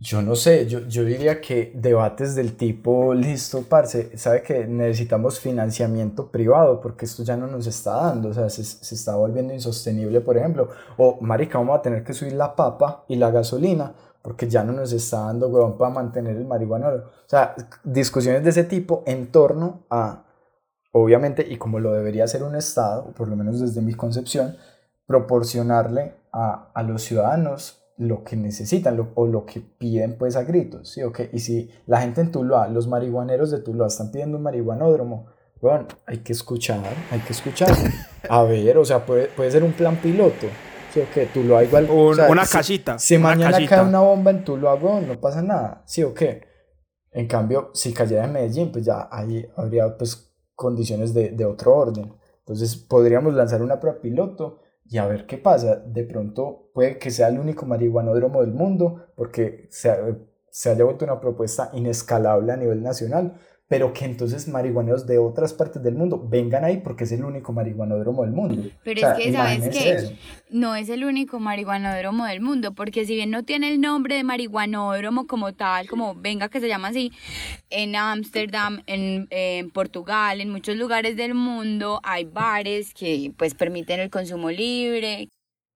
yo 0.00 0.22
no 0.22 0.36
sé, 0.36 0.68
yo, 0.68 0.86
yo 0.86 1.04
diría 1.04 1.40
que 1.40 1.72
debates 1.74 2.36
del 2.36 2.56
tipo, 2.56 3.12
listo, 3.14 3.64
parce, 3.68 4.16
sabe 4.16 4.42
que 4.42 4.64
necesitamos 4.64 5.40
financiamiento 5.40 6.30
privado 6.30 6.80
porque 6.80 7.04
esto 7.04 7.24
ya 7.24 7.36
no 7.36 7.48
nos 7.48 7.66
está 7.66 7.94
dando, 8.02 8.28
o 8.28 8.32
sea, 8.32 8.48
se, 8.48 8.62
se 8.62 8.94
está 8.94 9.16
volviendo 9.16 9.52
insostenible, 9.52 10.20
por 10.20 10.36
ejemplo. 10.36 10.68
O, 10.98 11.18
marica, 11.20 11.58
vamos 11.58 11.76
a 11.78 11.82
tener 11.82 12.04
que 12.04 12.14
subir 12.14 12.34
la 12.34 12.54
papa 12.54 13.04
y 13.08 13.16
la 13.16 13.32
gasolina 13.32 13.92
porque 14.28 14.46
ya 14.46 14.62
no 14.62 14.74
nos 14.74 14.92
está 14.92 15.20
dando, 15.20 15.48
huevón, 15.48 15.78
para 15.78 15.90
mantener 15.90 16.36
el 16.36 16.44
marihuanero. 16.44 16.96
O 16.96 17.28
sea, 17.28 17.54
discusiones 17.82 18.44
de 18.44 18.50
ese 18.50 18.64
tipo 18.64 19.02
en 19.06 19.28
torno 19.32 19.84
a, 19.88 20.24
obviamente, 20.92 21.46
y 21.48 21.56
como 21.56 21.78
lo 21.80 21.94
debería 21.94 22.24
hacer 22.24 22.42
un 22.42 22.54
Estado, 22.54 23.06
por 23.16 23.26
lo 23.28 23.36
menos 23.36 23.58
desde 23.58 23.80
mi 23.80 23.94
concepción, 23.94 24.54
proporcionarle 25.06 26.12
a, 26.30 26.70
a 26.74 26.82
los 26.82 27.02
ciudadanos 27.04 27.82
lo 27.96 28.22
que 28.22 28.36
necesitan 28.36 28.98
lo- 28.98 29.08
o 29.14 29.26
lo 29.26 29.46
que 29.46 29.60
piden 29.60 30.18
pues 30.18 30.36
a 30.36 30.42
gritos, 30.44 30.90
¿sí? 30.90 31.02
¿ok? 31.02 31.20
Y 31.32 31.38
si 31.38 31.70
la 31.86 32.02
gente 32.02 32.20
en 32.20 32.30
Tuluá, 32.30 32.68
los 32.68 32.86
marihuaneros 32.86 33.50
de 33.50 33.60
Tuluá 33.60 33.86
están 33.86 34.10
pidiendo 34.12 34.36
un 34.36 34.42
marihuanódromo, 34.42 35.26
bueno, 35.62 35.86
hay 36.06 36.18
que 36.18 36.34
escuchar, 36.34 36.80
hay 37.10 37.20
que 37.20 37.32
escuchar. 37.32 37.70
A 38.28 38.42
ver, 38.42 38.76
o 38.76 38.84
sea, 38.84 39.06
puede, 39.06 39.28
puede 39.28 39.50
ser 39.50 39.64
un 39.64 39.72
plan 39.72 39.96
piloto, 39.96 40.46
¿sí? 41.06 41.20
¿ok? 41.20 41.32
Tuluá 41.32 41.64
igual... 41.64 41.88
Un- 41.90 42.12
o 42.12 42.14
sea, 42.14 42.28
una 42.30 42.44
si- 42.44 42.52
casita, 42.56 42.98
Si 42.98 43.16
una 43.16 43.28
mañana 43.28 43.52
casita. 43.52 43.76
cae 43.76 43.84
una 43.86 44.00
bomba 44.00 44.30
en 44.30 44.44
weón, 44.48 45.08
no 45.08 45.20
pasa 45.20 45.42
nada, 45.42 45.82
¿sí 45.86 46.02
o 46.02 46.14
qué? 46.14 46.42
En 47.10 47.26
cambio, 47.26 47.70
si 47.74 47.92
cayera 47.92 48.24
en 48.26 48.32
Medellín, 48.32 48.70
pues 48.70 48.84
ya 48.84 49.08
ahí 49.10 49.46
habría 49.56 49.96
pues 49.96 50.32
condiciones 50.54 51.14
de, 51.14 51.30
de 51.30 51.44
otro 51.44 51.74
orden. 51.76 52.12
Entonces 52.40 52.76
podríamos 52.76 53.34
lanzar 53.34 53.62
una 53.62 53.80
prueba 53.80 54.00
piloto 54.00 54.60
y 54.84 54.98
a 54.98 55.06
ver 55.06 55.26
qué 55.26 55.38
pasa. 55.38 55.76
De 55.76 56.04
pronto 56.04 56.70
puede 56.74 56.98
que 56.98 57.10
sea 57.10 57.28
el 57.28 57.38
único 57.38 57.66
marihuanódromo 57.66 58.40
del 58.42 58.52
mundo 58.52 59.06
porque 59.16 59.68
se, 59.70 59.90
se 60.50 60.70
haya 60.70 60.84
vuelto 60.84 61.04
una 61.04 61.20
propuesta 61.20 61.70
inescalable 61.72 62.52
a 62.52 62.56
nivel 62.56 62.82
nacional, 62.82 63.34
pero 63.68 63.92
que 63.92 64.06
entonces 64.06 64.48
marihuaneros 64.48 65.06
de 65.06 65.18
otras 65.18 65.52
partes 65.52 65.82
del 65.82 65.94
mundo 65.94 66.26
vengan 66.26 66.64
ahí 66.64 66.78
porque 66.78 67.04
es 67.04 67.12
el 67.12 67.22
único 67.22 67.52
marihuanódromo 67.52 68.22
del 68.22 68.32
mundo. 68.32 68.70
Pero 68.82 68.98
O 68.98 69.00
sea, 69.00 69.12
es 69.12 69.24
que, 69.24 69.32
¿sabes 69.32 69.76
eso. 69.76 70.12
No 70.48 70.74
es 70.74 70.88
el 70.88 71.04
único 71.04 71.38
marihuanódromo 71.38 72.24
del 72.24 72.40
mundo, 72.40 72.72
porque 72.72 73.04
si 73.04 73.14
bien 73.14 73.30
no 73.30 73.44
tiene 73.44 73.68
el 73.68 73.80
nombre 73.80 74.14
de 74.14 74.24
marihuanódromo 74.24 75.26
como 75.26 75.52
tal, 75.52 75.86
como 75.86 76.14
venga 76.14 76.48
que 76.48 76.60
se 76.60 76.68
llama 76.68 76.88
así, 76.88 77.12
en 77.68 77.94
Ámsterdam, 77.94 78.82
en, 78.86 79.26
en 79.28 79.70
Portugal, 79.70 80.40
en 80.40 80.50
muchos 80.50 80.76
lugares 80.76 81.16
del 81.16 81.34
mundo 81.34 82.00
hay 82.02 82.24
bares 82.24 82.94
que 82.94 83.32
pues 83.36 83.54
permiten 83.54 84.00
el 84.00 84.08
consumo 84.08 84.50
libre. 84.50 85.28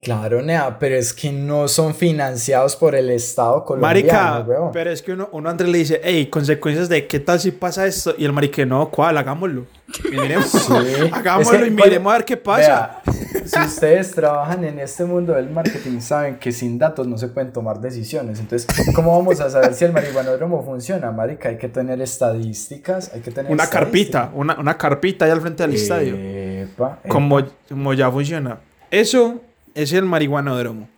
Claro, 0.05 0.43
Nea, 0.43 0.81
pero 0.81 0.97
es 0.97 1.13
que 1.13 1.31
no 1.31 1.69
son 1.69 1.95
financiados 1.95 2.75
por 2.75 2.97
el 2.97 3.09
Estado 3.09 3.65
colombiano, 3.65 3.95
Marica, 3.95 4.45
weón. 4.45 4.73
pero 4.73 4.91
es 4.91 5.01
que 5.01 5.13
uno, 5.13 5.29
uno 5.31 5.55
le 5.55 5.79
dice, 5.79 6.01
hey, 6.03 6.27
consecuencias 6.27 6.89
de 6.89 7.07
qué 7.07 7.21
tal 7.21 7.39
si 7.39 7.53
pasa 7.53 7.87
esto. 7.87 8.13
Y 8.19 8.25
el 8.25 8.33
marique, 8.33 8.67
no, 8.67 8.91
¿cuál? 8.91 9.17
Hagámoslo. 9.17 9.65
Miremos. 10.11 10.47
Sí. 10.51 11.11
Hagámoslo 11.13 11.59
Es 11.59 11.63
que, 11.63 11.69
y 11.69 11.71
miremos 11.71 12.13
a 12.13 12.17
ver 12.17 12.25
qué 12.25 12.37
pasa. 12.37 13.01
Vea, 13.07 13.45
si 13.47 13.61
ustedes 13.61 14.11
trabajan 14.11 14.65
en 14.65 14.81
este 14.81 15.05
mundo 15.05 15.35
del 15.35 15.49
marketing, 15.51 16.01
saben 16.01 16.35
que 16.41 16.51
sin 16.51 16.79
datos 16.79 17.07
no 17.07 17.17
se 17.17 17.29
pueden 17.29 17.53
tomar 17.53 17.81
decisiones. 17.81 18.41
Entonces, 18.41 18.67
¿cómo 18.97 19.17
vamos 19.17 19.39
a 19.41 19.51
saber 19.51 19.73
si 19.73 19.85
el 19.85 19.93
marihuanódromo 19.93 20.65
funciona, 20.65 21.13
marica? 21.13 21.49
Hay 21.49 21.59
que 21.59 21.69
tener 21.69 22.01
estadísticas, 22.03 23.13
hay 23.15 23.21
que 23.21 23.31
tener 23.31 23.53
una 23.53 23.69
carpita, 23.69 24.33
una, 24.35 24.59
una 24.59 24.77
carpita 24.77 25.27
ahí 25.27 25.31
al 25.31 25.41
frente 25.41 25.63
del 25.63 25.75
estadio. 25.75 26.17
Epa, 26.17 26.99
epa. 27.05 27.09
Como, 27.09 27.41
como 27.69 27.95
ya 27.95 28.11
funciona. 28.11 28.59
Eso 28.91 29.41
es 29.75 29.93
el 29.93 30.05
marihuanódromo. 30.05 30.89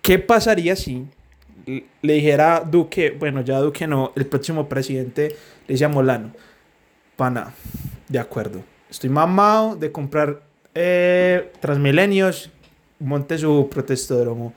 ¿Qué 0.00 0.18
pasaría 0.18 0.76
si 0.76 1.06
le 1.66 2.12
dijera 2.14 2.60
Duque, 2.60 3.16
bueno, 3.18 3.42
ya 3.42 3.60
Duque 3.60 3.86
no, 3.86 4.12
el 4.16 4.26
próximo 4.26 4.68
presidente 4.68 5.36
le 5.66 5.74
dice 5.74 5.84
a 5.84 5.88
Molano, 5.88 6.32
pana, 7.16 7.54
de 8.08 8.18
acuerdo, 8.18 8.62
estoy 8.90 9.10
mamado 9.10 9.76
de 9.76 9.92
comprar 9.92 10.42
eh, 10.74 11.52
Transmilenios, 11.60 12.50
monte 12.98 13.38
su 13.38 13.68
protestódromo. 13.70 14.54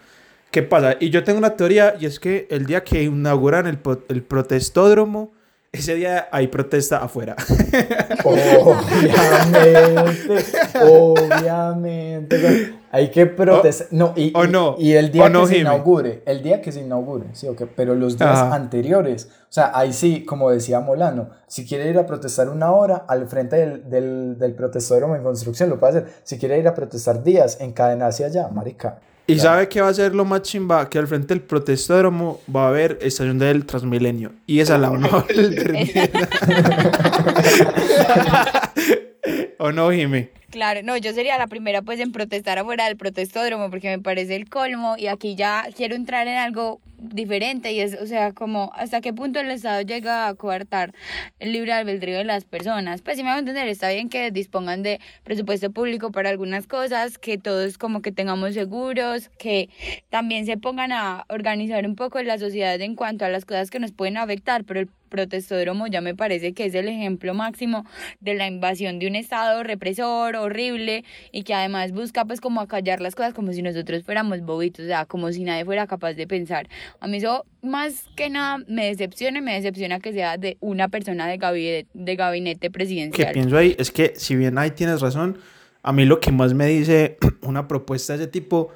¿Qué 0.52 0.64
pasa? 0.64 0.96
Y 1.00 1.10
yo 1.10 1.24
tengo 1.24 1.38
una 1.38 1.56
teoría 1.56 1.96
y 2.00 2.06
es 2.06 2.20
que 2.20 2.48
el 2.50 2.66
día 2.66 2.84
que 2.84 3.04
inauguran 3.04 3.68
el, 3.68 3.80
el 4.08 4.24
protestódromo, 4.24 5.34
ese 5.76 5.96
día 5.96 6.28
hay 6.32 6.48
protesta 6.48 6.98
afuera. 6.98 7.36
Obviamente, 8.24 10.44
obviamente. 10.84 12.74
Hay 12.92 13.12
que 13.12 13.26
protestar. 13.26 13.88
no, 13.92 14.14
y, 14.16 14.32
o 14.36 14.48
no, 14.48 14.76
y 14.80 14.94
el 14.94 15.12
día 15.12 15.26
o 15.26 15.30
no, 15.30 15.42
que 15.42 15.48
se 15.48 15.54
Jimmy. 15.56 15.62
inaugure, 15.64 16.24
el 16.26 16.42
día 16.42 16.62
que 16.62 16.72
se 16.72 16.80
inaugure, 16.82 17.26
sí, 17.34 17.46
ok, 17.48 17.64
pero 17.76 17.94
los 17.94 18.18
días 18.18 18.40
Ajá. 18.40 18.56
anteriores, 18.56 19.28
o 19.50 19.54
sea, 19.54 19.72
ahí 19.74 19.92
sí, 19.92 20.24
como 20.24 20.50
decía 20.50 20.80
Molano, 20.80 21.30
si 21.48 21.66
quiere 21.66 21.90
ir 21.90 21.98
a 21.98 22.06
protestar 22.06 22.48
una 22.50 22.72
hora 22.72 23.04
al 23.08 23.28
frente 23.28 23.58
del, 23.58 23.90
del, 23.90 24.38
del 24.40 24.54
protestódromo 24.54 25.16
en 25.18 25.24
construcción, 25.24 25.70
lo 25.70 25.78
puede 25.80 26.00
hacer. 26.00 26.14
Si 26.24 26.38
quiere 26.38 26.58
ir 26.58 26.68
a 26.70 26.74
protestar 26.74 27.22
días, 27.22 27.58
encadena 27.60 28.08
hacia 28.08 28.28
allá, 28.28 28.48
marica. 28.48 29.00
Y 29.28 29.40
sabe 29.40 29.68
que 29.68 29.82
va 29.82 29.90
a 29.90 29.94
ser 29.94 30.14
lo 30.14 30.24
más 30.24 30.44
chimba, 30.44 30.88
que 30.90 31.00
al 31.00 31.08
frente 31.08 31.34
del 31.34 31.42
protestódromo 31.42 32.42
va 32.54 32.66
a 32.66 32.68
haber 32.70 33.00
estación 33.02 33.40
del 33.40 33.66
Transmilenio. 33.66 34.34
Y 34.46 34.60
esa 34.60 34.78
la 34.78 34.90
vamos 34.96 35.12
a. 35.12 35.26
¿O 39.58 39.72
no, 39.72 39.92
Jimmy? 39.92 40.30
Claro, 40.56 40.84
no, 40.84 40.96
yo 40.96 41.12
sería 41.12 41.38
la 41.38 41.48
primera 41.48 41.82
pues 41.82 42.00
en 42.00 42.14
protestar 42.14 42.58
afuera 42.58 42.86
del 42.86 42.96
protestódromo 42.96 43.70
porque 43.70 43.90
me 43.90 44.02
parece 44.02 44.38
el 44.38 44.48
colmo 44.48 44.96
y 44.98 45.08
aquí 45.08 45.36
ya 45.36 45.68
quiero 45.76 45.96
entrar 45.96 46.30
en 46.30 46.38
algo 46.38 46.80
diferente 46.98 47.74
y 47.74 47.82
es, 47.82 48.00
o 48.02 48.08
sea, 48.08 48.32
como 48.32 48.72
hasta 48.74 49.02
qué 49.02 49.12
punto 49.12 49.42
el 49.42 49.52
Estado 49.52 49.82
llega 49.82 50.30
a 50.30 50.34
coartar 50.36 50.94
el 51.40 51.52
libre 51.52 51.74
albedrío 51.74 52.18
de 52.18 52.24
las 52.24 52.46
personas. 52.46 53.02
Pues 53.02 53.18
si 53.18 53.24
me 53.24 53.32
voy 53.32 53.36
a 53.36 53.40
entender, 53.40 53.68
está 53.68 53.90
bien 53.90 54.08
que 54.08 54.32
dispongan 54.32 54.82
de 54.82 55.02
presupuesto 55.26 55.72
público 55.72 56.14
para 56.14 56.30
algunas 56.30 56.68
cosas, 56.68 57.18
que 57.18 57.38
todos 57.38 57.78
como 57.78 58.02
que 58.02 58.14
tengamos 58.14 58.54
seguros, 58.54 59.28
que 59.38 59.70
también 60.10 60.46
se 60.46 60.56
pongan 60.56 60.94
a 60.94 61.26
organizar 61.28 61.86
un 61.86 61.98
poco 61.98 62.24
la 62.24 62.38
sociedad 62.38 62.80
en 62.80 62.96
cuanto 62.96 63.26
a 63.26 63.30
las 63.30 63.44
cosas 63.44 63.70
que 63.70 63.80
nos 63.80 63.92
pueden 63.92 64.16
afectar, 64.16 64.64
pero 64.64 64.80
el 64.80 64.90
protestódromo 65.10 65.88
ya 65.88 66.02
me 66.02 66.16
parece 66.16 66.54
que 66.54 66.66
es 66.66 66.76
el 66.76 66.88
ejemplo 66.88 67.34
máximo 67.34 67.86
de 68.20 68.36
la 68.36 68.48
invasión 68.48 69.00
de 69.00 69.08
un 69.08 69.16
Estado 69.16 69.64
represor, 69.64 70.36
horrible, 70.36 71.04
y 71.32 71.44
que 71.44 71.54
además 71.54 71.92
busca 71.92 72.26
pues 72.26 72.42
como 72.42 72.62
acallar 72.62 73.02
las 73.02 73.16
cosas 73.16 73.34
como 73.34 73.54
si 73.54 73.62
nosotros 73.62 74.04
fuéramos 74.04 74.42
bobitos, 74.42 74.86
o 74.86 74.88
sea, 74.88 75.06
como 75.06 75.32
si 75.32 75.44
nadie 75.44 75.66
fuera 75.66 75.88
capaz 75.88 76.14
de 76.14 76.28
pensar. 76.28 76.68
A 77.00 77.08
mí 77.08 77.18
eso 77.18 77.46
más 77.62 78.06
que 78.16 78.30
nada 78.30 78.64
me 78.68 78.86
decepciona, 78.88 79.42
me 79.42 79.54
decepciona 79.54 80.00
que 80.00 80.14
sea 80.14 80.38
de 80.38 80.58
una 80.60 80.90
persona 80.90 81.28
de 81.28 81.38
gabinete, 81.38 81.90
de 81.94 82.16
gabinete 82.16 82.60
que 82.68 82.72
presidencial. 82.72 83.34
pienso 83.34 83.58
ahí 83.58 83.76
es 83.80 83.92
que 83.92 84.14
si 84.16 84.36
bien 84.36 84.58
ahí 84.58 84.72
tienes 84.72 85.02
razón, 85.02 85.38
a 85.82 85.92
mí 85.92 86.06
lo 86.06 86.20
que 86.20 86.32
más 86.32 86.54
me 86.54 86.68
dice 86.68 87.18
una 87.42 87.68
propuesta 87.68 88.14
de 88.14 88.24
ese 88.24 88.32
tipo 88.32 88.72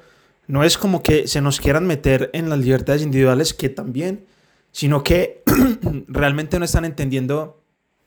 no 0.46 0.64
es 0.64 0.76
como 0.76 1.02
que 1.02 1.28
se 1.28 1.40
nos 1.40 1.60
quieran 1.60 1.86
meter 1.86 2.30
en 2.32 2.50
las 2.50 2.58
libertades 2.58 3.02
individuales, 3.02 3.54
que 3.54 3.68
también, 3.68 4.24
sino 4.72 5.02
que 5.02 5.42
realmente 6.08 6.58
no 6.58 6.64
están 6.64 6.84
entendiendo 6.84 7.62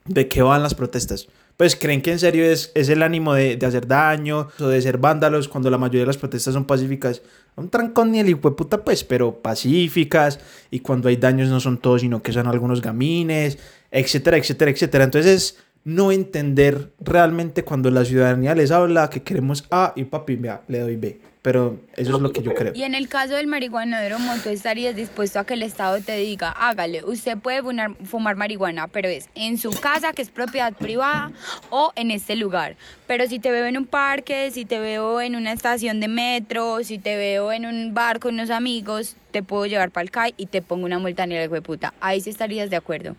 de 0.06 0.28
qué 0.28 0.42
van 0.42 0.64
las 0.64 0.76
protestas. 0.76 1.28
Pues 1.58 1.76
creen 1.76 2.02
que 2.02 2.12
en 2.12 2.20
serio 2.20 2.46
es, 2.46 2.72
es 2.74 2.90
el 2.90 3.04
ánimo 3.04 3.34
de, 3.34 3.58
de 3.58 3.66
hacer 3.66 3.88
daño 3.88 4.48
o 4.60 4.68
de 4.68 4.82
ser 4.82 4.98
vándalos 4.98 5.48
cuando 5.48 5.70
la 5.70 5.78
mayoría 5.78 6.02
de 6.02 6.08
las 6.08 6.18
protestas 6.18 6.54
son 6.54 6.66
pacíficas. 6.66 7.22
Un 7.56 7.70
trancón 7.70 8.12
ni 8.12 8.20
el 8.20 8.30
hijo 8.30 8.56
puta, 8.56 8.84
pues, 8.84 9.04
pero 9.04 9.42
pacíficas. 9.42 10.40
Y 10.72 10.80
cuando 10.80 11.10
hay 11.10 11.18
daños 11.18 11.50
no 11.50 11.60
son 11.60 11.78
todos, 11.78 12.02
sino 12.02 12.24
que 12.24 12.34
son 12.34 12.48
algunos 12.48 12.82
gamines, 12.82 13.60
etcétera, 13.92 14.38
etcétera, 14.38 14.72
etcétera. 14.72 15.04
Entonces 15.04 15.32
es 15.32 15.64
no 15.84 16.12
entender 16.12 16.94
realmente 17.00 17.64
cuando 17.64 17.92
la 17.92 18.06
ciudadanía 18.06 18.56
les 18.56 18.72
habla 18.72 19.10
que 19.10 19.22
queremos 19.22 19.66
A 19.70 19.94
y 19.96 20.06
papi, 20.06 20.36
vea, 20.38 20.64
le 20.68 20.80
doy 20.80 20.96
B. 20.96 21.20
Pero 21.44 21.78
eso 21.98 22.16
es 22.16 22.22
lo 22.22 22.32
que 22.32 22.42
yo 22.42 22.54
creo. 22.54 22.72
Y 22.74 22.84
en 22.84 22.96
el 22.96 23.10
caso 23.10 23.34
del 23.34 23.48
marihuanódromo, 23.48 24.34
tú 24.42 24.48
estarías 24.48 24.96
dispuesto 24.96 25.40
a 25.40 25.46
que 25.46 25.56
el 25.56 25.62
Estado 25.64 26.00
te 26.00 26.16
diga, 26.16 26.52
hágale, 26.52 27.04
usted 27.04 27.38
puede 27.38 27.62
fumar, 27.62 27.96
fumar 28.06 28.38
marihuana, 28.38 28.88
pero 28.88 29.10
es 29.10 29.28
en 29.36 29.58
su 29.58 29.72
casa, 29.72 30.14
que 30.14 30.22
es 30.22 30.30
propiedad 30.30 30.72
privada, 30.72 31.34
o 31.70 31.92
en 31.98 32.12
este 32.12 32.38
lugar. 32.38 32.78
Pero 33.08 33.28
si 33.28 33.40
te 33.40 33.52
veo 33.52 33.66
en 33.66 33.78
un 33.78 33.86
parque, 33.86 34.52
si 34.52 34.64
te 34.64 34.80
veo 34.80 35.20
en 35.20 35.36
una 35.36 35.52
estación 35.52 36.00
de 36.00 36.08
metro, 36.08 36.82
si 36.82 36.98
te 36.98 37.18
veo 37.18 37.52
en 37.52 37.66
un 37.66 37.94
bar 37.94 38.20
con 38.20 38.36
unos 38.36 38.50
amigos, 38.50 39.18
te 39.32 39.44
puedo 39.44 39.66
llevar 39.66 39.92
para 39.92 40.04
el 40.04 40.12
CAI 40.12 40.34
y 40.38 40.46
te 40.46 40.62
pongo 40.62 40.86
una 40.86 40.98
multa 40.98 41.26
ni 41.26 41.36
el 41.36 41.44
hijo 41.44 41.56
de 41.56 41.62
puta. 41.62 41.94
Ahí 42.00 42.22
sí 42.22 42.30
estarías 42.30 42.70
de 42.70 42.78
acuerdo. 42.78 43.18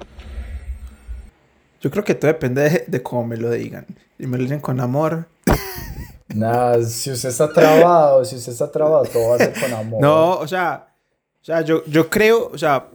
Yo 1.82 1.90
creo 1.90 2.04
que 2.04 2.14
todo 2.14 2.28
depende 2.28 2.62
de, 2.70 2.84
de 2.86 3.02
cómo 3.02 3.26
me 3.26 3.36
lo 3.36 3.50
digan. 3.50 3.84
Si 4.16 4.26
me 4.26 4.38
lo 4.38 4.44
dicen 4.44 4.60
con 4.60 4.80
amor. 4.80 5.28
Nada, 6.34 6.82
si 6.82 7.10
usted 7.12 7.28
está 7.28 7.52
trabado, 7.52 8.24
si 8.24 8.36
usted 8.36 8.52
está 8.52 8.70
trabado, 8.70 9.04
todo 9.04 9.28
va 9.30 9.34
a 9.36 9.38
ser 9.38 9.52
con 9.58 9.72
amor. 9.78 10.00
No, 10.00 10.34
o 10.38 10.48
sea, 10.48 10.88
o 11.40 11.44
sea 11.44 11.60
yo, 11.62 11.84
yo 11.86 12.10
creo, 12.10 12.50
o 12.52 12.58
sea, 12.58 12.86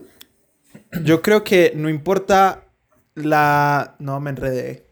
yo 1.02 1.22
creo 1.22 1.42
que 1.42 1.72
no 1.74 1.88
importa 1.88 2.64
la... 3.14 3.94
No, 3.98 4.20
me 4.20 4.30
enredé. 4.30 4.84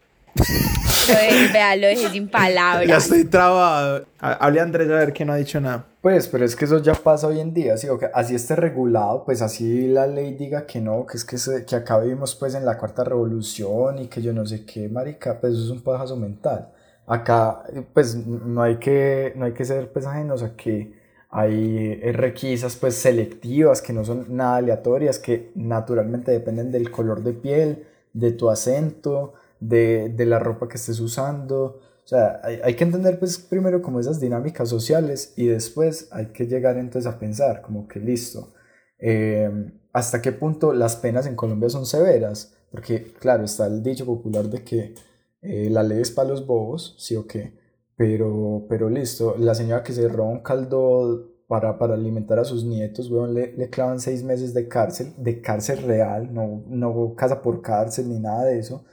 Lo 1.07 1.15
dejé, 1.15 1.47
vea, 1.53 1.75
lo 1.75 1.87
dejé 1.87 2.09
sin 2.09 2.25
Ya 2.25 2.31
palabras. 2.31 3.03
estoy 3.03 3.25
trabado. 3.25 4.05
Ha- 4.19 4.33
Hable 4.33 4.61
Andrés 4.61 4.89
a 4.89 4.95
ver 4.95 5.13
que 5.13 5.25
no 5.25 5.33
ha 5.33 5.37
dicho 5.37 5.59
nada. 5.59 5.85
Pues, 6.01 6.27
pero 6.27 6.45
es 6.45 6.55
que 6.55 6.65
eso 6.65 6.77
ya 6.81 6.93
pasa 6.93 7.27
hoy 7.27 7.39
en 7.39 7.53
día, 7.53 7.75
¿sí? 7.77 7.89
O 7.89 7.97
que 7.97 8.09
así 8.13 8.35
esté 8.35 8.55
regulado, 8.55 9.25
pues 9.25 9.41
así 9.41 9.87
la 9.87 10.07
ley 10.07 10.33
diga 10.35 10.65
que 10.65 10.79
no, 10.79 11.05
que 11.05 11.17
es 11.17 11.25
que, 11.25 11.37
se- 11.37 11.65
que 11.65 11.75
acá 11.75 11.99
vivimos 11.99 12.35
pues 12.35 12.53
en 12.55 12.63
la 12.65 12.77
cuarta 12.77 13.03
revolución 13.03 13.99
y 13.99 14.07
que 14.07 14.21
yo 14.21 14.31
no 14.33 14.45
sé 14.45 14.65
qué, 14.65 14.87
marica, 14.87 15.39
pues 15.41 15.53
eso 15.53 15.63
es 15.65 15.69
un 15.71 15.81
pajazo 15.81 16.15
mental. 16.15 16.69
Acá, 17.09 17.63
eh, 17.73 17.83
pues 17.91 18.15
no 18.15 18.61
hay 18.61 18.77
que, 18.77 19.33
no 19.35 19.45
hay 19.45 19.53
que 19.53 19.65
ser 19.65 19.91
pues 19.91 20.05
ajenos 20.05 20.43
a 20.43 20.55
que 20.55 20.93
hay 21.31 21.99
eh, 22.03 22.11
requisas 22.13 22.75
pues 22.75 22.95
selectivas 22.95 23.81
que 23.81 23.93
no 23.93 24.05
son 24.05 24.27
nada 24.35 24.57
aleatorias, 24.57 25.17
que 25.17 25.51
naturalmente 25.55 26.31
dependen 26.31 26.71
del 26.71 26.91
color 26.91 27.23
de 27.23 27.33
piel, 27.33 27.87
de 28.13 28.31
tu 28.31 28.49
acento, 28.51 29.33
de, 29.59 30.09
de 30.09 30.25
la 30.27 30.37
ropa 30.37 30.67
que 30.67 30.77
estés 30.77 30.99
usando. 30.99 31.81
O 32.05 32.07
sea, 32.07 32.41
hay, 32.43 32.59
hay 32.63 32.75
que 32.75 32.83
entender 32.83 33.17
pues 33.17 33.39
primero 33.39 33.81
como 33.81 33.99
esas 33.99 34.19
dinámicas 34.19 34.69
sociales 34.69 35.33
y 35.35 35.47
después 35.47 36.09
hay 36.11 36.27
que 36.27 36.45
llegar 36.45 36.77
entonces 36.77 37.11
a 37.11 37.17
pensar 37.17 37.63
como 37.63 37.87
que 37.87 37.99
listo, 37.99 38.53
eh, 38.99 39.49
hasta 39.93 40.21
qué 40.21 40.31
punto 40.31 40.73
las 40.73 40.95
penas 40.95 41.25
en 41.25 41.35
Colombia 41.35 41.69
son 41.69 41.85
severas, 41.87 42.53
porque 42.71 43.13
claro, 43.19 43.45
está 43.45 43.65
el 43.65 43.81
dicho 43.81 44.05
popular 44.05 44.45
de 44.45 44.63
que 44.63 44.93
eh, 45.41 45.69
la 45.69 45.83
ley 45.83 46.01
es 46.01 46.11
para 46.11 46.29
los 46.29 46.45
bobos, 46.45 46.95
sí 46.97 47.15
o 47.15 47.25
qué, 47.27 47.53
pero, 47.95 48.65
pero 48.69 48.89
listo, 48.89 49.35
la 49.37 49.55
señora 49.55 49.83
que 49.83 49.93
se 49.93 50.07
roba 50.07 50.29
un 50.29 50.41
caldo 50.41 51.29
para, 51.47 51.77
para 51.77 51.95
alimentar 51.95 52.39
a 52.39 52.45
sus 52.45 52.63
nietos, 52.63 53.09
weón, 53.09 53.33
le, 53.33 53.53
le 53.57 53.69
clavan 53.69 53.99
seis 53.99 54.23
meses 54.23 54.53
de 54.53 54.67
cárcel, 54.67 55.13
de 55.17 55.41
cárcel 55.41 55.81
real, 55.83 56.33
no, 56.33 56.63
no 56.67 57.15
casa 57.15 57.41
por 57.41 57.61
cárcel 57.61 58.07
ni 58.09 58.19
nada 58.19 58.45
de 58.45 58.59
eso. 58.59 58.85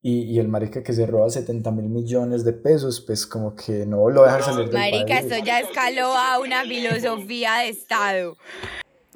Y, 0.00 0.22
y 0.22 0.38
el 0.38 0.48
marica 0.48 0.82
que 0.82 0.92
se 0.92 1.06
roba 1.06 1.28
70 1.28 1.70
mil 1.72 1.88
millones 1.88 2.44
de 2.44 2.52
pesos, 2.52 3.00
pues 3.00 3.26
como 3.26 3.54
que 3.56 3.84
no 3.84 4.08
lo 4.08 4.22
dejan 4.22 4.42
salir 4.42 4.66
del 4.70 4.74
Marica, 4.74 5.06
país. 5.06 5.24
esto 5.32 5.44
ya 5.44 5.58
escaló 5.60 6.14
a 6.16 6.38
una 6.38 6.62
filosofía 6.62 7.56
de 7.58 7.68
Estado. 7.70 8.36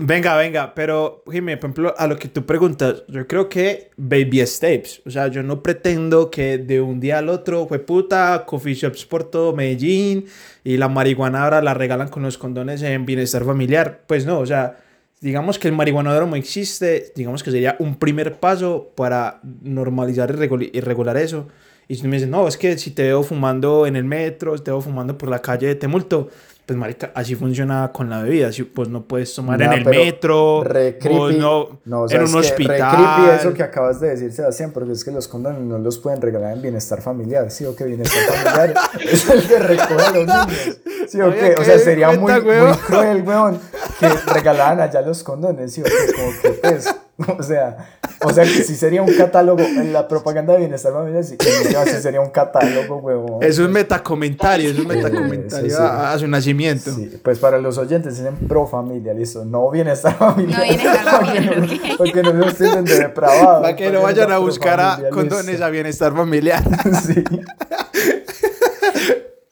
Venga, 0.05 0.37
venga, 0.37 0.75
pero 0.75 1.23
Jimmy, 1.31 1.55
por 1.57 1.67
ejemplo, 1.71 1.95
a 1.97 2.07
lo 2.09 2.17
que 2.19 2.27
tú 2.27 2.45
preguntas, 2.45 3.05
yo 3.09 3.27
creo 3.29 3.49
que 3.49 3.91
baby 3.97 4.45
steps. 4.47 5.01
O 5.07 5.11
sea, 5.11 5.29
yo 5.29 5.43
no 5.45 5.63
pretendo 5.63 6.29
que 6.31 6.59
de 6.59 6.81
un 6.81 6.99
día 6.99 7.19
al 7.19 7.29
otro, 7.29 7.67
fue 7.69 7.79
puta, 7.79 8.45
coffee 8.47 8.75
shops 8.75 9.05
por 9.05 9.23
todo 9.25 9.55
Medellín 9.55 10.27
y 10.65 10.77
la 10.79 10.89
marihuana 10.89 11.45
ahora 11.45 11.63
la 11.63 11.75
regalan 11.75 12.09
con 12.09 12.23
los 12.25 12.37
condones 12.37 12.83
en 12.83 13.07
bienestar 13.07 13.45
familiar. 13.45 14.01
Pues 14.09 14.27
no, 14.27 14.41
o 14.41 14.47
sea, 14.47 14.79
digamos 15.21 15.59
que 15.61 15.69
el 15.69 15.75
marihuanódromo 15.75 16.35
existe, 16.37 17.13
digamos 17.15 17.43
que 17.45 17.53
sería 17.53 17.77
un 17.79 17.97
primer 17.97 18.41
paso 18.41 18.91
para 18.97 19.41
normalizar 19.63 20.31
y 20.31 20.35
regul- 20.35 20.71
y 20.73 20.81
regular 20.81 21.17
eso. 21.17 21.47
Y 21.87 21.97
si 21.97 22.09
me 22.09 22.17
dicen, 22.17 22.31
no, 22.31 22.49
es 22.49 22.57
que 22.57 22.79
si 22.79 22.93
te 22.93 23.03
veo 23.03 23.23
fumando 23.23 23.87
en 23.87 23.97
el 23.97 24.05
metro, 24.05 24.57
te 24.59 24.71
veo 24.71 24.81
fumando 24.81 25.19
por 25.19 25.29
la 25.29 25.41
calle, 25.43 25.75
te 25.75 25.87
multo. 25.89 26.31
Pues, 26.65 26.79
marica, 26.79 27.11
así 27.15 27.35
funciona 27.35 27.91
con 27.93 28.09
la 28.09 28.23
bebida. 28.23 28.53
Si, 28.53 28.63
pues 28.63 28.89
no 28.89 29.03
puedes 29.03 29.35
tomar 29.35 29.59
Nah, 29.59 29.67
en 29.67 29.73
el 29.73 29.85
metro, 29.85 30.63
Re 30.65 30.97
creepy. 30.97 31.37
no, 31.39 31.81
No, 31.85 32.05
en 32.05 32.09
¿sabes 32.09 32.33
un 32.35 32.41
qué? 32.41 32.49
Re 32.49 32.53
hospital. 32.53 32.97
creepy 32.97 33.31
eso 33.41 33.53
que 33.55 33.63
acabas 33.63 34.01
de 34.01 34.11
decir, 34.11 34.33
Sebastián, 34.33 34.71
porque 34.73 34.93
es 34.93 35.05
que 35.05 35.11
los 35.11 35.27
condones 35.29 35.61
no 35.61 35.79
los 35.79 35.99
pueden 35.99 36.23
regalar 36.23 36.53
en 36.55 36.63
bienestar 36.63 37.03
familiar. 37.03 37.51
¿Sí 37.51 37.65
o 37.65 37.75
qué? 37.75 37.85
Bienestar 37.85 38.21
familiar 38.25 38.75
es 39.01 39.29
el 39.29 39.43
que 39.47 39.59
recoge 39.59 40.03
a 40.05 40.11
los 40.13 40.27
niños. 40.27 40.79
¿Sí 41.09 41.21
o 41.21 41.31
qué? 41.33 41.53
O 41.53 41.59
¿qué 41.59 41.65
sea, 41.65 41.79
sería 41.79 42.13
muy, 42.13 42.33
muy 42.33 42.73
cruel, 42.87 43.23
weón, 43.23 43.59
que 43.99 44.09
regalaran 44.33 44.81
allá 44.81 45.03
los 45.03 45.23
condones. 45.25 45.73
¿Sí 45.73 45.81
o 45.83 45.85
qué? 45.85 45.91
Como 46.15 46.31
que, 46.41 46.49
pues, 46.61 46.95
o 47.39 47.43
sea, 47.43 47.77
o 48.25 48.33
sea, 48.33 48.45
que 48.45 48.63
sí 48.63 48.75
sería 48.77 49.03
un 49.03 49.13
catálogo 49.15 49.63
en 49.63 49.93
la 49.93 50.09
propaganda 50.09 50.53
de 50.55 50.61
bienestar 50.61 50.93
familiar, 50.93 51.25
sí, 51.25 51.37
sí 51.41 52.01
sería 52.01 52.21
un 52.21 52.31
catálogo, 52.31 52.97
weón. 52.97 53.43
Es 53.43 53.59
un 53.59 53.73
metacomentario, 53.73 54.71
es 54.71 54.79
un 54.79 54.87
metacomentario 54.87 55.71
sí, 55.71 55.77
sí. 55.77 55.83
A, 55.83 56.13
a 56.13 56.19
su 56.19 56.29
nacimiento. 56.29 56.93
Sí, 56.93 57.19
pues 57.23 57.39
para 57.39 57.59
los 57.59 57.79
oyentes 57.79 58.17
dicen 58.17 58.37
pro 58.49 58.67
familia, 58.67 59.13
listo. 59.15 59.45
No 59.45 59.71
bienestar 59.71 60.17
familiar. 60.17 60.61
No 60.61 60.65
bienestar 60.65 61.05
familiar, 61.05 61.55
Porque 61.57 61.89
no-. 61.89 61.97
Porque 61.97 62.23
no 62.23 62.33
nos 62.33 62.55
tienen 62.59 62.85
de 62.85 62.99
depravado. 62.99 63.63
Para 63.63 63.77
que 63.77 63.91
no 63.91 64.03
vayan 64.03 64.33
a 64.33 64.39
buscar 64.39 64.81
a 64.81 65.11
condones 65.11 65.61
a 65.61 65.71
bienestar 65.71 66.15
familiar. 66.15 66.63
Sí. 67.03 67.25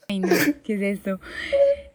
Ay, 0.09 0.21
no, 0.21 0.29
¿qué 0.63 0.75
es 0.75 0.99
esto? 0.99 1.21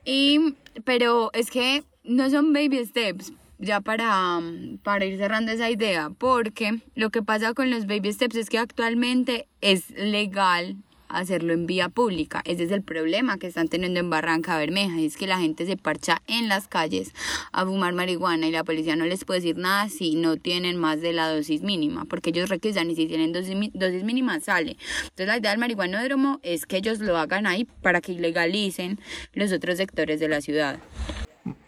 Y, 0.03 0.55
pero 0.83 1.29
es 1.33 1.49
que 1.49 1.83
no 2.03 2.29
son 2.29 2.53
baby 2.53 2.85
steps, 2.85 3.33
ya 3.59 3.81
para, 3.81 4.37
um, 4.37 4.77
para 4.77 5.05
ir 5.05 5.17
cerrando 5.17 5.51
esa 5.51 5.69
idea, 5.69 6.09
porque 6.09 6.79
lo 6.95 7.09
que 7.09 7.21
pasa 7.21 7.53
con 7.53 7.69
los 7.69 7.87
baby 7.87 8.11
steps 8.11 8.35
es 8.35 8.49
que 8.49 8.57
actualmente 8.57 9.47
es 9.61 9.89
legal 9.91 10.77
hacerlo 11.07 11.53
en 11.53 11.65
vía 11.65 11.89
pública. 11.89 12.41
Ese 12.45 12.63
es 12.63 12.71
el 12.71 12.81
problema 12.81 13.37
que 13.37 13.47
están 13.47 13.67
teniendo 13.67 13.99
en 13.99 14.09
Barranca 14.09 14.57
Bermeja, 14.57 14.99
es 14.99 15.17
que 15.17 15.27
la 15.27 15.39
gente 15.39 15.65
se 15.65 15.77
parcha 15.77 16.21
en 16.27 16.47
las 16.47 16.67
calles 16.67 17.13
a 17.51 17.65
fumar 17.65 17.93
marihuana 17.93 18.47
y 18.47 18.51
la 18.51 18.63
policía 18.63 18.95
no 18.95 19.05
les 19.05 19.25
puede 19.25 19.41
decir 19.41 19.57
nada 19.57 19.89
si 19.89 20.15
no 20.15 20.37
tienen 20.37 20.77
más 20.77 21.01
de 21.01 21.13
la 21.13 21.29
dosis 21.29 21.61
mínima, 21.61 22.05
porque 22.05 22.31
ellos 22.31 22.49
requisan 22.49 22.89
y 22.89 22.95
si 22.95 23.07
tienen 23.07 23.31
dosis, 23.31 23.55
dosis 23.73 24.03
mínima 24.03 24.39
sale. 24.39 24.77
Entonces 25.03 25.27
la 25.27 25.37
idea 25.37 25.51
del 25.51 25.59
marihuanódromo 25.59 26.39
es 26.43 26.65
que 26.65 26.77
ellos 26.77 26.99
lo 26.99 27.17
hagan 27.17 27.45
ahí 27.47 27.65
para 27.81 28.01
que 28.01 28.13
ilegalicen 28.13 28.99
los 29.33 29.51
otros 29.51 29.77
sectores 29.77 30.19
de 30.19 30.27
la 30.27 30.41
ciudad. 30.41 30.79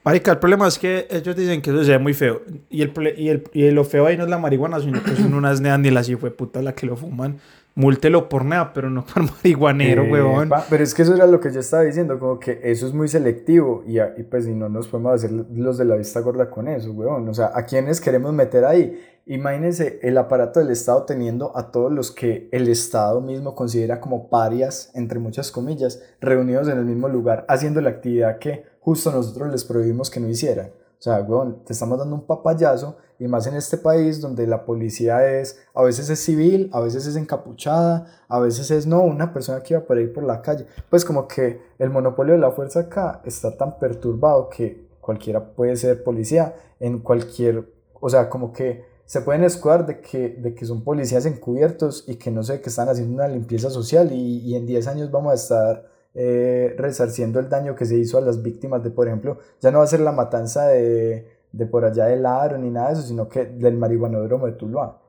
Marica, 0.04 0.32
el 0.32 0.40
problema 0.40 0.68
es 0.68 0.80
que 0.80 1.08
ellos 1.12 1.36
dicen 1.36 1.62
que 1.62 1.70
eso 1.70 1.84
se 1.84 1.92
ve 1.92 2.00
muy 2.00 2.14
feo. 2.14 2.42
Y, 2.70 2.82
el, 2.82 2.92
y, 3.18 3.30
el, 3.30 3.44
y 3.54 3.70
lo 3.72 3.84
feo 3.84 4.08
ahí 4.08 4.18
no 4.18 4.24
es 4.24 4.30
la 4.30 4.38
marihuana, 4.40 4.80
sino 4.80 5.04
que 5.04 5.12
son 5.16 5.34
unas 5.34 5.62
neas 5.62 5.80
ni 5.80 5.92
las 5.92 6.10
fue 6.16 6.32
puta 6.32 6.62
la 6.62 6.74
que 6.74 6.86
lo 6.88 6.96
fuman. 6.96 7.38
Múltelo 7.76 8.28
por 8.28 8.44
nea, 8.44 8.74
pero 8.74 8.90
no 8.90 9.06
por 9.06 9.22
marihuanero, 9.36 10.04
Eh, 10.06 10.12
huevón. 10.12 10.50
pa- 10.50 10.66
Pero 10.68 10.84
es 10.84 10.96
que 10.96 11.04
eso 11.04 11.14
era 11.14 11.28
lo 11.28 11.40
que 11.40 11.52
yo 11.52 11.60
estaba 11.60 11.84
diciendo, 11.84 12.18
como 12.18 12.40
que 12.40 12.60
eso 12.64 12.88
es 12.88 12.94
muy 12.94 13.08
selectivo 13.08 13.84
y, 13.86 14.00
y 14.00 14.24
pues 14.24 14.46
si 14.46 14.56
no 14.56 14.68
nos 14.68 14.88
podemos 14.88 15.14
hacer 15.14 15.32
los 15.32 15.78
de 15.78 15.86
la 15.86 15.96
vista 15.96 16.22
gorda 16.22 16.50
con 16.50 16.68
eso, 16.68 16.92
weón. 16.94 17.30
O 17.30 17.34
sea, 17.36 17.52
¿a 17.54 17.66
quiénes 17.66 18.02
queremos 18.02 18.34
meter 18.34 18.66
ahí? 18.66 19.00
Imagínense 19.28 20.00
el 20.02 20.18
aparato 20.18 20.60
del 20.62 20.72
Estado 20.72 21.04
teniendo 21.04 21.56
a 21.56 21.70
todos 21.70 21.92
los 21.92 22.12
que 22.12 22.48
el 22.52 22.68
Estado 22.70 23.20
mismo 23.22 23.54
considera 23.54 24.00
como 24.00 24.30
parias, 24.30 24.90
entre 24.96 25.20
muchas 25.20 25.52
comillas, 25.52 26.02
reunidos 26.22 26.70
en 26.70 26.80
el 26.80 26.86
mismo 26.86 27.10
lugar, 27.10 27.46
haciendo 27.50 27.82
la 27.82 27.90
actividad 27.90 28.40
que 28.40 28.64
justo 28.88 29.12
nosotros 29.12 29.52
les 29.52 29.66
prohibimos 29.66 30.10
que 30.10 30.22
no 30.22 30.30
hicieran. 30.30 30.68
O 30.68 31.02
sea, 31.02 31.20
weón, 31.20 31.62
te 31.66 31.74
estamos 31.74 32.00
dando 32.00 32.16
un 32.16 32.26
papayazo 32.26 32.96
y 33.20 33.28
más 33.28 33.46
en 33.46 33.56
este 33.56 33.76
país 33.76 34.22
donde 34.22 34.48
la 34.48 34.64
policía 34.64 35.28
es, 35.30 35.60
a 35.74 35.84
veces 35.84 36.10
es 36.10 36.20
civil, 36.20 36.70
a 36.72 36.80
veces 36.80 37.06
es 37.06 37.18
encapuchada, 37.18 38.08
a 38.30 38.40
veces 38.40 38.72
es 38.72 38.88
no, 38.88 39.02
una 39.02 39.34
persona 39.34 39.62
que 39.62 39.74
iba 39.74 39.84
por 39.84 39.98
ahí 39.98 40.08
por 40.08 40.24
la 40.24 40.42
calle. 40.42 40.68
Pues 40.90 41.04
como 41.04 41.28
que 41.28 41.60
el 41.78 41.90
monopolio 41.90 42.36
de 42.36 42.40
la 42.40 42.52
fuerza 42.52 42.80
acá 42.80 43.22
está 43.26 43.58
tan 43.58 43.78
perturbado 43.78 44.48
que 44.48 44.88
cualquiera 45.02 45.54
puede 45.54 45.76
ser 45.76 46.02
policía 46.02 46.56
en 46.80 47.00
cualquier, 47.00 47.70
o 48.00 48.10
sea, 48.10 48.30
como 48.30 48.54
que 48.54 48.86
se 49.04 49.20
pueden 49.20 49.44
escudar 49.44 49.86
de 49.86 50.00
que, 50.00 50.30
de 50.30 50.56
que 50.56 50.66
son 50.66 50.86
policías 50.86 51.26
encubiertos 51.26 52.06
y 52.08 52.16
que 52.16 52.32
no 52.32 52.42
sé, 52.42 52.62
que 52.62 52.70
están 52.70 52.88
haciendo 52.88 53.16
una 53.16 53.28
limpieza 53.28 53.70
social 53.70 54.14
y, 54.14 54.56
en 54.56 54.66
10 54.66 54.88
años 54.88 55.12
vamos 55.12 55.34
a 55.34 55.36
estar 55.36 55.97
eh, 56.20 56.74
resarciendo 56.80 57.40
el 57.40 57.48
daño 57.48 57.76
que 57.76 57.86
se 57.86 57.96
hizo 57.96 58.18
a 58.18 58.22
las 58.22 58.42
víctimas 58.42 58.84
de, 58.84 58.90
por 58.90 59.08
ejemplo, 59.08 59.38
ya 59.62 59.70
no 59.70 59.78
va 59.78 59.84
a 59.84 59.88
ser 59.88 60.00
la 60.00 60.12
matanza 60.12 60.66
de, 60.68 61.28
de 61.52 61.66
por 61.68 61.86
allá 61.86 62.06
del 62.06 62.26
Aro 62.26 62.58
ni 62.58 62.72
nada 62.72 62.88
de 62.88 62.94
eso, 62.94 63.04
sino 63.04 63.30
que 63.30 63.46
del 63.46 63.78
marihuanódromo 63.78 64.48
de 64.48 64.54
Tuluá. 64.54 65.00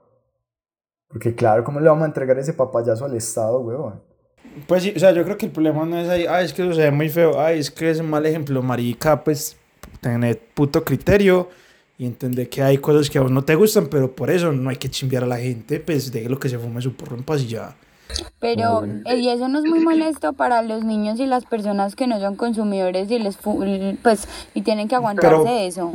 Porque 1.08 1.34
claro, 1.34 1.64
¿cómo 1.64 1.80
le 1.80 1.88
vamos 1.88 2.02
a 2.02 2.08
entregar 2.08 2.38
ese 2.38 2.52
papayazo 2.52 3.06
al 3.06 3.16
Estado, 3.16 3.58
huevón? 3.60 4.02
Pues 4.66 4.82
sí, 4.82 4.92
o 4.94 4.98
sea, 4.98 5.12
yo 5.12 5.24
creo 5.24 5.38
que 5.38 5.46
el 5.46 5.52
problema 5.52 5.86
no 5.86 5.98
es 5.98 6.10
ahí, 6.10 6.26
ay, 6.28 6.44
es 6.44 6.52
que 6.52 6.60
eso 6.60 6.74
se 6.74 6.82
ve 6.82 6.90
muy 6.90 7.08
feo, 7.08 7.40
ay, 7.40 7.60
es 7.60 7.70
que 7.70 7.88
es 7.88 8.00
un 8.00 8.10
mal 8.10 8.26
ejemplo, 8.26 8.62
marica, 8.62 9.24
pues 9.24 9.56
tener 10.02 10.38
puto 10.52 10.84
criterio 10.84 11.48
y 11.96 12.04
entender 12.04 12.50
que 12.50 12.62
hay 12.62 12.76
cosas 12.76 13.08
que 13.08 13.16
a 13.16 13.22
vos 13.22 13.30
no 13.30 13.44
te 13.46 13.54
gustan, 13.54 13.86
pero 13.86 14.14
por 14.14 14.30
eso 14.30 14.52
no 14.52 14.68
hay 14.68 14.76
que 14.76 14.90
chimbear 14.90 15.24
a 15.24 15.26
la 15.26 15.38
gente, 15.38 15.80
pues 15.80 16.12
déjelo 16.12 16.38
que 16.38 16.50
se 16.50 16.58
fume 16.58 16.82
su 16.82 16.94
porro 16.94 17.16
en 17.16 17.22
paz 17.22 17.40
y 17.44 17.46
ya. 17.46 17.74
Pero, 18.40 18.84
eh, 19.06 19.16
y 19.16 19.28
eso 19.28 19.48
no 19.48 19.58
es 19.58 19.64
muy 19.64 19.80
molesto 19.80 20.32
para 20.32 20.62
los 20.62 20.84
niños 20.84 21.18
y 21.20 21.26
las 21.26 21.44
personas 21.44 21.96
que 21.96 22.06
no 22.06 22.20
son 22.20 22.36
consumidores 22.36 23.10
y 23.10 23.18
les 23.18 23.36
pues 24.02 24.28
y 24.54 24.62
tienen 24.62 24.88
que 24.88 24.94
aguantarse 24.94 25.38
Pero- 25.44 25.58
eso. 25.58 25.94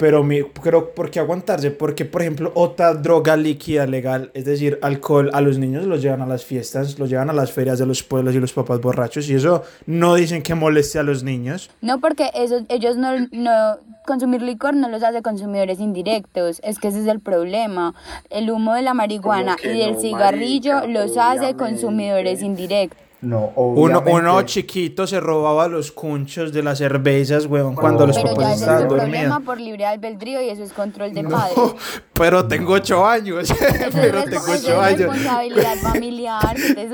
Pero, 0.00 0.24
mi, 0.24 0.42
pero 0.62 0.94
¿por 0.94 1.10
qué 1.10 1.20
aguantarse? 1.20 1.70
Porque, 1.70 2.06
por 2.06 2.22
ejemplo, 2.22 2.52
otra 2.54 2.94
droga 2.94 3.36
líquida 3.36 3.86
legal, 3.86 4.30
es 4.32 4.46
decir, 4.46 4.78
alcohol, 4.80 5.28
a 5.34 5.42
los 5.42 5.58
niños 5.58 5.84
los 5.84 6.00
llevan 6.00 6.22
a 6.22 6.26
las 6.26 6.42
fiestas, 6.42 6.98
los 6.98 7.10
llevan 7.10 7.28
a 7.28 7.34
las 7.34 7.52
ferias 7.52 7.78
de 7.78 7.84
los 7.84 8.02
pueblos 8.02 8.34
y 8.34 8.40
los 8.40 8.54
papás 8.54 8.80
borrachos, 8.80 9.28
y 9.28 9.34
eso 9.34 9.62
no 9.84 10.14
dicen 10.14 10.42
que 10.42 10.54
moleste 10.54 10.98
a 10.98 11.02
los 11.02 11.22
niños. 11.22 11.70
No, 11.82 12.00
porque 12.00 12.30
eso, 12.32 12.64
ellos 12.70 12.96
no, 12.96 13.10
no, 13.30 13.76
consumir 14.06 14.40
licor 14.40 14.74
no 14.74 14.88
los 14.88 15.02
hace 15.02 15.20
consumidores 15.20 15.80
indirectos, 15.80 16.62
es 16.64 16.78
que 16.78 16.88
ese 16.88 17.00
es 17.00 17.06
el 17.06 17.20
problema. 17.20 17.94
El 18.30 18.50
humo 18.50 18.72
de 18.72 18.80
la 18.80 18.94
marihuana 18.94 19.58
y 19.62 19.68
del 19.68 19.96
no, 19.96 20.00
cigarrillo 20.00 20.76
marica? 20.76 20.92
los 20.92 21.18
hace 21.18 21.56
consumidores 21.56 22.40
indirectos. 22.40 23.09
No, 23.22 23.52
Uno, 23.54 23.98
obviamente. 23.98 24.12
uno 24.12 24.42
chiquito 24.42 25.06
se 25.06 25.20
robaba 25.20 25.68
los 25.68 25.92
cunchos 25.92 26.52
de 26.54 26.62
las 26.62 26.78
cervezas, 26.78 27.44
weón, 27.44 27.74
cuando 27.74 28.06
los 28.06 28.18
papás 28.18 28.60
estaban 28.60 28.82
el 28.84 28.88
dormidos. 28.88 29.10
problema 29.10 29.40
por 29.40 29.60
libre 29.60 29.84
albedrío 29.84 30.40
y 30.40 30.48
eso 30.48 30.62
es 30.62 30.72
control 30.72 31.12
de 31.12 31.24
No, 31.24 31.28
padres. 31.30 31.58
pero 32.14 32.46
tengo 32.48 32.72
ocho 32.72 33.04
años. 33.06 33.50
Es, 33.60 33.94
pero 33.94 34.24
tengo 34.24 34.44
ocho 34.50 34.80
años. 34.80 35.00
responsabilidad 35.00 35.76
familiar. 35.82 36.54
que 36.56 36.88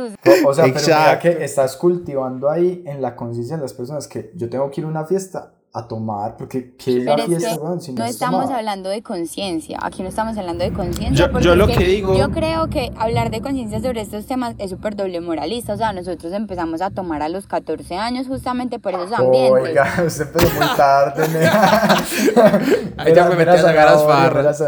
O, 0.44 0.48
o 0.48 0.54
sea, 0.54 0.64
pero 0.64 0.74
mira 0.74 0.80
Exacto. 0.80 1.22
que 1.22 1.44
estás 1.44 1.76
cultivando 1.76 2.50
ahí 2.50 2.82
en 2.86 3.00
la 3.00 3.14
conciencia 3.14 3.56
de 3.56 3.62
las 3.62 3.72
personas 3.74 4.08
que 4.08 4.32
yo 4.34 4.48
tengo 4.50 4.68
que 4.70 4.80
ir 4.80 4.84
a 4.86 4.90
una 4.90 5.04
fiesta 5.04 5.52
a 5.78 5.86
tomar, 5.88 6.36
porque 6.36 6.74
¿qué 6.76 6.98
es 6.98 7.04
la 7.04 7.14
es 7.14 7.26
fiesta, 7.26 7.50
que? 7.50 7.80
Si 7.80 7.92
no 7.92 8.04
es 8.04 8.10
estamos 8.12 8.50
hablando 8.50 8.88
de 8.88 9.02
conciencia, 9.02 9.78
aquí 9.82 10.02
no 10.02 10.08
estamos 10.08 10.36
hablando 10.38 10.64
de 10.64 10.70
Yo- 10.70 10.76
conciencia. 10.76 11.30
porque 11.30 11.44
yo 11.46 11.54
lo 11.54 11.68
es 11.68 11.76
que 11.76 11.84
digo- 11.84 12.16
Yo 12.16 12.30
creo 12.30 12.68
que 12.68 12.92
hablar 12.98 13.30
de 13.30 13.40
conciencia 13.40 13.80
sobre 13.80 14.00
estos 14.00 14.26
temas 14.26 14.54
es 14.58 14.70
súper 14.70 14.96
doble 14.96 15.20
moralista, 15.20 15.74
o 15.74 15.76
sea, 15.76 15.92
nosotros 15.92 16.32
empezamos 16.32 16.80
a 16.80 16.90
tomar 16.90 17.22
a 17.22 17.28
los 17.28 17.46
14 17.46 17.96
años 17.96 18.26
justamente 18.26 18.78
por 18.78 18.94
esos 18.94 19.12
ambientes. 19.12 19.62
Oiga, 19.62 20.02
usted 20.06 20.26
empezó 20.26 20.54
muy 20.58 20.76
tarde. 20.76 21.24
Ahí 22.96 23.14
ya 23.14 23.28
me 23.28 23.36
metí 23.36 23.50
a 23.50 23.58
sacar 23.58 23.90
las 23.90 24.04
farras. 24.04 24.62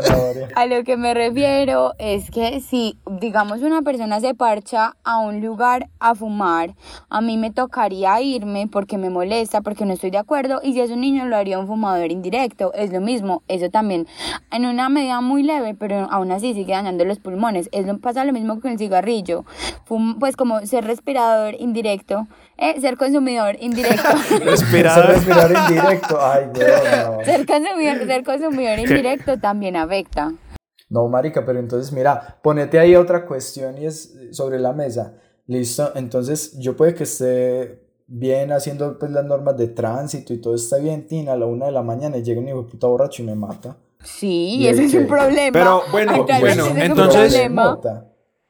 A 0.54 0.66
lo 0.66 0.84
que 0.84 0.96
me 0.96 1.14
refiero 1.14 1.94
es 1.98 2.30
que 2.30 2.60
si, 2.60 2.98
digamos, 3.20 3.62
una 3.62 3.82
persona 3.82 4.20
se 4.20 4.34
parcha 4.34 4.94
a 5.04 5.18
un 5.18 5.40
lugar 5.40 5.88
a 5.98 6.14
fumar, 6.14 6.74
a 7.08 7.20
mí 7.20 7.36
me 7.36 7.50
tocaría 7.50 8.20
irme 8.20 8.68
porque 8.70 8.98
me 8.98 9.10
molesta, 9.10 9.60
porque 9.62 9.84
no 9.84 9.94
estoy 9.94 10.10
de 10.10 10.18
acuerdo, 10.18 10.60
y 10.62 10.72
si 10.72 10.80
es 10.80 10.90
un 10.98 11.02
niño 11.02 11.26
lo 11.26 11.36
haría 11.36 11.58
un 11.60 11.68
fumador 11.68 12.10
indirecto, 12.10 12.72
es 12.74 12.92
lo 12.92 13.00
mismo, 13.00 13.42
eso 13.46 13.70
también, 13.70 14.08
en 14.50 14.66
una 14.66 14.88
medida 14.88 15.20
muy 15.20 15.44
leve, 15.44 15.74
pero 15.78 16.08
aún 16.10 16.32
así 16.32 16.54
sigue 16.54 16.72
dañando 16.72 17.04
los 17.04 17.20
pulmones, 17.20 17.68
es 17.70 17.86
lo, 17.86 17.98
pasa 17.98 18.24
lo 18.24 18.32
mismo 18.32 18.60
con 18.60 18.72
el 18.72 18.78
cigarrillo, 18.78 19.44
Fum- 19.88 20.18
pues 20.18 20.34
como 20.36 20.66
ser 20.66 20.84
respirador 20.84 21.54
indirecto, 21.58 22.26
eh, 22.56 22.80
ser 22.80 22.96
consumidor 22.96 23.56
indirecto. 23.60 24.08
Respirador. 24.44 25.06
respirar 25.06 25.52
en 25.52 25.74
directo. 25.76 26.18
Ay, 26.20 26.46
weón, 26.54 27.18
no. 27.18 27.24
Ser 27.24 27.46
consumidor, 27.46 28.06
ser 28.06 28.24
consumidor 28.24 28.78
indirecto 28.80 29.38
también 29.38 29.76
afecta. 29.76 30.32
No, 30.90 31.06
marica, 31.08 31.44
pero 31.44 31.58
entonces 31.60 31.92
mira, 31.92 32.38
ponete 32.42 32.78
ahí 32.80 32.96
otra 32.96 33.24
cuestión 33.26 33.78
y 33.78 33.86
es 33.86 34.14
sobre 34.32 34.58
la 34.58 34.72
mesa. 34.72 35.14
Listo, 35.46 35.92
entonces 35.94 36.58
yo 36.58 36.76
puede 36.76 36.94
que 36.94 37.04
esté 37.04 37.87
bien 38.08 38.50
haciendo 38.52 38.98
pues 38.98 39.12
las 39.12 39.24
normas 39.24 39.56
de 39.56 39.68
tránsito 39.68 40.32
y 40.32 40.38
todo 40.38 40.54
está 40.54 40.78
bien, 40.78 41.06
Tina, 41.06 41.34
a 41.34 41.36
la 41.36 41.46
una 41.46 41.66
de 41.66 41.72
la 41.72 41.82
mañana 41.82 42.16
y 42.16 42.22
llega 42.22 42.40
un 42.40 42.48
hijo 42.48 42.62
de 42.62 42.70
puta 42.70 42.86
borracho 42.86 43.22
y 43.22 43.26
me 43.26 43.34
mata. 43.34 43.76
Sí, 44.02 44.56
¿Y 44.56 44.66
ese 44.66 44.84
es 44.84 44.94
un 44.94 45.02
qué? 45.02 45.06
problema. 45.06 45.52
Pero, 45.52 45.82
bueno, 45.92 46.24
bueno, 46.24 46.48
ese 46.48 46.62
un 46.62 46.78
entonces-. 46.78 47.50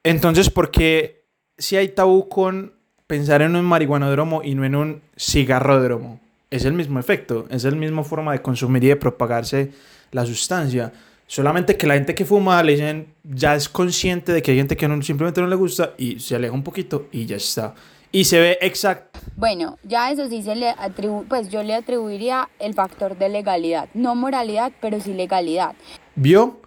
Entonces, 0.05 0.51
¿por 0.51 0.71
qué 0.71 1.25
si 1.59 1.77
hay 1.77 1.89
tabú 1.89 2.29
con 2.29 2.75
pensar 3.07 3.43
en 3.43 3.57
un 3.57 3.65
marihuanódromo 3.65 4.43
y 4.45 4.55
no 4.55 4.65
en 4.65 4.77
un 4.77 5.03
cigarrodromo? 5.17 6.21
Es 6.51 6.65
el 6.65 6.73
mismo 6.73 6.99
efecto, 6.99 7.47
es 7.51 7.65
la 7.65 7.73
misma 7.73 8.05
forma 8.05 8.33
de 8.33 8.41
consumir 8.41 8.85
y 8.85 8.89
de 8.89 8.97
propagarse 8.97 9.73
la 10.13 10.25
sustancia. 10.25 10.93
Solamente 11.27 11.77
que 11.77 11.87
la 11.87 11.95
gente 11.95 12.15
que 12.15 12.25
fuma 12.25 12.63
le 12.63 12.73
dicen, 12.73 13.15
ya 13.23 13.55
es 13.55 13.69
consciente 13.69 14.33
de 14.33 14.41
que 14.41 14.53
hay 14.53 14.57
gente 14.57 14.77
que 14.77 14.89
no, 14.89 15.03
simplemente 15.03 15.43
no 15.43 15.47
le 15.47 15.57
gusta 15.57 15.93
y 15.99 16.21
se 16.21 16.37
aleja 16.37 16.55
un 16.55 16.63
poquito 16.63 17.09
y 17.13 17.27
ya 17.27 17.37
está. 17.37 17.75
Y 18.11 18.25
se 18.25 18.39
ve 18.41 18.59
exacto. 18.63 19.21
Bueno, 19.37 19.77
ya 19.85 20.11
eso 20.11 20.29
sí 20.29 20.43
se 20.43 20.57
le 20.57 20.71
atribu 20.71 21.25
pues 21.29 21.49
yo 21.51 21.63
le 21.63 21.75
atribuiría 21.75 22.49
el 22.59 22.75
factor 22.75 23.17
de 23.19 23.29
legalidad, 23.29 23.89
no 23.95 24.15
moralidad, 24.15 24.73
pero 24.81 24.99
sí 25.01 25.13
legalidad. 25.15 25.75
¿Vio? 26.17 26.61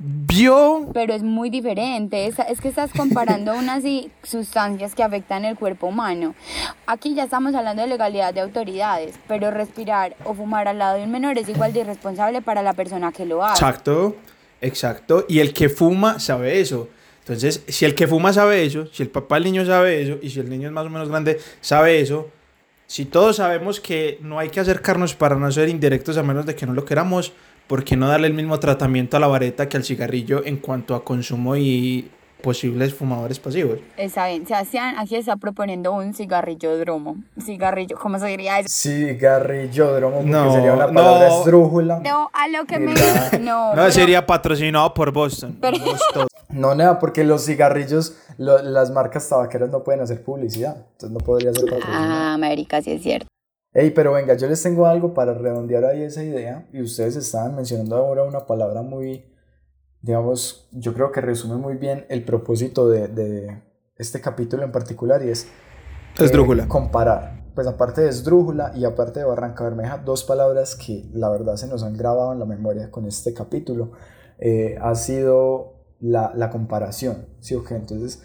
¿Vio? 0.00 0.90
Pero 0.94 1.12
es 1.12 1.22
muy 1.24 1.50
diferente, 1.50 2.26
es, 2.26 2.38
es 2.38 2.60
que 2.60 2.68
estás 2.68 2.92
comparando 2.92 3.52
unas 3.58 3.84
y- 3.84 4.10
sustancias 4.22 4.94
que 4.94 5.02
afectan 5.02 5.44
el 5.44 5.56
cuerpo 5.56 5.88
humano. 5.88 6.34
Aquí 6.86 7.14
ya 7.14 7.24
estamos 7.24 7.54
hablando 7.54 7.82
de 7.82 7.88
legalidad 7.88 8.32
de 8.32 8.40
autoridades, 8.40 9.16
pero 9.26 9.50
respirar 9.50 10.16
o 10.24 10.34
fumar 10.34 10.68
al 10.68 10.78
lado 10.78 10.96
de 10.98 11.04
un 11.04 11.10
menor 11.10 11.36
es 11.38 11.48
igual 11.48 11.72
de 11.72 11.80
irresponsable 11.80 12.42
para 12.42 12.62
la 12.62 12.74
persona 12.74 13.10
que 13.12 13.26
lo 13.26 13.44
hace. 13.44 13.54
Exacto, 13.64 14.16
exacto. 14.60 15.24
Y 15.28 15.40
el 15.40 15.52
que 15.52 15.68
fuma 15.68 16.18
sabe 16.20 16.60
eso. 16.60 16.88
Entonces, 17.28 17.62
si 17.68 17.84
el 17.84 17.94
que 17.94 18.06
fuma 18.06 18.32
sabe 18.32 18.64
eso, 18.64 18.86
si 18.90 19.02
el 19.02 19.10
papá 19.10 19.34
del 19.34 19.44
niño 19.44 19.66
sabe 19.66 20.00
eso, 20.00 20.18
y 20.22 20.30
si 20.30 20.40
el 20.40 20.48
niño 20.48 20.68
es 20.68 20.72
más 20.72 20.86
o 20.86 20.90
menos 20.90 21.10
grande, 21.10 21.38
sabe 21.60 22.00
eso, 22.00 22.30
si 22.86 23.04
todos 23.04 23.36
sabemos 23.36 23.80
que 23.80 24.18
no 24.22 24.38
hay 24.38 24.48
que 24.48 24.60
acercarnos 24.60 25.14
para 25.14 25.36
no 25.36 25.52
ser 25.52 25.68
indirectos 25.68 26.16
a 26.16 26.22
menos 26.22 26.46
de 26.46 26.54
que 26.54 26.64
no 26.64 26.72
lo 26.72 26.86
queramos, 26.86 27.34
¿por 27.66 27.84
qué 27.84 27.98
no 27.98 28.08
darle 28.08 28.28
el 28.28 28.32
mismo 28.32 28.58
tratamiento 28.58 29.18
a 29.18 29.20
la 29.20 29.26
vareta 29.26 29.68
que 29.68 29.76
al 29.76 29.84
cigarrillo 29.84 30.42
en 30.46 30.56
cuanto 30.56 30.94
a 30.94 31.04
consumo 31.04 31.54
y 31.54 32.10
posibles 32.42 32.94
fumadores 32.94 33.38
pasivos? 33.38 33.78
Está 33.96 34.28
bien, 34.28 34.46
Sebastián 34.46 34.94
aquí 34.98 35.16
está 35.16 35.36
proponiendo 35.36 35.92
un 35.92 36.14
cigarrillo 36.14 36.78
dromo. 36.78 37.16
Cigarrillo, 37.40 37.96
¿cómo 37.98 38.18
se 38.18 38.26
diría 38.26 38.58
eso? 38.60 38.68
Cigarrillódromo, 38.70 40.22
No, 40.22 40.52
sería 40.52 40.72
una 40.74 40.86
palabra 40.92 41.28
no. 41.28 41.40
esdrújula. 41.40 42.00
No, 42.00 42.30
a 42.32 42.48
lo 42.48 42.64
que 42.64 42.78
me... 42.78 42.94
No, 43.40 43.70
No, 43.70 43.72
pero- 43.74 43.90
sería 43.92 44.26
patrocinado 44.26 44.92
por 44.94 45.12
Boston. 45.12 45.56
Pero- 45.60 45.78
Boston. 45.78 46.26
No, 46.50 46.74
nada, 46.74 46.98
porque 46.98 47.24
los 47.24 47.44
cigarrillos, 47.44 48.16
lo- 48.38 48.62
las 48.62 48.90
marcas 48.90 49.28
tabacaleras 49.28 49.70
no 49.70 49.84
pueden 49.84 50.00
hacer 50.00 50.22
publicidad, 50.24 50.76
entonces 50.92 51.10
no 51.10 51.18
podría 51.18 51.52
ser 51.52 51.64
patrocinado. 51.68 52.04
Ah, 52.10 52.32
América, 52.32 52.80
sí 52.80 52.92
es 52.92 53.02
cierto. 53.02 53.26
Ey, 53.74 53.90
pero 53.90 54.12
venga, 54.14 54.34
yo 54.34 54.46
les 54.48 54.62
tengo 54.62 54.86
algo 54.86 55.12
para 55.12 55.34
redondear 55.34 55.84
ahí 55.84 56.02
esa 56.02 56.24
idea. 56.24 56.66
Y 56.72 56.80
ustedes 56.80 57.16
estaban 57.16 57.54
mencionando 57.54 57.96
ahora 57.96 58.22
una 58.24 58.46
palabra 58.46 58.80
muy, 58.80 59.26
digamos, 60.08 60.66
yo 60.72 60.94
creo 60.94 61.12
que 61.12 61.20
resume 61.20 61.56
muy 61.56 61.74
bien 61.74 62.06
el 62.08 62.24
propósito 62.24 62.88
de, 62.88 63.08
de 63.08 63.62
este 63.96 64.22
capítulo 64.22 64.62
en 64.64 64.72
particular 64.72 65.22
y 65.22 65.28
es... 65.28 65.44
eh, 65.44 66.24
Esdrújula. 66.24 66.66
comparar. 66.66 67.44
pues 67.54 67.66
aparte 67.66 68.00
de 68.00 68.08
esdrújula 68.08 68.72
y 68.74 68.86
aparte 68.86 69.20
de 69.20 69.26
Barranca 69.26 69.64
Bermeja, 69.64 69.98
dos 69.98 70.24
palabras 70.24 70.76
que 70.76 71.04
la 71.12 71.28
verdad 71.28 71.56
se 71.56 71.66
nos 71.68 71.82
han 71.82 71.94
grabado 71.96 72.32
en 72.32 72.38
la 72.38 72.46
memoria 72.46 72.90
con 72.90 73.04
este 73.04 73.34
capítulo, 73.34 73.92
eh, 74.38 74.78
ha 74.80 74.94
sido 74.94 75.74
la, 76.00 76.32
la 76.34 76.48
comparación, 76.48 77.26
¿sí 77.40 77.54
o 77.54 77.62
qué? 77.62 77.74
Entonces, 77.74 78.22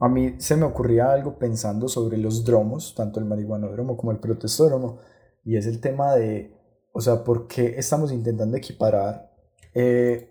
a 0.00 0.08
mí 0.08 0.34
se 0.38 0.56
me 0.56 0.64
ocurría 0.64 1.12
algo 1.12 1.38
pensando 1.38 1.86
sobre 1.86 2.16
los 2.18 2.44
dromos, 2.44 2.94
tanto 2.96 3.20
el 3.20 3.26
marihuanódromo 3.26 3.96
como 3.96 4.10
el 4.10 4.18
protestódromo, 4.18 4.98
y 5.44 5.56
es 5.56 5.66
el 5.66 5.80
tema 5.80 6.14
de, 6.14 6.56
o 6.92 7.00
sea, 7.00 7.22
¿por 7.22 7.46
qué 7.46 7.74
estamos 7.78 8.10
intentando 8.10 8.56
equiparar 8.56 9.30
eh, 9.74 10.29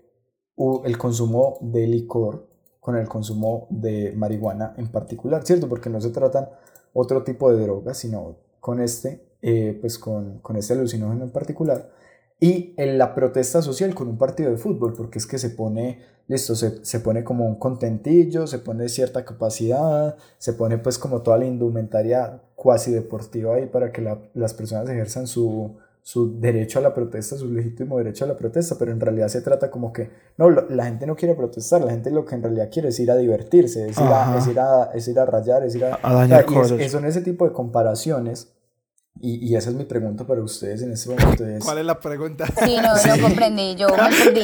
el 0.84 0.98
consumo 0.98 1.56
de 1.60 1.86
licor 1.86 2.46
con 2.80 2.96
el 2.96 3.06
consumo 3.08 3.66
de 3.70 4.12
marihuana 4.16 4.74
en 4.76 4.88
particular, 4.88 5.44
¿cierto? 5.44 5.68
Porque 5.68 5.90
no 5.90 6.00
se 6.00 6.10
tratan 6.10 6.48
otro 6.92 7.22
tipo 7.24 7.50
de 7.52 7.62
drogas, 7.62 7.98
sino 7.98 8.36
con 8.60 8.80
este, 8.80 9.22
eh, 9.42 9.76
pues 9.80 9.98
con, 9.98 10.38
con 10.40 10.56
este 10.56 10.72
alucinógeno 10.74 11.24
en 11.24 11.30
particular. 11.30 11.90
Y 12.42 12.74
en 12.78 12.96
la 12.98 13.14
protesta 13.14 13.60
social 13.60 13.94
con 13.94 14.08
un 14.08 14.16
partido 14.18 14.50
de 14.50 14.56
fútbol, 14.56 14.94
porque 14.94 15.18
es 15.18 15.26
que 15.26 15.38
se 15.38 15.50
pone, 15.50 15.98
listo, 16.26 16.54
se, 16.54 16.82
se 16.84 17.00
pone 17.00 17.22
como 17.22 17.46
un 17.46 17.56
contentillo, 17.56 18.46
se 18.46 18.58
pone 18.58 18.88
cierta 18.88 19.24
capacidad, 19.26 20.16
se 20.38 20.54
pone 20.54 20.78
pues 20.78 20.98
como 20.98 21.20
toda 21.20 21.36
la 21.38 21.44
indumentaria 21.46 22.40
cuasi 22.54 22.92
deportiva 22.92 23.56
ahí 23.56 23.66
para 23.66 23.92
que 23.92 24.00
la- 24.00 24.22
las 24.34 24.54
personas 24.54 24.88
ejerzan 24.88 25.26
su, 25.26 25.76
su 26.02 26.40
derecho 26.40 26.78
a 26.78 26.82
la 26.82 26.94
protesta, 26.94 27.36
su 27.36 27.46
legítimo 27.52 27.98
derecho 27.98 28.24
a 28.24 28.28
la 28.28 28.36
protesta, 28.36 28.76
pero 28.78 28.90
en 28.92 29.00
realidad 29.00 29.28
se 29.28 29.42
trata 29.42 29.70
como 29.70 29.92
que, 29.92 30.10
no, 30.38 30.48
lo- 30.50 30.68
la 30.70 30.84
gente 30.86 31.06
no 31.06 31.14
quiere 31.14 31.34
protestar, 31.34 31.82
la 31.84 31.90
gente 31.92 32.10
lo 32.10 32.24
que 32.24 32.34
en 32.34 32.42
realidad 32.42 32.68
quiere 32.72 32.88
es 32.88 32.98
ir 33.00 33.10
a 33.10 33.16
divertirse, 33.16 33.88
es 33.88 33.98
ir 33.98 34.04
a, 34.06 34.36
es 34.38 34.46
ir 34.46 34.58
a, 34.58 34.90
es 34.94 35.06
ir 35.08 35.18
a 35.18 35.26
rayar, 35.26 35.62
es 35.64 35.74
ir 35.74 35.84
a... 35.84 35.98
A 36.02 36.12
dañar 36.14 36.44
o 36.44 36.48
sea, 36.48 36.62
es- 36.62 36.72
cosas. 36.72 36.90
son 36.92 37.04
ese 37.04 37.20
tipo 37.20 37.44
de 37.46 37.52
comparaciones, 37.52 38.52
y, 39.20 39.46
y 39.46 39.56
esa 39.56 39.70
es 39.70 39.76
mi 39.76 39.84
pregunta 39.84 40.26
para 40.26 40.40
ustedes 40.42 40.82
en 40.82 40.92
este 40.92 41.10
momento, 41.10 41.46
es... 41.46 41.62
¿Cuál 41.64 41.78
es 41.78 41.84
la 41.84 42.00
pregunta? 42.00 42.46
Sí, 42.64 42.76
no, 42.82 42.94
no 43.16 43.22
comprendí, 43.28 43.74
yo 43.76 43.88
me 43.88 43.96
perdí. 44.32 44.42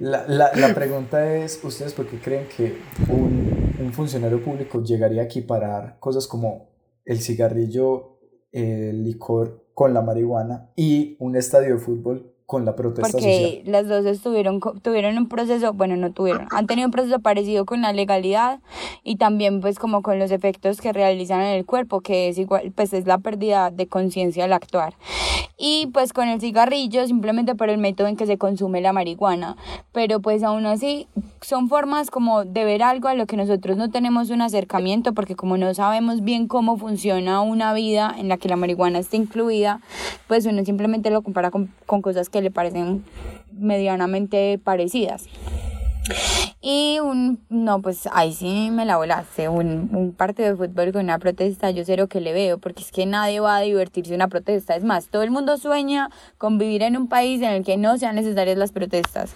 La, 0.00 0.26
la, 0.26 0.50
la 0.56 0.74
pregunta 0.74 1.36
es, 1.36 1.60
¿ustedes 1.62 1.92
por 1.92 2.06
qué 2.06 2.18
creen 2.18 2.46
que 2.56 2.78
un, 3.10 3.74
un 3.78 3.92
funcionario 3.92 4.42
público 4.42 4.82
llegaría 4.82 5.22
a 5.22 5.24
equiparar 5.26 5.98
cosas 6.00 6.26
como 6.26 6.70
el 7.04 7.20
cigarrillo, 7.20 8.18
el 8.50 9.04
licor 9.04 9.66
con 9.80 9.94
la 9.94 10.02
marihuana 10.02 10.68
y 10.76 11.16
un 11.20 11.36
estadio 11.36 11.72
de 11.72 11.80
fútbol 11.80 12.29
con 12.50 12.64
la 12.64 12.74
protesta 12.74 13.08
social? 13.08 13.32
Porque 13.32 13.62
las 13.70 13.86
dos 13.86 14.04
estuvieron, 14.06 14.58
tuvieron 14.82 15.16
un 15.16 15.28
proceso, 15.28 15.72
bueno, 15.72 15.94
no 15.94 16.10
tuvieron, 16.10 16.48
han 16.50 16.66
tenido 16.66 16.88
un 16.88 16.90
proceso 16.90 17.20
parecido 17.20 17.64
con 17.64 17.80
la 17.80 17.92
legalidad 17.92 18.58
y 19.04 19.16
también 19.16 19.60
pues 19.60 19.78
como 19.78 20.02
con 20.02 20.18
los 20.18 20.32
efectos 20.32 20.80
que 20.80 20.92
realizan 20.92 21.42
en 21.42 21.54
el 21.54 21.64
cuerpo, 21.64 22.00
que 22.00 22.28
es 22.28 22.38
igual, 22.38 22.72
pues 22.74 22.92
es 22.92 23.06
la 23.06 23.18
pérdida 23.18 23.70
de 23.70 23.86
conciencia 23.86 24.46
al 24.46 24.52
actuar. 24.52 24.94
Y 25.62 25.88
pues 25.92 26.12
con 26.12 26.26
el 26.26 26.40
cigarrillo 26.40 27.06
simplemente 27.06 27.54
por 27.54 27.68
el 27.68 27.78
método 27.78 28.08
en 28.08 28.16
que 28.16 28.26
se 28.26 28.36
consume 28.36 28.80
la 28.80 28.92
marihuana, 28.92 29.56
pero 29.92 30.18
pues 30.18 30.42
aún 30.42 30.66
así 30.66 31.06
son 31.42 31.68
formas 31.68 32.10
como 32.10 32.44
de 32.44 32.64
ver 32.64 32.82
algo 32.82 33.06
a 33.06 33.14
lo 33.14 33.26
que 33.26 33.36
nosotros 33.36 33.76
no 33.76 33.90
tenemos 33.90 34.30
un 34.30 34.42
acercamiento 34.42 35.12
porque 35.12 35.36
como 35.36 35.56
no 35.56 35.72
sabemos 35.72 36.22
bien 36.22 36.48
cómo 36.48 36.78
funciona 36.78 37.42
una 37.42 37.72
vida 37.74 38.12
en 38.18 38.28
la 38.28 38.38
que 38.38 38.48
la 38.48 38.56
marihuana 38.56 38.98
está 38.98 39.16
incluida, 39.16 39.80
pues 40.26 40.46
uno 40.46 40.64
simplemente 40.64 41.10
lo 41.10 41.22
compara 41.22 41.52
con, 41.52 41.70
con 41.86 42.02
cosas 42.02 42.28
que 42.28 42.39
le 42.40 42.50
parecen 42.50 43.04
medianamente 43.52 44.58
parecidas. 44.62 45.26
Y 46.60 46.98
un, 47.00 47.40
no, 47.48 47.80
pues 47.80 48.08
ahí 48.12 48.34
sí 48.34 48.68
me 48.70 48.84
la 48.84 48.96
volaste, 48.96 49.48
un, 49.48 49.88
un 49.94 50.12
partido 50.12 50.50
de 50.50 50.56
fútbol 50.56 50.92
con 50.92 51.04
una 51.04 51.18
protesta, 51.18 51.70
yo 51.70 51.84
cero 51.84 52.06
que 52.06 52.20
le 52.20 52.32
veo, 52.32 52.58
porque 52.58 52.82
es 52.82 52.92
que 52.92 53.06
nadie 53.06 53.40
va 53.40 53.56
a 53.56 53.60
divertirse 53.60 54.14
una 54.14 54.28
protesta. 54.28 54.76
Es 54.76 54.84
más, 54.84 55.08
todo 55.08 55.22
el 55.22 55.30
mundo 55.30 55.56
sueña 55.56 56.10
con 56.36 56.58
vivir 56.58 56.82
en 56.82 56.96
un 56.96 57.08
país 57.08 57.40
en 57.40 57.50
el 57.50 57.64
que 57.64 57.76
no 57.76 57.96
sean 57.96 58.16
necesarias 58.16 58.58
las 58.58 58.72
protestas. 58.72 59.34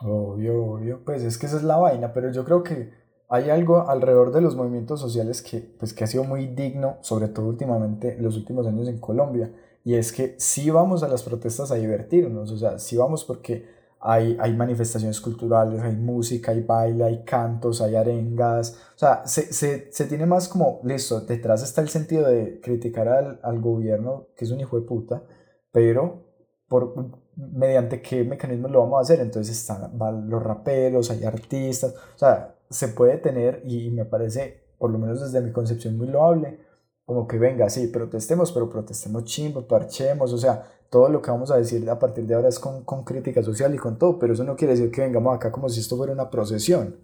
Obvio, 0.00 0.64
obvio, 0.64 1.04
pues 1.04 1.22
es 1.22 1.38
que 1.38 1.46
esa 1.46 1.56
es 1.56 1.62
la 1.62 1.76
vaina, 1.76 2.12
pero 2.12 2.30
yo 2.32 2.44
creo 2.44 2.62
que 2.62 2.90
hay 3.28 3.48
algo 3.48 3.88
alrededor 3.88 4.32
de 4.32 4.42
los 4.42 4.56
movimientos 4.56 5.00
sociales 5.00 5.40
que, 5.40 5.60
pues, 5.60 5.94
que 5.94 6.04
ha 6.04 6.06
sido 6.06 6.24
muy 6.24 6.48
digno, 6.48 6.98
sobre 7.00 7.28
todo 7.28 7.46
últimamente, 7.46 8.16
en 8.16 8.22
los 8.22 8.36
últimos 8.36 8.66
años 8.66 8.88
en 8.88 8.98
Colombia, 8.98 9.50
y 9.84 9.94
es 9.94 10.12
que 10.12 10.34
sí 10.38 10.70
vamos 10.70 11.02
a 11.02 11.08
las 11.08 11.22
protestas 11.22 11.70
a 11.70 11.76
divertirnos, 11.76 12.50
o 12.50 12.56
sea, 12.56 12.78
sí 12.78 12.96
vamos 12.96 13.24
porque 13.24 13.66
hay, 14.00 14.36
hay 14.40 14.54
manifestaciones 14.54 15.20
culturales, 15.20 15.80
hay 15.80 15.96
música, 15.96 16.52
hay 16.52 16.62
baile, 16.62 17.04
hay 17.04 17.24
cantos, 17.24 17.80
hay 17.80 17.96
arengas, 17.96 18.76
o 18.94 18.98
sea, 18.98 19.26
se, 19.26 19.52
se, 19.52 19.92
se 19.92 20.06
tiene 20.06 20.26
más 20.26 20.48
como, 20.48 20.80
listo, 20.84 21.20
detrás 21.20 21.62
está 21.62 21.80
el 21.80 21.88
sentido 21.88 22.28
de 22.28 22.60
criticar 22.60 23.08
al, 23.08 23.40
al 23.42 23.60
gobierno, 23.60 24.28
que 24.36 24.44
es 24.44 24.50
un 24.50 24.60
hijo 24.60 24.78
de 24.78 24.86
puta, 24.86 25.22
pero 25.70 26.32
por, 26.68 26.94
mediante 27.36 28.00
qué 28.00 28.24
mecanismos 28.24 28.70
lo 28.70 28.80
vamos 28.80 28.98
a 28.98 29.02
hacer. 29.02 29.20
Entonces 29.20 29.56
están 29.56 29.98
van 29.98 30.28
los 30.28 30.42
raperos, 30.42 31.10
hay 31.10 31.24
artistas, 31.24 31.94
o 32.14 32.18
sea, 32.18 32.56
se 32.70 32.88
puede 32.88 33.18
tener 33.18 33.62
y 33.66 33.90
me 33.90 34.04
parece, 34.04 34.62
por 34.78 34.90
lo 34.90 34.98
menos 34.98 35.20
desde 35.20 35.44
mi 35.44 35.52
concepción, 35.52 35.96
muy 35.96 36.08
loable, 36.08 36.58
como 37.04 37.26
que 37.26 37.38
venga, 37.38 37.68
sí, 37.70 37.88
protestemos, 37.88 38.52
pero 38.52 38.70
protestemos 38.70 39.24
chimbo, 39.24 39.66
parchemos, 39.66 40.32
o 40.32 40.38
sea, 40.38 40.62
todo 40.90 41.08
lo 41.08 41.20
que 41.22 41.30
vamos 41.30 41.50
a 41.50 41.56
decir 41.56 41.88
a 41.88 41.98
partir 41.98 42.26
de 42.26 42.34
ahora 42.34 42.48
es 42.48 42.58
con, 42.58 42.84
con 42.84 43.02
crítica 43.04 43.42
social 43.42 43.74
y 43.74 43.78
con 43.78 43.98
todo, 43.98 44.18
pero 44.18 44.34
eso 44.34 44.44
no 44.44 44.56
quiere 44.56 44.74
decir 44.74 44.90
que 44.90 45.00
vengamos 45.00 45.34
acá 45.34 45.50
como 45.50 45.68
si 45.68 45.80
esto 45.80 45.96
fuera 45.96 46.12
una 46.12 46.30
procesión. 46.30 46.96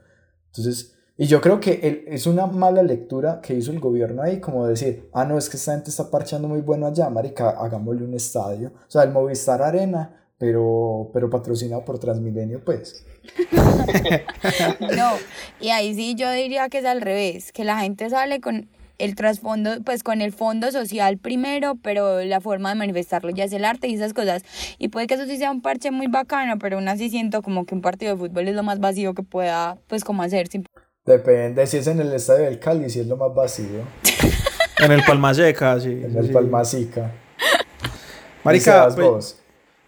Entonces, 0.46 0.94
y 1.16 1.26
yo 1.26 1.40
creo 1.40 1.58
que 1.58 1.80
el- 1.82 2.04
es 2.06 2.26
una 2.26 2.46
mala 2.46 2.82
lectura 2.82 3.40
que 3.42 3.54
hizo 3.54 3.72
el 3.72 3.80
gobierno 3.80 4.22
ahí, 4.22 4.40
como 4.40 4.66
decir, 4.66 5.08
ah, 5.12 5.24
no, 5.24 5.36
es 5.36 5.48
que 5.48 5.56
esta 5.56 5.72
gente 5.72 5.90
está 5.90 6.10
parchando 6.10 6.46
muy 6.48 6.60
bueno 6.60 6.86
allá, 6.86 7.10
marica, 7.10 7.50
hagámosle 7.50 8.04
un 8.04 8.14
estadio. 8.14 8.68
O 8.86 8.90
sea, 8.90 9.02
el 9.02 9.10
Movistar 9.10 9.62
Arena, 9.62 10.14
pero, 10.38 11.10
pero 11.12 11.28
patrocinado 11.28 11.84
por 11.84 11.98
Transmilenio, 11.98 12.62
pues. 12.64 13.04
No, 14.96 15.10
y 15.60 15.68
ahí 15.70 15.94
sí 15.94 16.14
yo 16.14 16.30
diría 16.30 16.68
que 16.68 16.78
es 16.78 16.84
al 16.84 17.00
revés, 17.00 17.52
que 17.52 17.64
la 17.64 17.78
gente 17.80 18.08
sale 18.10 18.40
con 18.40 18.68
el 18.98 19.14
trasfondo, 19.14 19.82
pues 19.84 20.02
con 20.02 20.20
el 20.20 20.32
fondo 20.32 20.70
social 20.70 21.18
primero, 21.18 21.76
pero 21.82 22.22
la 22.22 22.40
forma 22.40 22.70
de 22.70 22.74
manifestarlo 22.74 23.30
ya 23.30 23.44
es 23.44 23.52
el 23.52 23.64
arte 23.64 23.88
y 23.88 23.94
esas 23.94 24.12
cosas. 24.12 24.42
Y 24.78 24.88
puede 24.88 25.06
que 25.06 25.14
eso 25.14 25.26
sí 25.26 25.38
sea 25.38 25.50
un 25.50 25.62
parche 25.62 25.90
muy 25.90 26.08
bacano, 26.08 26.58
pero 26.58 26.76
aún 26.76 26.88
así 26.88 27.08
siento 27.08 27.42
como 27.42 27.64
que 27.64 27.74
un 27.74 27.80
partido 27.80 28.12
de 28.12 28.18
fútbol 28.18 28.48
es 28.48 28.54
lo 28.54 28.62
más 28.62 28.80
vacío 28.80 29.14
que 29.14 29.22
pueda, 29.22 29.78
pues 29.86 30.04
como 30.04 30.22
hacer. 30.22 30.48
Depende 31.06 31.66
si 31.66 31.78
es 31.78 31.86
en 31.86 32.00
el 32.00 32.12
estadio 32.12 32.44
del 32.44 32.58
Cali, 32.58 32.90
si 32.90 33.00
es 33.00 33.06
lo 33.06 33.16
más 33.16 33.34
vacío. 33.34 33.84
En 34.80 34.92
el 34.92 35.02
Palma 35.02 35.34
Seca, 35.34 35.80
sí. 35.80 35.88
En 35.88 36.16
el 36.16 36.28
sí. 36.28 36.32
Palmasica. 36.32 37.10
Marica, 38.44 38.84
pues, 38.94 38.96
vos. 38.96 39.36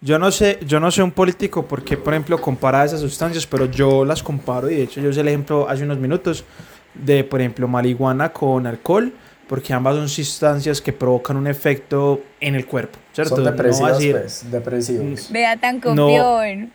yo 0.01 0.19
no 0.19 0.31
sé, 0.31 0.59
yo 0.67 0.81
no 0.81 0.91
sé 0.91 1.01
un 1.01 1.11
político 1.11 1.65
por 1.65 1.83
qué, 1.83 1.95
por 1.95 2.13
ejemplo, 2.13 2.39
compara 2.41 2.83
esas 2.83 2.99
sustancias, 2.99 3.47
pero 3.47 3.65
yo 3.65 4.03
las 4.03 4.21
comparo 4.21 4.69
y 4.69 4.75
de 4.75 4.83
hecho 4.83 4.99
yo 4.99 5.09
usé 5.09 5.21
el 5.21 5.29
ejemplo 5.29 5.67
hace 5.69 5.83
unos 5.83 5.97
minutos 5.97 6.43
de, 6.93 7.23
por 7.23 7.39
ejemplo, 7.41 7.67
marihuana 7.67 8.31
con 8.33 8.67
alcohol, 8.67 9.13
porque 9.47 9.73
ambas 9.73 9.95
son 9.95 10.07
sustancias 10.09 10.81
que 10.81 10.93
provocan 10.93 11.35
un 11.37 11.47
efecto 11.47 12.21
en 12.39 12.55
el 12.55 12.65
cuerpo, 12.65 12.99
¿cierto? 13.13 13.35
Son 13.35 13.43
No 13.43 13.49
va 13.49 13.53
a 13.53 13.53
depresivos, 13.53 13.97
decir 13.99 14.15
pues. 14.19 14.51
Depresivos. 14.51 15.31
Vea 15.31 15.57
tan 15.57 15.79
No. 15.83 16.07
copión. 16.07 16.71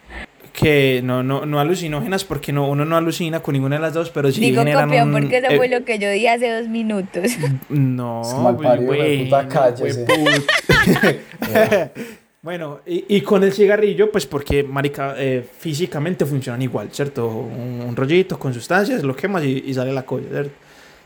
que 0.53 1.03
no, 1.05 1.23
no, 1.23 1.45
no 1.45 1.61
alucinógenas, 1.61 2.25
porque 2.25 2.51
no, 2.51 2.67
uno 2.69 2.87
no 2.87 2.97
alucina 2.97 3.41
con 3.41 3.53
ninguna 3.53 3.77
de 3.77 3.83
las 3.83 3.93
dos, 3.93 4.09
pero 4.09 4.33
sí 4.33 4.41
Digo 4.41 4.61
generan 4.61 4.89
copión 4.89 5.09
un, 5.15 5.21
porque 5.21 5.37
eso 5.37 5.49
eh, 5.51 5.57
fue 5.59 5.69
lo 5.69 5.85
que 5.85 5.99
yo 5.99 6.09
dije 6.11 6.31
hace 6.31 6.51
dos 6.51 6.69
minutos. 6.69 7.25
No, 7.69 8.23
güey, 8.55 9.25
hijueputa, 9.25 9.49
cállese. 9.49 10.07
bueno, 12.47 12.81
y, 12.87 13.05
y 13.17 13.23
con 13.23 13.43
el 13.43 13.53
cigarrillo, 13.53 14.13
pues 14.13 14.25
porque, 14.25 14.63
marica, 14.63 15.15
eh, 15.19 15.45
físicamente 15.59 16.25
funcionan 16.25 16.63
igual, 16.63 16.91
¿cierto? 16.93 17.27
Un, 17.27 17.83
un 17.89 17.97
rollito 17.97 18.39
con 18.39 18.55
sustancias, 18.55 19.03
lo 19.03 19.17
quemas 19.17 19.43
y, 19.43 19.65
y 19.67 19.75
sale 19.75 19.93
la 19.93 20.05
cosa, 20.07 20.27
¿cierto? 20.31 20.53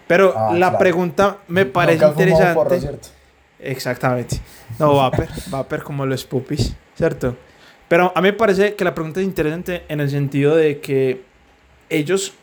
Pero 0.06 0.34
Ah, 0.36 0.50
la 0.52 0.58
claro. 0.68 0.78
pregunta 0.78 1.38
me 1.48 1.64
parece 1.64 2.04
Nunca 2.04 2.20
interesante. 2.20 2.54
porro, 2.54 2.78
¿cierto? 2.78 3.08
Exactamente. 3.58 4.36
No, 4.78 4.96
vapor, 4.96 5.28
vapor 5.46 5.82
como 5.82 6.04
los 6.04 6.24
pupis, 6.26 6.74
¿cierto? 6.94 7.34
Pero 7.88 8.12
a 8.14 8.20
mí 8.20 8.28
me 8.28 8.34
parece 8.34 8.74
que 8.74 8.84
la 8.84 8.94
pregunta 8.94 9.20
es 9.20 9.26
interesante 9.26 9.84
en 9.88 10.00
el 10.00 10.10
sentido 10.10 10.54
de 10.56 10.78
que 10.78 11.22
ellos 11.88 12.34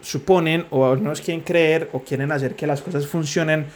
suponen 0.00 0.66
o 0.70 0.96
no 0.96 1.12
quieren 1.12 1.42
creer 1.42 1.88
o 1.92 2.00
quieren 2.00 2.32
hacer 2.32 2.56
que 2.56 2.66
las 2.66 2.82
cosas 2.82 3.06
funcionen 3.06 3.66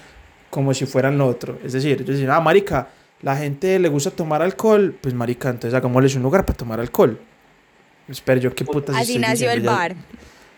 como 0.50 0.74
si 0.74 0.86
fueran 0.86 1.18
lo 1.18 1.26
otro. 1.28 1.56
Es 1.64 1.72
decir, 1.72 1.92
ellos 2.02 2.16
dicen, 2.16 2.30
ah, 2.30 2.40
marica, 2.40 2.88
la 3.22 3.36
gente 3.36 3.78
le 3.78 3.88
gusta 3.88 4.10
tomar 4.10 4.42
alcohol, 4.42 4.96
pues 5.00 5.14
marica, 5.14 5.48
entonces 5.50 5.74
hagámosles 5.74 6.14
un 6.16 6.22
lugar 6.22 6.44
para 6.44 6.56
tomar 6.56 6.80
alcohol. 6.80 7.18
Espera, 8.08 8.40
yo 8.40 8.54
qué 8.54 8.64
putas 8.64 8.94
Así 8.96 9.16
estoy 9.16 9.22
nació 9.22 9.50
el 9.50 9.62
bar. 9.62 9.96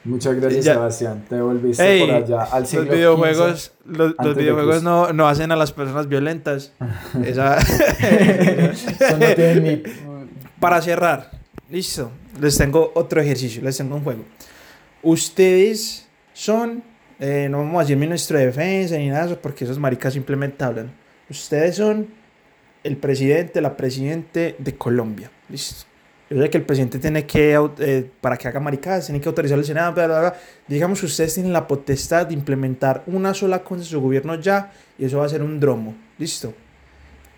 Muchas 0.04 0.34
gracias, 0.36 0.64
Ya- 0.64 0.74
Sebastián. 0.74 1.24
Te 1.28 1.40
volviste 1.40 1.82
Ey, 1.82 2.00
por 2.06 2.14
allá 2.14 2.42
al 2.44 2.66
siglo 2.66 2.84
los 2.84 2.94
videojuegos, 2.94 3.72
XV. 3.84 3.96
los, 3.96 4.14
los 4.22 4.36
videojuegos 4.36 4.82
no, 4.82 5.12
no 5.12 5.28
hacen 5.28 5.50
a 5.50 5.56
las 5.56 5.72
personas 5.72 6.09
violentas. 6.09 6.72
Esa... 7.24 7.59
Eso 7.59 9.18
no 9.18 9.26
tiene 9.34 9.61
ni... 9.61 9.82
Para 10.61 10.82
cerrar, 10.82 11.30
listo. 11.70 12.11
Les 12.40 12.56
tengo 12.59 12.92
otro 12.94 13.20
ejercicio, 13.20 13.62
les 13.62 13.76
tengo 13.76 13.96
un 13.96 14.04
juego. 14.04 14.24
Ustedes 15.02 16.06
son 16.32 16.82
eh, 17.20 17.48
no 17.50 17.59
vamos 17.59 17.78
a 17.78 17.80
decir 17.80 17.96
ministro 17.96 18.38
de 18.38 18.46
defensa 18.46 18.96
ni 18.96 19.09
nada 19.09 19.26
de 19.26 19.32
eso, 19.32 19.40
porque 19.40 19.64
esos 19.64 19.78
maricas 19.78 20.12
simplemente 20.12 20.62
hablan. 20.64 20.92
Ustedes 21.28 21.76
son 21.76 22.06
el 22.89 22.97
presidente, 22.97 23.61
la 23.61 23.76
presidente 23.76 24.57
de 24.59 24.74
Colombia. 24.74 25.30
Listo. 25.49 25.86
Yo 26.30 26.43
sé 26.43 26.51
que 26.51 26.59
el 26.59 26.64
presidente 26.64 26.99
tiene 26.99 27.24
que, 27.24 27.59
eh, 27.78 28.11
para 28.20 28.36
que 28.36 28.49
haga 28.49 28.61
maricadas, 28.61 29.07
tiene 29.07 29.18
que 29.20 29.28
autorizar 29.28 29.59
al 29.59 29.64
Senado, 29.64 29.93
bla, 29.95 30.07
bla, 30.07 30.20
bla. 30.20 30.34
Digamos 30.66 31.01
que 31.01 31.07
ustedes 31.07 31.32
tienen 31.34 31.55
la 31.55 31.66
potestad 31.66 32.26
de 32.26 32.34
implementar 32.34 33.03
una 33.07 33.32
sola 33.32 33.61
cosa 33.64 33.80
en 33.82 33.86
su 33.86 34.01
gobierno 34.01 34.34
ya, 34.34 34.70
y 34.99 35.07
eso 35.07 35.18
va 35.18 35.24
a 35.26 35.28
ser 35.30 35.43
un 35.43 35.59
dromo. 35.59 35.95
Listo. 36.18 36.53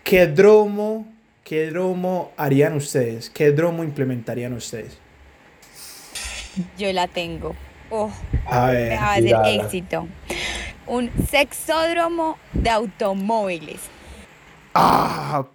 ¿Qué 0.03 0.27
dromo, 0.27 1.07
qué 1.45 1.67
dromo 1.67 2.33
harían 2.35 2.73
ustedes? 2.73 3.29
¿Qué 3.29 3.51
dromo 3.51 3.83
implementarían 3.83 4.51
ustedes? 4.53 4.97
Yo 6.77 6.91
la 6.91 7.07
tengo. 7.07 7.55
Oh, 7.89 8.11
A 8.45 8.71
ver. 8.71 8.91
va 8.97 9.13
a 9.13 9.15
tírala. 9.19 9.51
éxito. 9.51 10.07
Un 10.87 11.09
sexódromo 11.29 12.37
de 12.51 12.69
automóviles. 12.69 13.79
Ah, 14.73 15.45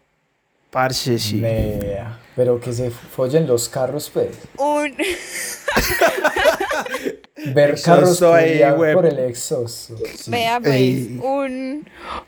parce, 0.70 1.18
sí. 1.18 1.36
Mea, 1.36 2.18
Pero 2.34 2.60
que 2.60 2.72
se 2.72 2.90
follen 2.90 3.46
los 3.46 3.68
carros, 3.68 4.10
pues. 4.10 4.36
Un, 4.58 4.96
Ver 7.44 7.80
carros 7.82 8.22
ahí, 8.22 8.62
por 8.94 9.04
el 9.04 9.18
exhausto. 9.18 9.94
sí. 10.16 10.30
vea 10.30 10.58
pues, 10.58 10.74
Ey. 10.74 11.20
un 11.22 11.86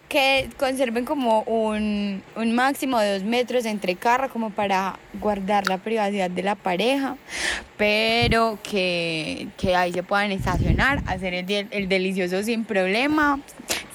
que 0.08 0.50
conserven 0.58 1.04
como 1.06 1.42
un, 1.42 2.22
un 2.36 2.54
máximo 2.54 2.98
de 3.00 3.14
dos 3.14 3.22
metros 3.24 3.64
entre 3.64 3.94
carro 3.96 4.28
como 4.30 4.50
para 4.50 4.98
guardar 5.20 5.66
la 5.68 5.78
privacidad 5.78 6.28
de 6.30 6.42
la 6.42 6.54
pareja, 6.56 7.16
pero 7.76 8.58
que, 8.62 9.48
que 9.56 9.74
ahí 9.74 9.92
se 9.92 10.02
puedan 10.02 10.30
estacionar, 10.32 11.02
hacer 11.06 11.34
el, 11.34 11.68
el 11.70 11.88
delicioso 11.88 12.42
sin 12.42 12.64
problema, 12.64 13.40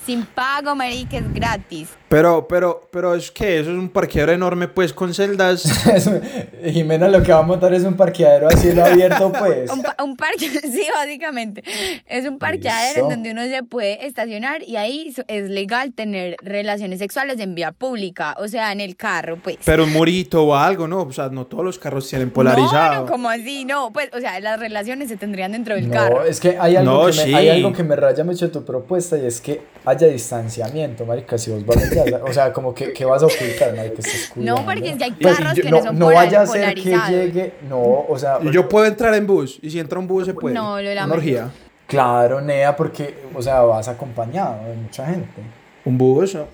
sin 0.06 0.26
pago, 0.26 0.76
marica, 0.76 1.18
es 1.18 1.34
gratis. 1.34 1.90
Pero, 2.10 2.48
pero, 2.48 2.88
pero 2.92 3.16
es 3.16 3.32
que 3.32 3.60
eso 3.60 3.72
es 3.72 3.78
un 3.78 3.90
parqueadero 3.90 4.34
enorme, 4.34 4.68
pues, 4.68 4.94
con 4.94 5.14
celdas. 5.16 5.64
Jimena 6.64 7.08
lo 7.08 7.24
que 7.24 7.32
va 7.32 7.40
a 7.40 7.44
montar 7.44 7.74
es 7.74 7.84
un 7.84 7.96
parqueadero 7.96 8.48
a 8.50 8.52
cielo 8.52 8.86
abierto, 8.86 9.32
pues. 9.40 9.72
Un, 9.72 9.82
pa- 9.82 9.96
un 10.04 10.16
parque, 10.16 10.48
sí, 10.62 10.86
básicamente. 11.04 11.64
Es 12.08 12.28
un 12.28 12.38
parqueadero 12.38 13.04
en 13.04 13.10
donde 13.10 13.32
uno 13.32 13.44
se 13.46 13.64
puede 13.64 14.06
estacionar 14.06 14.62
y 14.64 14.76
ahí 14.76 15.14
es 15.28 15.50
legal 15.50 15.94
tener 15.94 16.36
relaciones 16.42 17.00
sexuales 17.00 17.40
en 17.40 17.56
vía 17.56 17.72
pública, 17.72 18.36
o 18.40 18.48
sea, 18.48 18.72
en 18.72 18.82
el 18.82 18.96
carro, 18.96 19.38
pues. 19.42 19.58
Pero 19.66 19.84
un 19.86 19.94
murito 19.94 20.44
o 20.44 20.56
algo, 20.56 20.88
¿no? 20.88 21.02
O 21.02 21.12
sea, 21.12 21.30
no 21.30 21.46
todos 21.46 21.64
los 21.64 21.80
carros 21.80 22.08
tienen 22.08 22.28
No, 22.28 22.34
polarizado. 22.34 23.02
no, 23.06 23.06
como 23.12 23.30
así, 23.30 23.66
no, 23.66 23.92
pues, 23.92 24.10
o 24.14 24.20
sea, 24.20 24.40
las 24.40 24.60
relaciones 24.60 25.10
se 25.10 25.18
tendrían 25.18 25.52
dentro 25.54 25.76
del 25.76 25.88
No, 25.88 25.94
carro. 25.94 26.24
es 26.24 26.40
que 26.40 26.58
hay 26.60 26.76
algo, 26.76 26.92
No, 26.94 27.00
que 27.12 27.18
me, 27.18 27.24
sí. 27.24 27.34
hay 27.34 27.50
algo 27.50 27.74
que 27.74 27.84
me 27.84 27.96
raya 27.96 28.24
mucho 28.24 28.46
de 28.48 28.52
tu 28.52 28.64
propuesta 28.64 29.18
y 29.18 29.26
es 29.26 29.42
que 29.42 29.62
haya 29.86 30.08
distanciamiento, 30.08 31.06
marica, 31.06 31.38
si 31.38 31.52
vos 31.52 31.66
vas 31.66 31.78
allá, 31.92 32.22
o 32.24 32.32
sea, 32.34 32.54
como 32.54 32.74
que, 32.74 32.94
que 32.94 33.06
vas 33.06 33.24
a 33.24 33.26
ocultar, 33.28 33.76
marica, 33.76 33.96
estás 34.00 34.32
No, 34.36 34.64
porque 34.66 34.90
es 34.90 34.98
que 34.98 35.04
hay 35.06 35.12
Pues, 35.12 35.38
carros 35.38 35.54
yo- 35.56 35.64
que 35.64 35.70
no 35.72 35.84
son 35.84 35.98
no 36.00 36.08
vaya 36.08 36.42
a 36.42 36.48
ser 36.48 36.74
que 36.76 36.82
polarizados. 36.92 37.10
llegue, 37.10 37.54
no, 37.70 37.82
o 38.08 38.18
sea, 38.20 38.40
Yo 38.52 38.68
puedo 38.70 38.86
entrar 38.86 39.14
en 39.16 39.26
bus, 39.26 39.60
y 39.62 39.70
si 39.72 39.80
entra 39.80 40.00
un 40.00 40.08
bus 40.08 40.26
se 40.26 40.34
puede. 40.34 40.54
No, 40.56 40.82
lo 40.82 40.93
Una 40.94 41.02
lamento. 41.02 41.18
orgía. 41.18 41.52
claro, 41.88 42.42
Nea, 42.42 42.76
porque, 42.76 43.16
o 43.36 43.42
sea, 43.42 43.62
vas 43.62 43.88
acompañado 43.88 44.64
de 44.68 44.76
mucha 44.76 45.06
gente. 45.06 45.42
Un 45.86 45.98
bus, 45.98 46.36
¿no? 46.36 46.48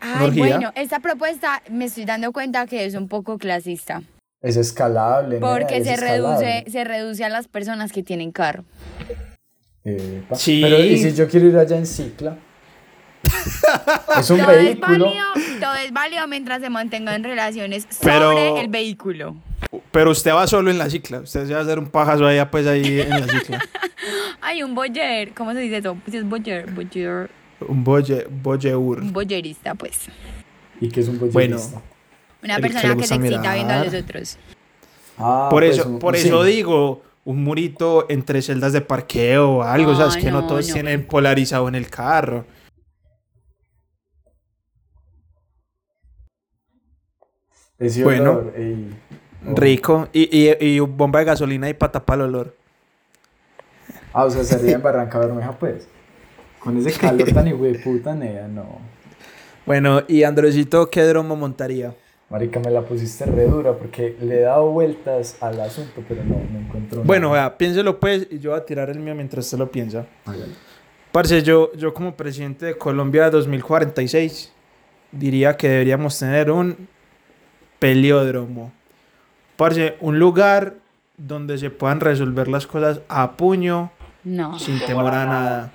Ay, 0.00 0.30
bueno, 0.38 0.70
esta 0.76 1.00
propuesta 1.00 1.60
me 1.68 1.86
estoy 1.86 2.04
dando 2.04 2.32
cuenta 2.32 2.64
que 2.66 2.84
es 2.84 2.94
un 2.94 3.08
poco 3.08 3.38
clasista, 3.38 4.02
Es 4.40 4.56
escalable, 4.56 5.40
Nea, 5.40 5.48
porque 5.50 5.78
es 5.78 5.84
se 5.86 5.96
reduce, 5.96 6.64
se 6.70 6.84
reduce 6.84 7.24
a 7.24 7.28
las 7.28 7.48
personas 7.48 7.90
que 7.90 8.02
tienen 8.04 8.30
carro. 8.30 8.64
Epa. 9.84 10.36
Sí. 10.36 10.60
Pero, 10.62 10.78
¿y 10.78 10.96
si 10.98 11.12
yo 11.14 11.28
quiero 11.28 11.46
ir 11.48 11.58
allá 11.58 11.76
en 11.76 11.86
cicla? 11.86 12.36
es 14.18 14.30
un 14.30 14.38
todo 14.38 14.46
vehículo. 14.48 15.06
Es 15.08 15.14
válido, 15.34 15.60
todo 15.60 15.74
es 15.74 15.92
válido 15.92 16.26
mientras 16.28 16.60
se 16.60 16.70
mantengan 16.70 17.24
relaciones 17.24 17.86
Pero- 18.02 18.30
sobre 18.30 18.60
el 18.60 18.68
vehículo. 18.68 19.36
Pero 19.90 20.10
usted 20.10 20.32
va 20.32 20.46
solo 20.46 20.70
en 20.70 20.78
la 20.78 20.90
cicla. 20.90 21.20
Usted 21.20 21.46
se 21.46 21.52
va 21.52 21.60
a 21.60 21.62
hacer 21.62 21.78
un 21.78 21.86
pajazo 21.88 22.26
allá, 22.26 22.50
pues, 22.50 22.66
ahí 22.66 23.00
en 23.00 23.10
la 23.10 23.28
cicla. 23.28 23.60
Hay 24.40 24.62
un 24.62 24.74
boyer, 24.74 25.32
¿cómo 25.34 25.52
se 25.52 25.60
dice 25.60 25.78
eso? 25.78 25.96
Pues 26.04 26.14
es 26.16 26.28
boyer, 26.28 26.70
boyer, 26.72 27.30
un 27.66 27.82
boye, 27.84 28.26
boyeur. 28.28 29.00
un 29.00 29.12
boyerista, 29.12 29.74
pues. 29.74 30.06
¿Y 30.80 30.88
que 30.90 31.00
es 31.00 31.08
un 31.08 31.18
Bueno. 31.18 31.32
boyerista? 31.32 31.82
Una 32.42 32.56
El 32.56 32.62
que 32.62 32.68
persona 32.68 32.96
que, 32.96 33.06
se 33.06 33.14
excita 33.14 33.38
mirar. 33.38 33.54
viendo 33.54 33.72
a 33.72 33.84
los 33.84 33.94
otros. 33.94 34.38
Ah, 35.16 35.46
por 35.50 35.62
pues, 35.62 35.78
eso, 35.78 35.88
un- 35.88 35.98
por 35.98 36.16
sí. 36.16 36.26
eso 36.28 36.42
digo, 36.44 37.02
un 37.24 37.42
murito 37.42 38.04
entre 38.10 38.42
celdas 38.42 38.72
de 38.74 38.82
parqueo 38.82 39.50
o 39.50 39.62
algo. 39.62 39.92
o 39.92 39.94
sea, 39.96 40.08
es 40.08 40.16
que 40.16 40.30
no, 40.30 40.42
no, 40.42 40.46
todos 40.48 40.66
no. 40.68 40.74
tienen 40.74 41.06
polarizado 41.06 41.66
en 41.68 41.76
el 41.76 41.88
carro. 41.88 42.44
Ese 47.78 48.04
Bueno. 48.04 48.30
olor. 48.32 48.54
Oh. 49.46 49.54
Rico. 49.56 50.08
Y, 50.12 50.28
y, 50.36 50.56
y 50.60 50.80
bomba 50.80 51.20
de 51.20 51.26
gasolina 51.26 51.68
y 51.68 51.74
para 51.74 51.92
tapar 51.92 52.18
el 52.18 52.26
olor. 52.26 52.54
Ah, 54.12 54.24
o 54.24 54.30
sea, 54.30 54.44
sería 54.44 54.76
en 54.76 54.82
Barranca 54.82 55.18
Bermeja, 55.18 55.52
pues. 55.58 55.88
Con 56.60 56.78
ese 56.78 56.98
calor 56.98 57.30
tan 57.32 57.50
puta, 57.82 58.14
nea, 58.14 58.48
no. 58.48 58.78
Bueno, 59.66 60.02
y 60.08 60.22
Andresito, 60.22 60.88
¿qué 60.88 61.02
dromo 61.02 61.36
montaría? 61.36 61.94
Marica, 62.30 62.58
me 62.60 62.70
la 62.70 62.82
pusiste 62.82 63.26
re 63.26 63.44
dura 63.46 63.74
porque 63.74 64.16
le 64.20 64.38
he 64.38 64.40
dado 64.40 64.70
vueltas 64.70 65.36
al 65.40 65.60
asunto, 65.60 66.02
pero 66.08 66.24
no, 66.24 66.36
no 66.50 66.58
encuentro 66.58 67.02
Bueno, 67.02 67.28
nada. 67.28 67.48
vea, 67.48 67.58
piénselo 67.58 68.00
pues 68.00 68.26
y 68.30 68.38
yo 68.38 68.50
voy 68.50 68.60
a 68.60 68.64
tirar 68.64 68.88
el 68.90 68.98
mío 68.98 69.14
mientras 69.14 69.44
usted 69.44 69.58
lo 69.58 69.70
piensa. 69.70 70.06
Hágale. 70.24 70.54
Parce, 71.12 71.42
yo, 71.42 71.72
yo 71.74 71.94
como 71.94 72.16
presidente 72.16 72.66
de 72.66 72.78
Colombia 72.78 73.30
2046 73.30 74.52
diría 75.12 75.56
que 75.56 75.68
deberíamos 75.68 76.18
tener 76.18 76.50
un 76.50 76.88
peliódromo. 77.78 78.72
Parce, 79.56 79.94
un 80.00 80.18
lugar 80.18 80.74
donde 81.16 81.58
se 81.58 81.70
puedan 81.70 82.00
resolver 82.00 82.48
las 82.48 82.66
cosas 82.66 83.00
a 83.08 83.32
puño 83.36 83.92
No. 84.24 84.58
sin 84.58 84.78
temor 84.80 85.12
a 85.14 85.24
nada. 85.26 85.72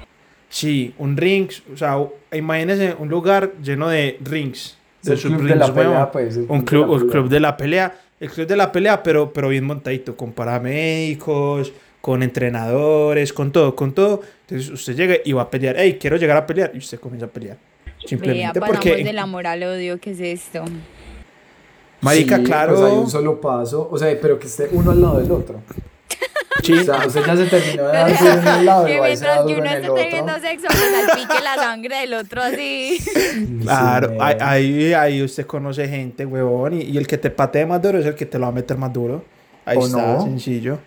Sí, 0.50 0.94
un 0.98 1.16
rings, 1.16 1.62
o 1.74 1.78
sea, 1.78 1.98
imagínese 2.34 2.96
un 2.98 3.08
lugar 3.10 3.52
lleno 3.64 3.88
de 3.88 4.18
rings. 4.22 4.78
Es 5.04 5.24
el 5.24 5.32
club 5.36 5.48
de 5.48 5.56
la 5.56 5.74
pelea, 5.74 6.12
pues. 6.12 6.36
el 6.38 6.46
Un 6.50 6.60
de 6.60 6.66
club, 6.66 6.86
la 6.88 6.92
un 6.94 7.00
pelea. 7.00 7.12
club 7.12 7.30
de 7.30 7.40
la 7.40 7.58
pelea. 7.58 8.00
El 8.20 8.30
club 8.30 8.48
de 8.48 8.58
la 8.58 8.72
pelea, 8.72 9.02
pero, 9.02 9.32
pero 9.32 9.48
bien 9.48 9.64
montadito, 9.64 10.18
con 10.18 10.34
paramédicos, 10.34 11.72
con 12.02 12.22
entrenadores, 12.24 13.32
con 13.32 13.52
todo, 13.52 13.76
con 13.76 13.94
todo. 13.94 14.22
Entonces 14.42 14.70
usted 14.72 14.96
llega 14.96 15.16
y 15.24 15.32
va 15.32 15.44
a 15.44 15.50
pelear. 15.50 15.76
Hey, 15.78 15.98
quiero 16.02 16.18
llegar 16.18 16.36
a 16.36 16.46
pelear. 16.46 16.72
Y 16.74 16.80
usted 16.80 17.00
comienza 17.00 17.28
a 17.28 17.30
pelear. 17.30 17.58
Vea, 17.86 17.96
Simplemente 18.08 18.60
pasamos 18.60 18.84
porque. 18.84 19.04
del 19.04 19.20
amor 19.20 19.48
al 19.48 19.64
odio, 19.64 20.00
¿qué 20.02 20.12
es 20.12 20.20
esto? 20.20 20.66
Marica, 22.02 22.38
Sí, 22.38 22.44
claro. 22.44 22.76
Pues 22.76 22.92
hay 22.92 22.98
un 22.98 23.10
solo 23.10 23.42
paso, 23.42 23.88
o 23.92 23.98
sea, 23.98 24.16
pero 24.22 24.40
que 24.40 24.48
esté 24.48 24.70
uno 24.72 24.92
al 24.92 25.02
lado 25.02 25.20
del 25.20 25.32
otro. 25.32 25.62
Sí. 26.64 26.74
O 26.80 26.84
sea, 26.84 27.08
usted 27.08 27.26
ya 27.26 27.38
se 27.38 27.46
terminó 27.46 27.84
de 27.88 27.94
dar 27.94 28.10
duro 28.20 28.32
en 28.34 28.60
un 28.60 28.66
lado 28.66 28.86
Que 28.86 29.02
mientras 29.02 29.38
que 29.46 29.54
uno 29.54 29.64
esté 29.66 29.94
teniendo 30.04 30.32
otro. 30.34 30.42
sexo, 30.50 30.68
pues 30.68 31.06
salpique 31.08 31.44
la 31.44 31.56
sangre 31.56 31.96
del 32.02 32.14
otro 32.16 32.42
así. 32.42 33.00
Claro, 33.62 34.10
Sí, 34.10 34.18
ahí, 34.20 34.38
ahí, 34.42 34.94
ahí 34.94 35.24
usted 35.24 35.46
conoce 35.46 35.88
gente, 35.88 36.26
huevón. 36.26 36.74
Y, 36.74 36.82
y 36.82 36.98
el 36.98 37.08
que 37.08 37.18
te 37.18 37.30
patee 37.32 37.66
más 37.66 37.82
duro 37.82 37.98
es 38.00 38.06
el 38.06 38.14
que 38.16 38.26
te 38.26 38.38
lo 38.38 38.44
va 38.44 38.50
a 38.50 38.52
meter 38.52 38.78
más 38.78 38.92
duro. 38.92 39.24
Ahí 39.66 39.78
¿O 39.78 39.86
está, 39.86 40.16
no? 40.16 40.22
sencillo. 40.24 40.80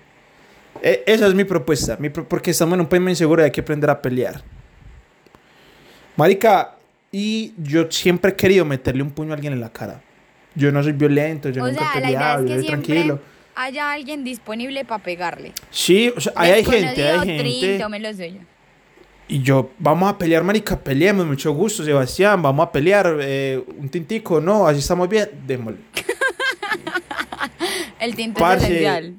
E- 0.82 1.04
esa 1.06 1.26
es 1.26 1.34
mi 1.34 1.44
propuesta. 1.44 1.96
mi 1.98 2.10
pro- 2.10 2.28
porque 2.28 2.50
estamos 2.50 2.74
en 2.74 2.80
un 2.80 2.86
país 2.86 3.02
muy 3.02 3.12
inseguro 3.12 3.40
y 3.42 3.46
hay 3.46 3.50
que 3.50 3.62
aprender 3.62 3.88
a 3.88 4.00
pelear. 4.02 4.42
Marica, 6.16 6.76
y 7.10 7.54
yo 7.58 7.90
siempre 7.90 8.32
he 8.32 8.34
querido 8.36 8.64
meterle 8.64 9.02
un 9.02 9.10
puño 9.10 9.32
a 9.32 9.34
alguien 9.36 9.52
en 9.54 9.60
la 9.60 9.70
cara. 9.70 10.00
Yo 10.54 10.72
no 10.72 10.82
soy 10.82 10.92
violento, 10.92 11.48
yo 11.50 11.62
o 11.62 11.66
nunca 11.66 11.80
sea, 11.80 11.98
he 11.98 12.00
la 12.00 12.10
idea 12.10 12.18
peleado, 12.18 12.42
es 12.42 12.42
yo 12.42 12.46
que 12.46 12.54
soy 12.54 12.66
siempre 12.68 12.94
tranquilo. 12.94 13.20
haya 13.54 13.92
alguien 13.92 14.24
disponible 14.24 14.84
para 14.84 15.02
pegarle. 15.02 15.52
Sí, 15.70 16.12
o 16.16 16.20
sea, 16.20 16.32
ahí 16.36 16.50
hay 16.50 16.64
gente, 16.64 17.08
hay 17.08 17.26
gente. 17.26 17.78
tome 17.78 18.00
lo 18.00 18.12
suyo. 18.12 18.40
Y 19.28 19.40
yo, 19.40 19.70
vamos 19.78 20.10
a 20.10 20.18
pelear, 20.18 20.42
marica, 20.44 20.78
peleemos, 20.78 21.26
mucho 21.26 21.52
gusto, 21.52 21.84
Sebastián, 21.84 22.42
vamos 22.42 22.66
a 22.66 22.72
pelear, 22.72 23.16
eh, 23.20 23.62
un 23.78 23.88
tintico, 23.88 24.40
no, 24.40 24.66
así 24.66 24.80
estamos 24.80 25.08
bien, 25.08 25.28
démosle. 25.46 25.78
El 28.00 28.14
tinto 28.14 28.40
Parce, 28.40 28.64
es 28.64 28.70
esencial. 28.70 29.14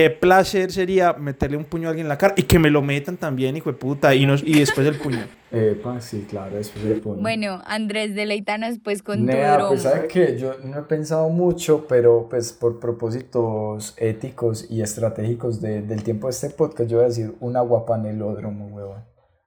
Qué 0.00 0.10
placer 0.10 0.72
sería 0.72 1.12
meterle 1.12 1.56
un 1.58 1.64
puño 1.64 1.88
a 1.88 1.90
alguien 1.90 2.06
en 2.06 2.08
la 2.08 2.16
cara 2.16 2.32
y 2.36 2.44
que 2.44 2.58
me 2.58 2.70
lo 2.70 2.80
metan 2.80 3.16
también, 3.18 3.54
hijo 3.56 3.70
de 3.70 3.76
puta, 3.78 4.14
y, 4.14 4.24
nos, 4.24 4.42
y 4.42 4.58
después 4.58 4.86
el 4.86 4.96
puño. 4.96 5.18
Epa, 5.52 6.00
sí, 6.00 6.26
claro, 6.30 6.56
después 6.56 6.84
del 6.84 7.00
puño. 7.00 7.20
Bueno, 7.20 7.60
Andrés, 7.66 8.14
deleítanos 8.14 8.78
pues 8.82 9.02
con 9.02 9.26
Nea, 9.26 9.58
tu 9.58 9.68
pues 9.68 9.82
dromo. 9.82 9.96
sabe 9.96 10.08
que 10.08 10.38
yo 10.38 10.54
no 10.64 10.78
he 10.78 10.82
pensado 10.84 11.28
mucho, 11.28 11.86
pero 11.88 12.28
pues 12.30 12.52
por 12.52 12.80
propósitos 12.80 13.94
éticos 13.98 14.66
y 14.70 14.80
estratégicos 14.80 15.60
de- 15.60 15.82
del 15.82 16.02
tiempo 16.02 16.28
de 16.28 16.30
este 16.32 16.50
podcast, 16.50 16.88
yo 16.88 16.96
voy 16.98 17.04
a 17.04 17.08
decir 17.08 17.34
un 17.40 17.56
aguapanelódromo, 17.56 18.68
huevón. 18.68 19.04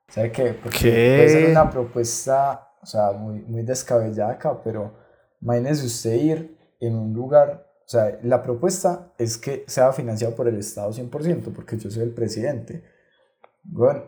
¿Sabe 0.09 0.31
qué? 0.31 0.53
Porque 0.61 0.77
¿Qué? 0.79 1.15
puede 1.17 1.29
ser 1.29 1.49
una 1.49 1.69
propuesta, 1.69 2.67
o 2.81 2.85
sea, 2.85 3.11
muy, 3.13 3.39
muy 3.47 3.63
descabellada 3.63 4.33
acá, 4.33 4.61
pero 4.63 4.93
imagínese 5.41 5.85
usted 5.87 6.13
ir 6.13 6.57
en 6.79 6.95
un 6.95 7.13
lugar, 7.13 7.65
o 7.85 7.89
sea, 7.89 8.19
la 8.23 8.41
propuesta 8.41 9.13
es 9.17 9.37
que 9.37 9.65
sea 9.67 9.91
financiado 9.91 10.35
por 10.35 10.47
el 10.47 10.57
Estado 10.57 10.91
100%, 10.91 11.53
porque 11.53 11.77
yo 11.77 11.91
soy 11.91 12.03
el 12.03 12.13
presidente. 12.13 12.83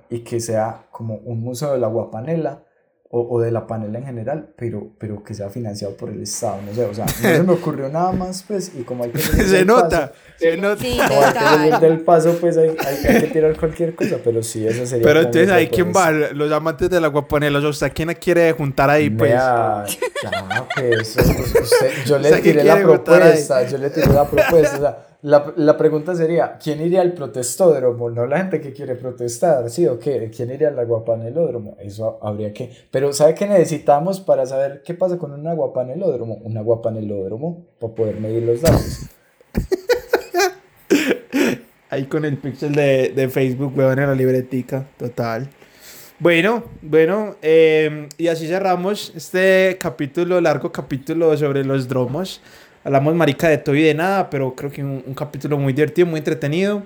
y 0.09 0.19
que 0.19 0.39
sea 0.39 0.88
como 0.91 1.15
un 1.15 1.39
museo 1.41 1.71
de 1.71 1.80
la 1.80 1.88
guapanela 1.88 2.64
o, 3.18 3.36
o 3.36 3.39
de 3.39 3.49
la 3.49 3.66
panela 3.66 3.97
en 3.99 4.05
general, 4.05 4.49
pero, 4.57 4.89
pero 4.97 5.24
que 5.24 5.34
sea 5.34 5.49
financiado 5.49 5.95
por 5.95 6.09
el 6.09 6.22
Estado, 6.22 6.57
no 6.66 6.74
sé, 6.74 6.84
o 6.84 6.93
sea, 6.93 7.05
no 7.05 7.11
se 7.13 7.43
me 7.43 7.53
ocurrió 7.53 7.88
nada 7.88 8.11
más, 8.11 8.43
pues, 8.45 8.74
y 8.78 8.84
como 8.84 9.05
hay 9.05 9.11
que 9.11 9.20
Se 9.20 9.63
nota, 9.63 10.07
paso, 10.11 10.13
se 10.38 10.57
nota. 10.57 10.82
Sí, 10.84 10.97
como 11.07 11.22
hay 11.24 11.34
que 11.34 11.39
salir 11.39 11.78
del 11.80 11.99
paso, 12.01 12.38
pues 12.41 12.57
hay, 12.57 12.70
hay- 12.78 13.05
hay 13.16 13.22
que 13.22 13.28
tirar 13.28 13.57
cualquier 13.57 13.95
cosa, 13.95 14.18
pero 14.22 14.43
sí, 14.43 14.68
eso 14.68 14.86
sería 14.86 15.05
Pero 15.05 15.20
entonces 15.22 15.49
ahí 15.49 15.68
quién 15.68 15.93
va, 15.95 16.07
propuesta. 16.09 16.34
los 16.36 16.51
amantes 16.51 16.89
de 16.89 16.99
la 16.99 17.07
guapanela, 17.07 17.59
o 17.59 17.61
sea, 17.61 17.70
¿usted 17.70 17.91
quién 17.95 18.09
quiere 18.20 18.51
juntar 18.51 18.89
ahí, 18.89 19.09
pues? 19.09 19.32
Vea, 19.32 19.86
ya, 20.22 20.68
pues, 20.76 21.16
usted- 21.18 21.91
yo 22.05 22.16
O 22.16 22.20
le 22.20 22.28
sea, 22.30 22.38
¿qué 22.41 22.51
tiré 22.51 22.63
la 22.66 22.82
propuesta, 22.82 23.66
yo 23.66 23.78
le 23.78 23.89
tiré 23.91 24.07
la 24.07 24.26
propuesta, 24.30 24.76
o 24.78 24.82
sea, 24.82 24.97
la, 25.26 25.53
la 25.55 25.76
pregunta 25.76 26.13
sería, 26.13 26.59
¿quién 26.63 26.80
iría 26.82 27.01
al 27.01 27.13
protestódromo? 27.13 28.11
No 28.11 28.28
la 28.28 28.38
gente 28.38 28.61
que 28.61 28.73
quiere 28.73 28.93
protestar, 28.93 29.71
¿sí 29.71 29.88
o 29.88 29.97
qué? 29.97 30.30
¿Quién 30.30 30.51
iría 30.51 30.67
al 30.67 30.78
aguapanelódromo? 30.78 31.78
Eso 31.80 32.19
habría 32.21 32.53
que... 32.53 32.69
Pero 32.91 33.11
¿sabe 33.11 33.34
qué 33.34 33.47
necesitamos 33.47 34.19
para 34.19 34.45
saber 34.45 34.84
qué 34.86 34.93
pasa 34.93 35.17
con 35.17 35.32
un 35.32 35.47
aguapanelódromo? 35.47 36.36
Un 36.43 36.55
aguapanelódromo 36.55 37.65
para 37.80 37.95
poder 37.95 38.19
medir 38.19 38.43
los 38.43 38.61
datos. 38.61 39.07
Ahí 41.89 42.05
con 42.05 42.23
el 42.23 42.38
pixel 42.38 42.76
de, 42.76 43.11
de 43.15 43.28
Facebook, 43.28 43.76
weón, 43.76 43.97
en 43.97 44.07
la 44.07 44.13
libretica, 44.13 44.88
total. 44.95 45.49
Bueno, 46.19 46.65
bueno, 46.84 47.36
eh, 47.41 48.09
y 48.17 48.28
así 48.28 48.47
cerramos 48.47 49.11
este 49.15 49.80
capítulo, 49.82 50.39
largo 50.39 50.71
capítulo 50.71 51.36
sobre 51.36 51.65
los 51.65 51.88
dromos. 51.88 52.41
Hablamos 52.86 53.15
marica 53.15 53.49
de 53.49 53.57
todo 53.57 53.75
y 53.75 53.81
de 53.81 53.95
nada, 53.95 54.29
pero 54.29 54.53
creo 54.53 54.71
que 54.71 54.83
un, 54.83 55.01
capítulo 55.15 55.57
muy 55.57 55.73
divertido, 55.73 56.05
muy 56.05 56.19
entretenido. 56.19 56.83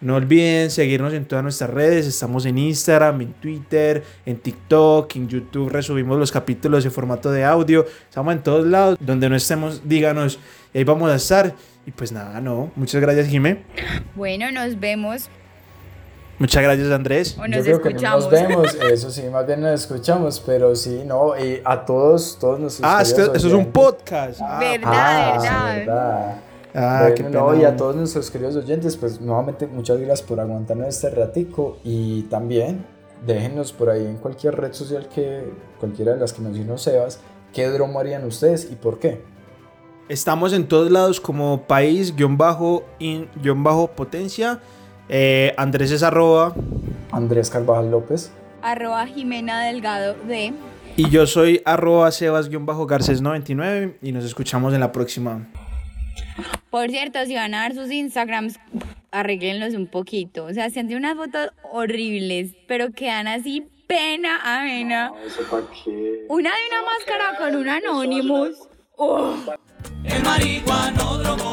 No 0.00 0.16
olviden 0.16 0.70
seguirnos 0.70 1.12
en 1.12 1.26
todas 1.26 1.42
nuestras 1.42 1.68
redes. 1.68 2.06
Estamos 2.06 2.46
en 2.46 2.56
Instagram, 2.56 3.20
en 3.20 3.32
Twitter, 3.34 4.02
en 4.24 4.38
TikTok, 4.38 5.14
en 5.14 5.28
YouTube. 5.28 5.68
Resubimos 5.68 6.18
los 6.18 6.32
capítulos 6.32 6.86
en 6.86 6.90
formato 6.90 7.30
de 7.30 7.44
audio. 7.44 7.84
Estamos 8.08 8.32
en 8.32 8.42
todos 8.42 8.66
lados. 8.66 8.96
Donde 8.98 9.28
no 9.28 9.36
estemos, 9.36 9.86
díganos. 9.86 10.38
Ahí 10.74 10.84
vamos 10.84 11.10
a 11.10 11.16
estar. 11.16 11.54
Y 11.86 11.90
pues 11.90 12.12
nada, 12.12 12.40
no. 12.40 12.72
Muchas 12.74 13.02
gracias, 13.02 13.28
Jimé. 13.28 13.62
Bueno, 14.14 14.50
nos 14.52 14.80
vemos 14.80 15.28
Muchas 16.38 16.62
gracias, 16.62 16.90
Andrés. 16.90 17.36
o 17.38 17.42
Yo 17.46 17.48
nos 17.48 17.64
creo 17.64 17.82
que 17.82 17.90
no 17.90 17.96
escuchamos. 17.96 18.22
nos 18.24 18.30
vemos, 18.32 18.74
eso 18.90 19.10
sí, 19.10 19.22
más 19.30 19.46
bien 19.46 19.60
nos 19.60 19.80
escuchamos, 19.80 20.42
pero 20.44 20.74
sí, 20.74 21.02
no, 21.06 21.38
y 21.38 21.60
a 21.64 21.84
todos, 21.84 22.36
todos 22.40 22.58
nuestros 22.58 22.88
Ah, 22.90 23.02
esto- 23.02 23.34
eso 23.34 23.46
es 23.48 23.52
un 23.54 23.66
podcast. 23.66 24.40
Ah, 24.42 24.58
Verdad, 24.58 24.92
Ah, 24.92 25.32
verdad. 25.38 25.76
verdad. 25.76 26.36
Ah, 26.74 26.98
Bueno, 27.02 27.14
qué 27.14 27.22
no, 27.24 27.46
pena. 27.50 27.62
y 27.62 27.64
a 27.66 27.76
todos 27.76 27.94
nuestros 27.94 28.30
queridos 28.30 28.56
oyentes, 28.56 28.96
pues 28.96 29.20
nuevamente 29.20 29.66
muchas 29.66 29.98
gracias 29.98 30.22
por 30.22 30.40
aguantarnos 30.40 30.88
este 30.88 31.10
ratico 31.10 31.76
y 31.84 32.22
también 32.22 32.86
déjenos 33.26 33.72
por 33.72 33.90
ahí 33.90 34.04
en 34.06 34.16
cualquier 34.16 34.56
red 34.56 34.72
social 34.72 35.06
que 35.14 35.52
cualquiera 35.78 36.14
de 36.14 36.18
las 36.20 36.32
que 36.32 36.40
mencionó 36.42 36.78
Sebas, 36.78 37.20
qué 37.52 37.68
dromo 37.68 38.00
harían 38.00 38.24
ustedes 38.24 38.68
y 38.72 38.74
por 38.74 38.98
qué. 38.98 39.22
Estamos 40.08 40.52
en 40.54 40.66
todos 40.66 40.90
lados 40.90 41.20
como 41.20 41.62
país, 41.68 42.16
guion 42.16 42.36
bajo, 42.36 42.82
Eh, 45.14 45.52
Andrés 45.58 45.90
es 45.90 46.02
arroba. 46.02 46.54
Andrés 47.10 47.50
Carvajal 47.50 47.90
López. 47.90 48.32
Arroba 48.62 49.06
Jimena 49.06 49.62
Delgado 49.62 50.14
de... 50.26 50.54
Y 50.96 51.10
yo 51.10 51.26
soy 51.26 51.60
arroba 51.66 52.10
sebas 52.12 52.48
guion 52.48 52.64
bajo 52.64 52.86
garces 52.86 53.20
99 53.20 53.98
y 54.00 54.12
nos 54.12 54.24
escuchamos 54.24 54.72
en 54.72 54.80
la 54.80 54.90
próxima. 54.90 55.46
Por 56.70 56.88
cierto, 56.88 57.24
si 57.26 57.34
van 57.34 57.52
a 57.52 57.60
dar 57.60 57.74
sus 57.74 57.90
Instagrams, 57.90 58.58
arréglenlos 59.10 59.74
un 59.74 59.86
poquito. 59.86 60.46
O 60.46 60.54
sea, 60.54 60.70
se 60.70 60.80
han 60.80 60.94
unas 60.94 61.14
fotos 61.14 61.50
horribles, 61.70 62.52
pero 62.66 62.92
quedan 62.92 63.28
así 63.28 63.68
pena 63.86 64.38
avena. 64.42 65.12
Una 66.30 66.50
de 66.50 66.56
una 66.70 66.82
máscara 66.86 67.36
con 67.38 67.56
un 67.56 67.68
Anonymous. 67.68 68.56
¡Oh! 68.96 69.34
El 70.04 70.22
marihuanódromo. 70.22 71.52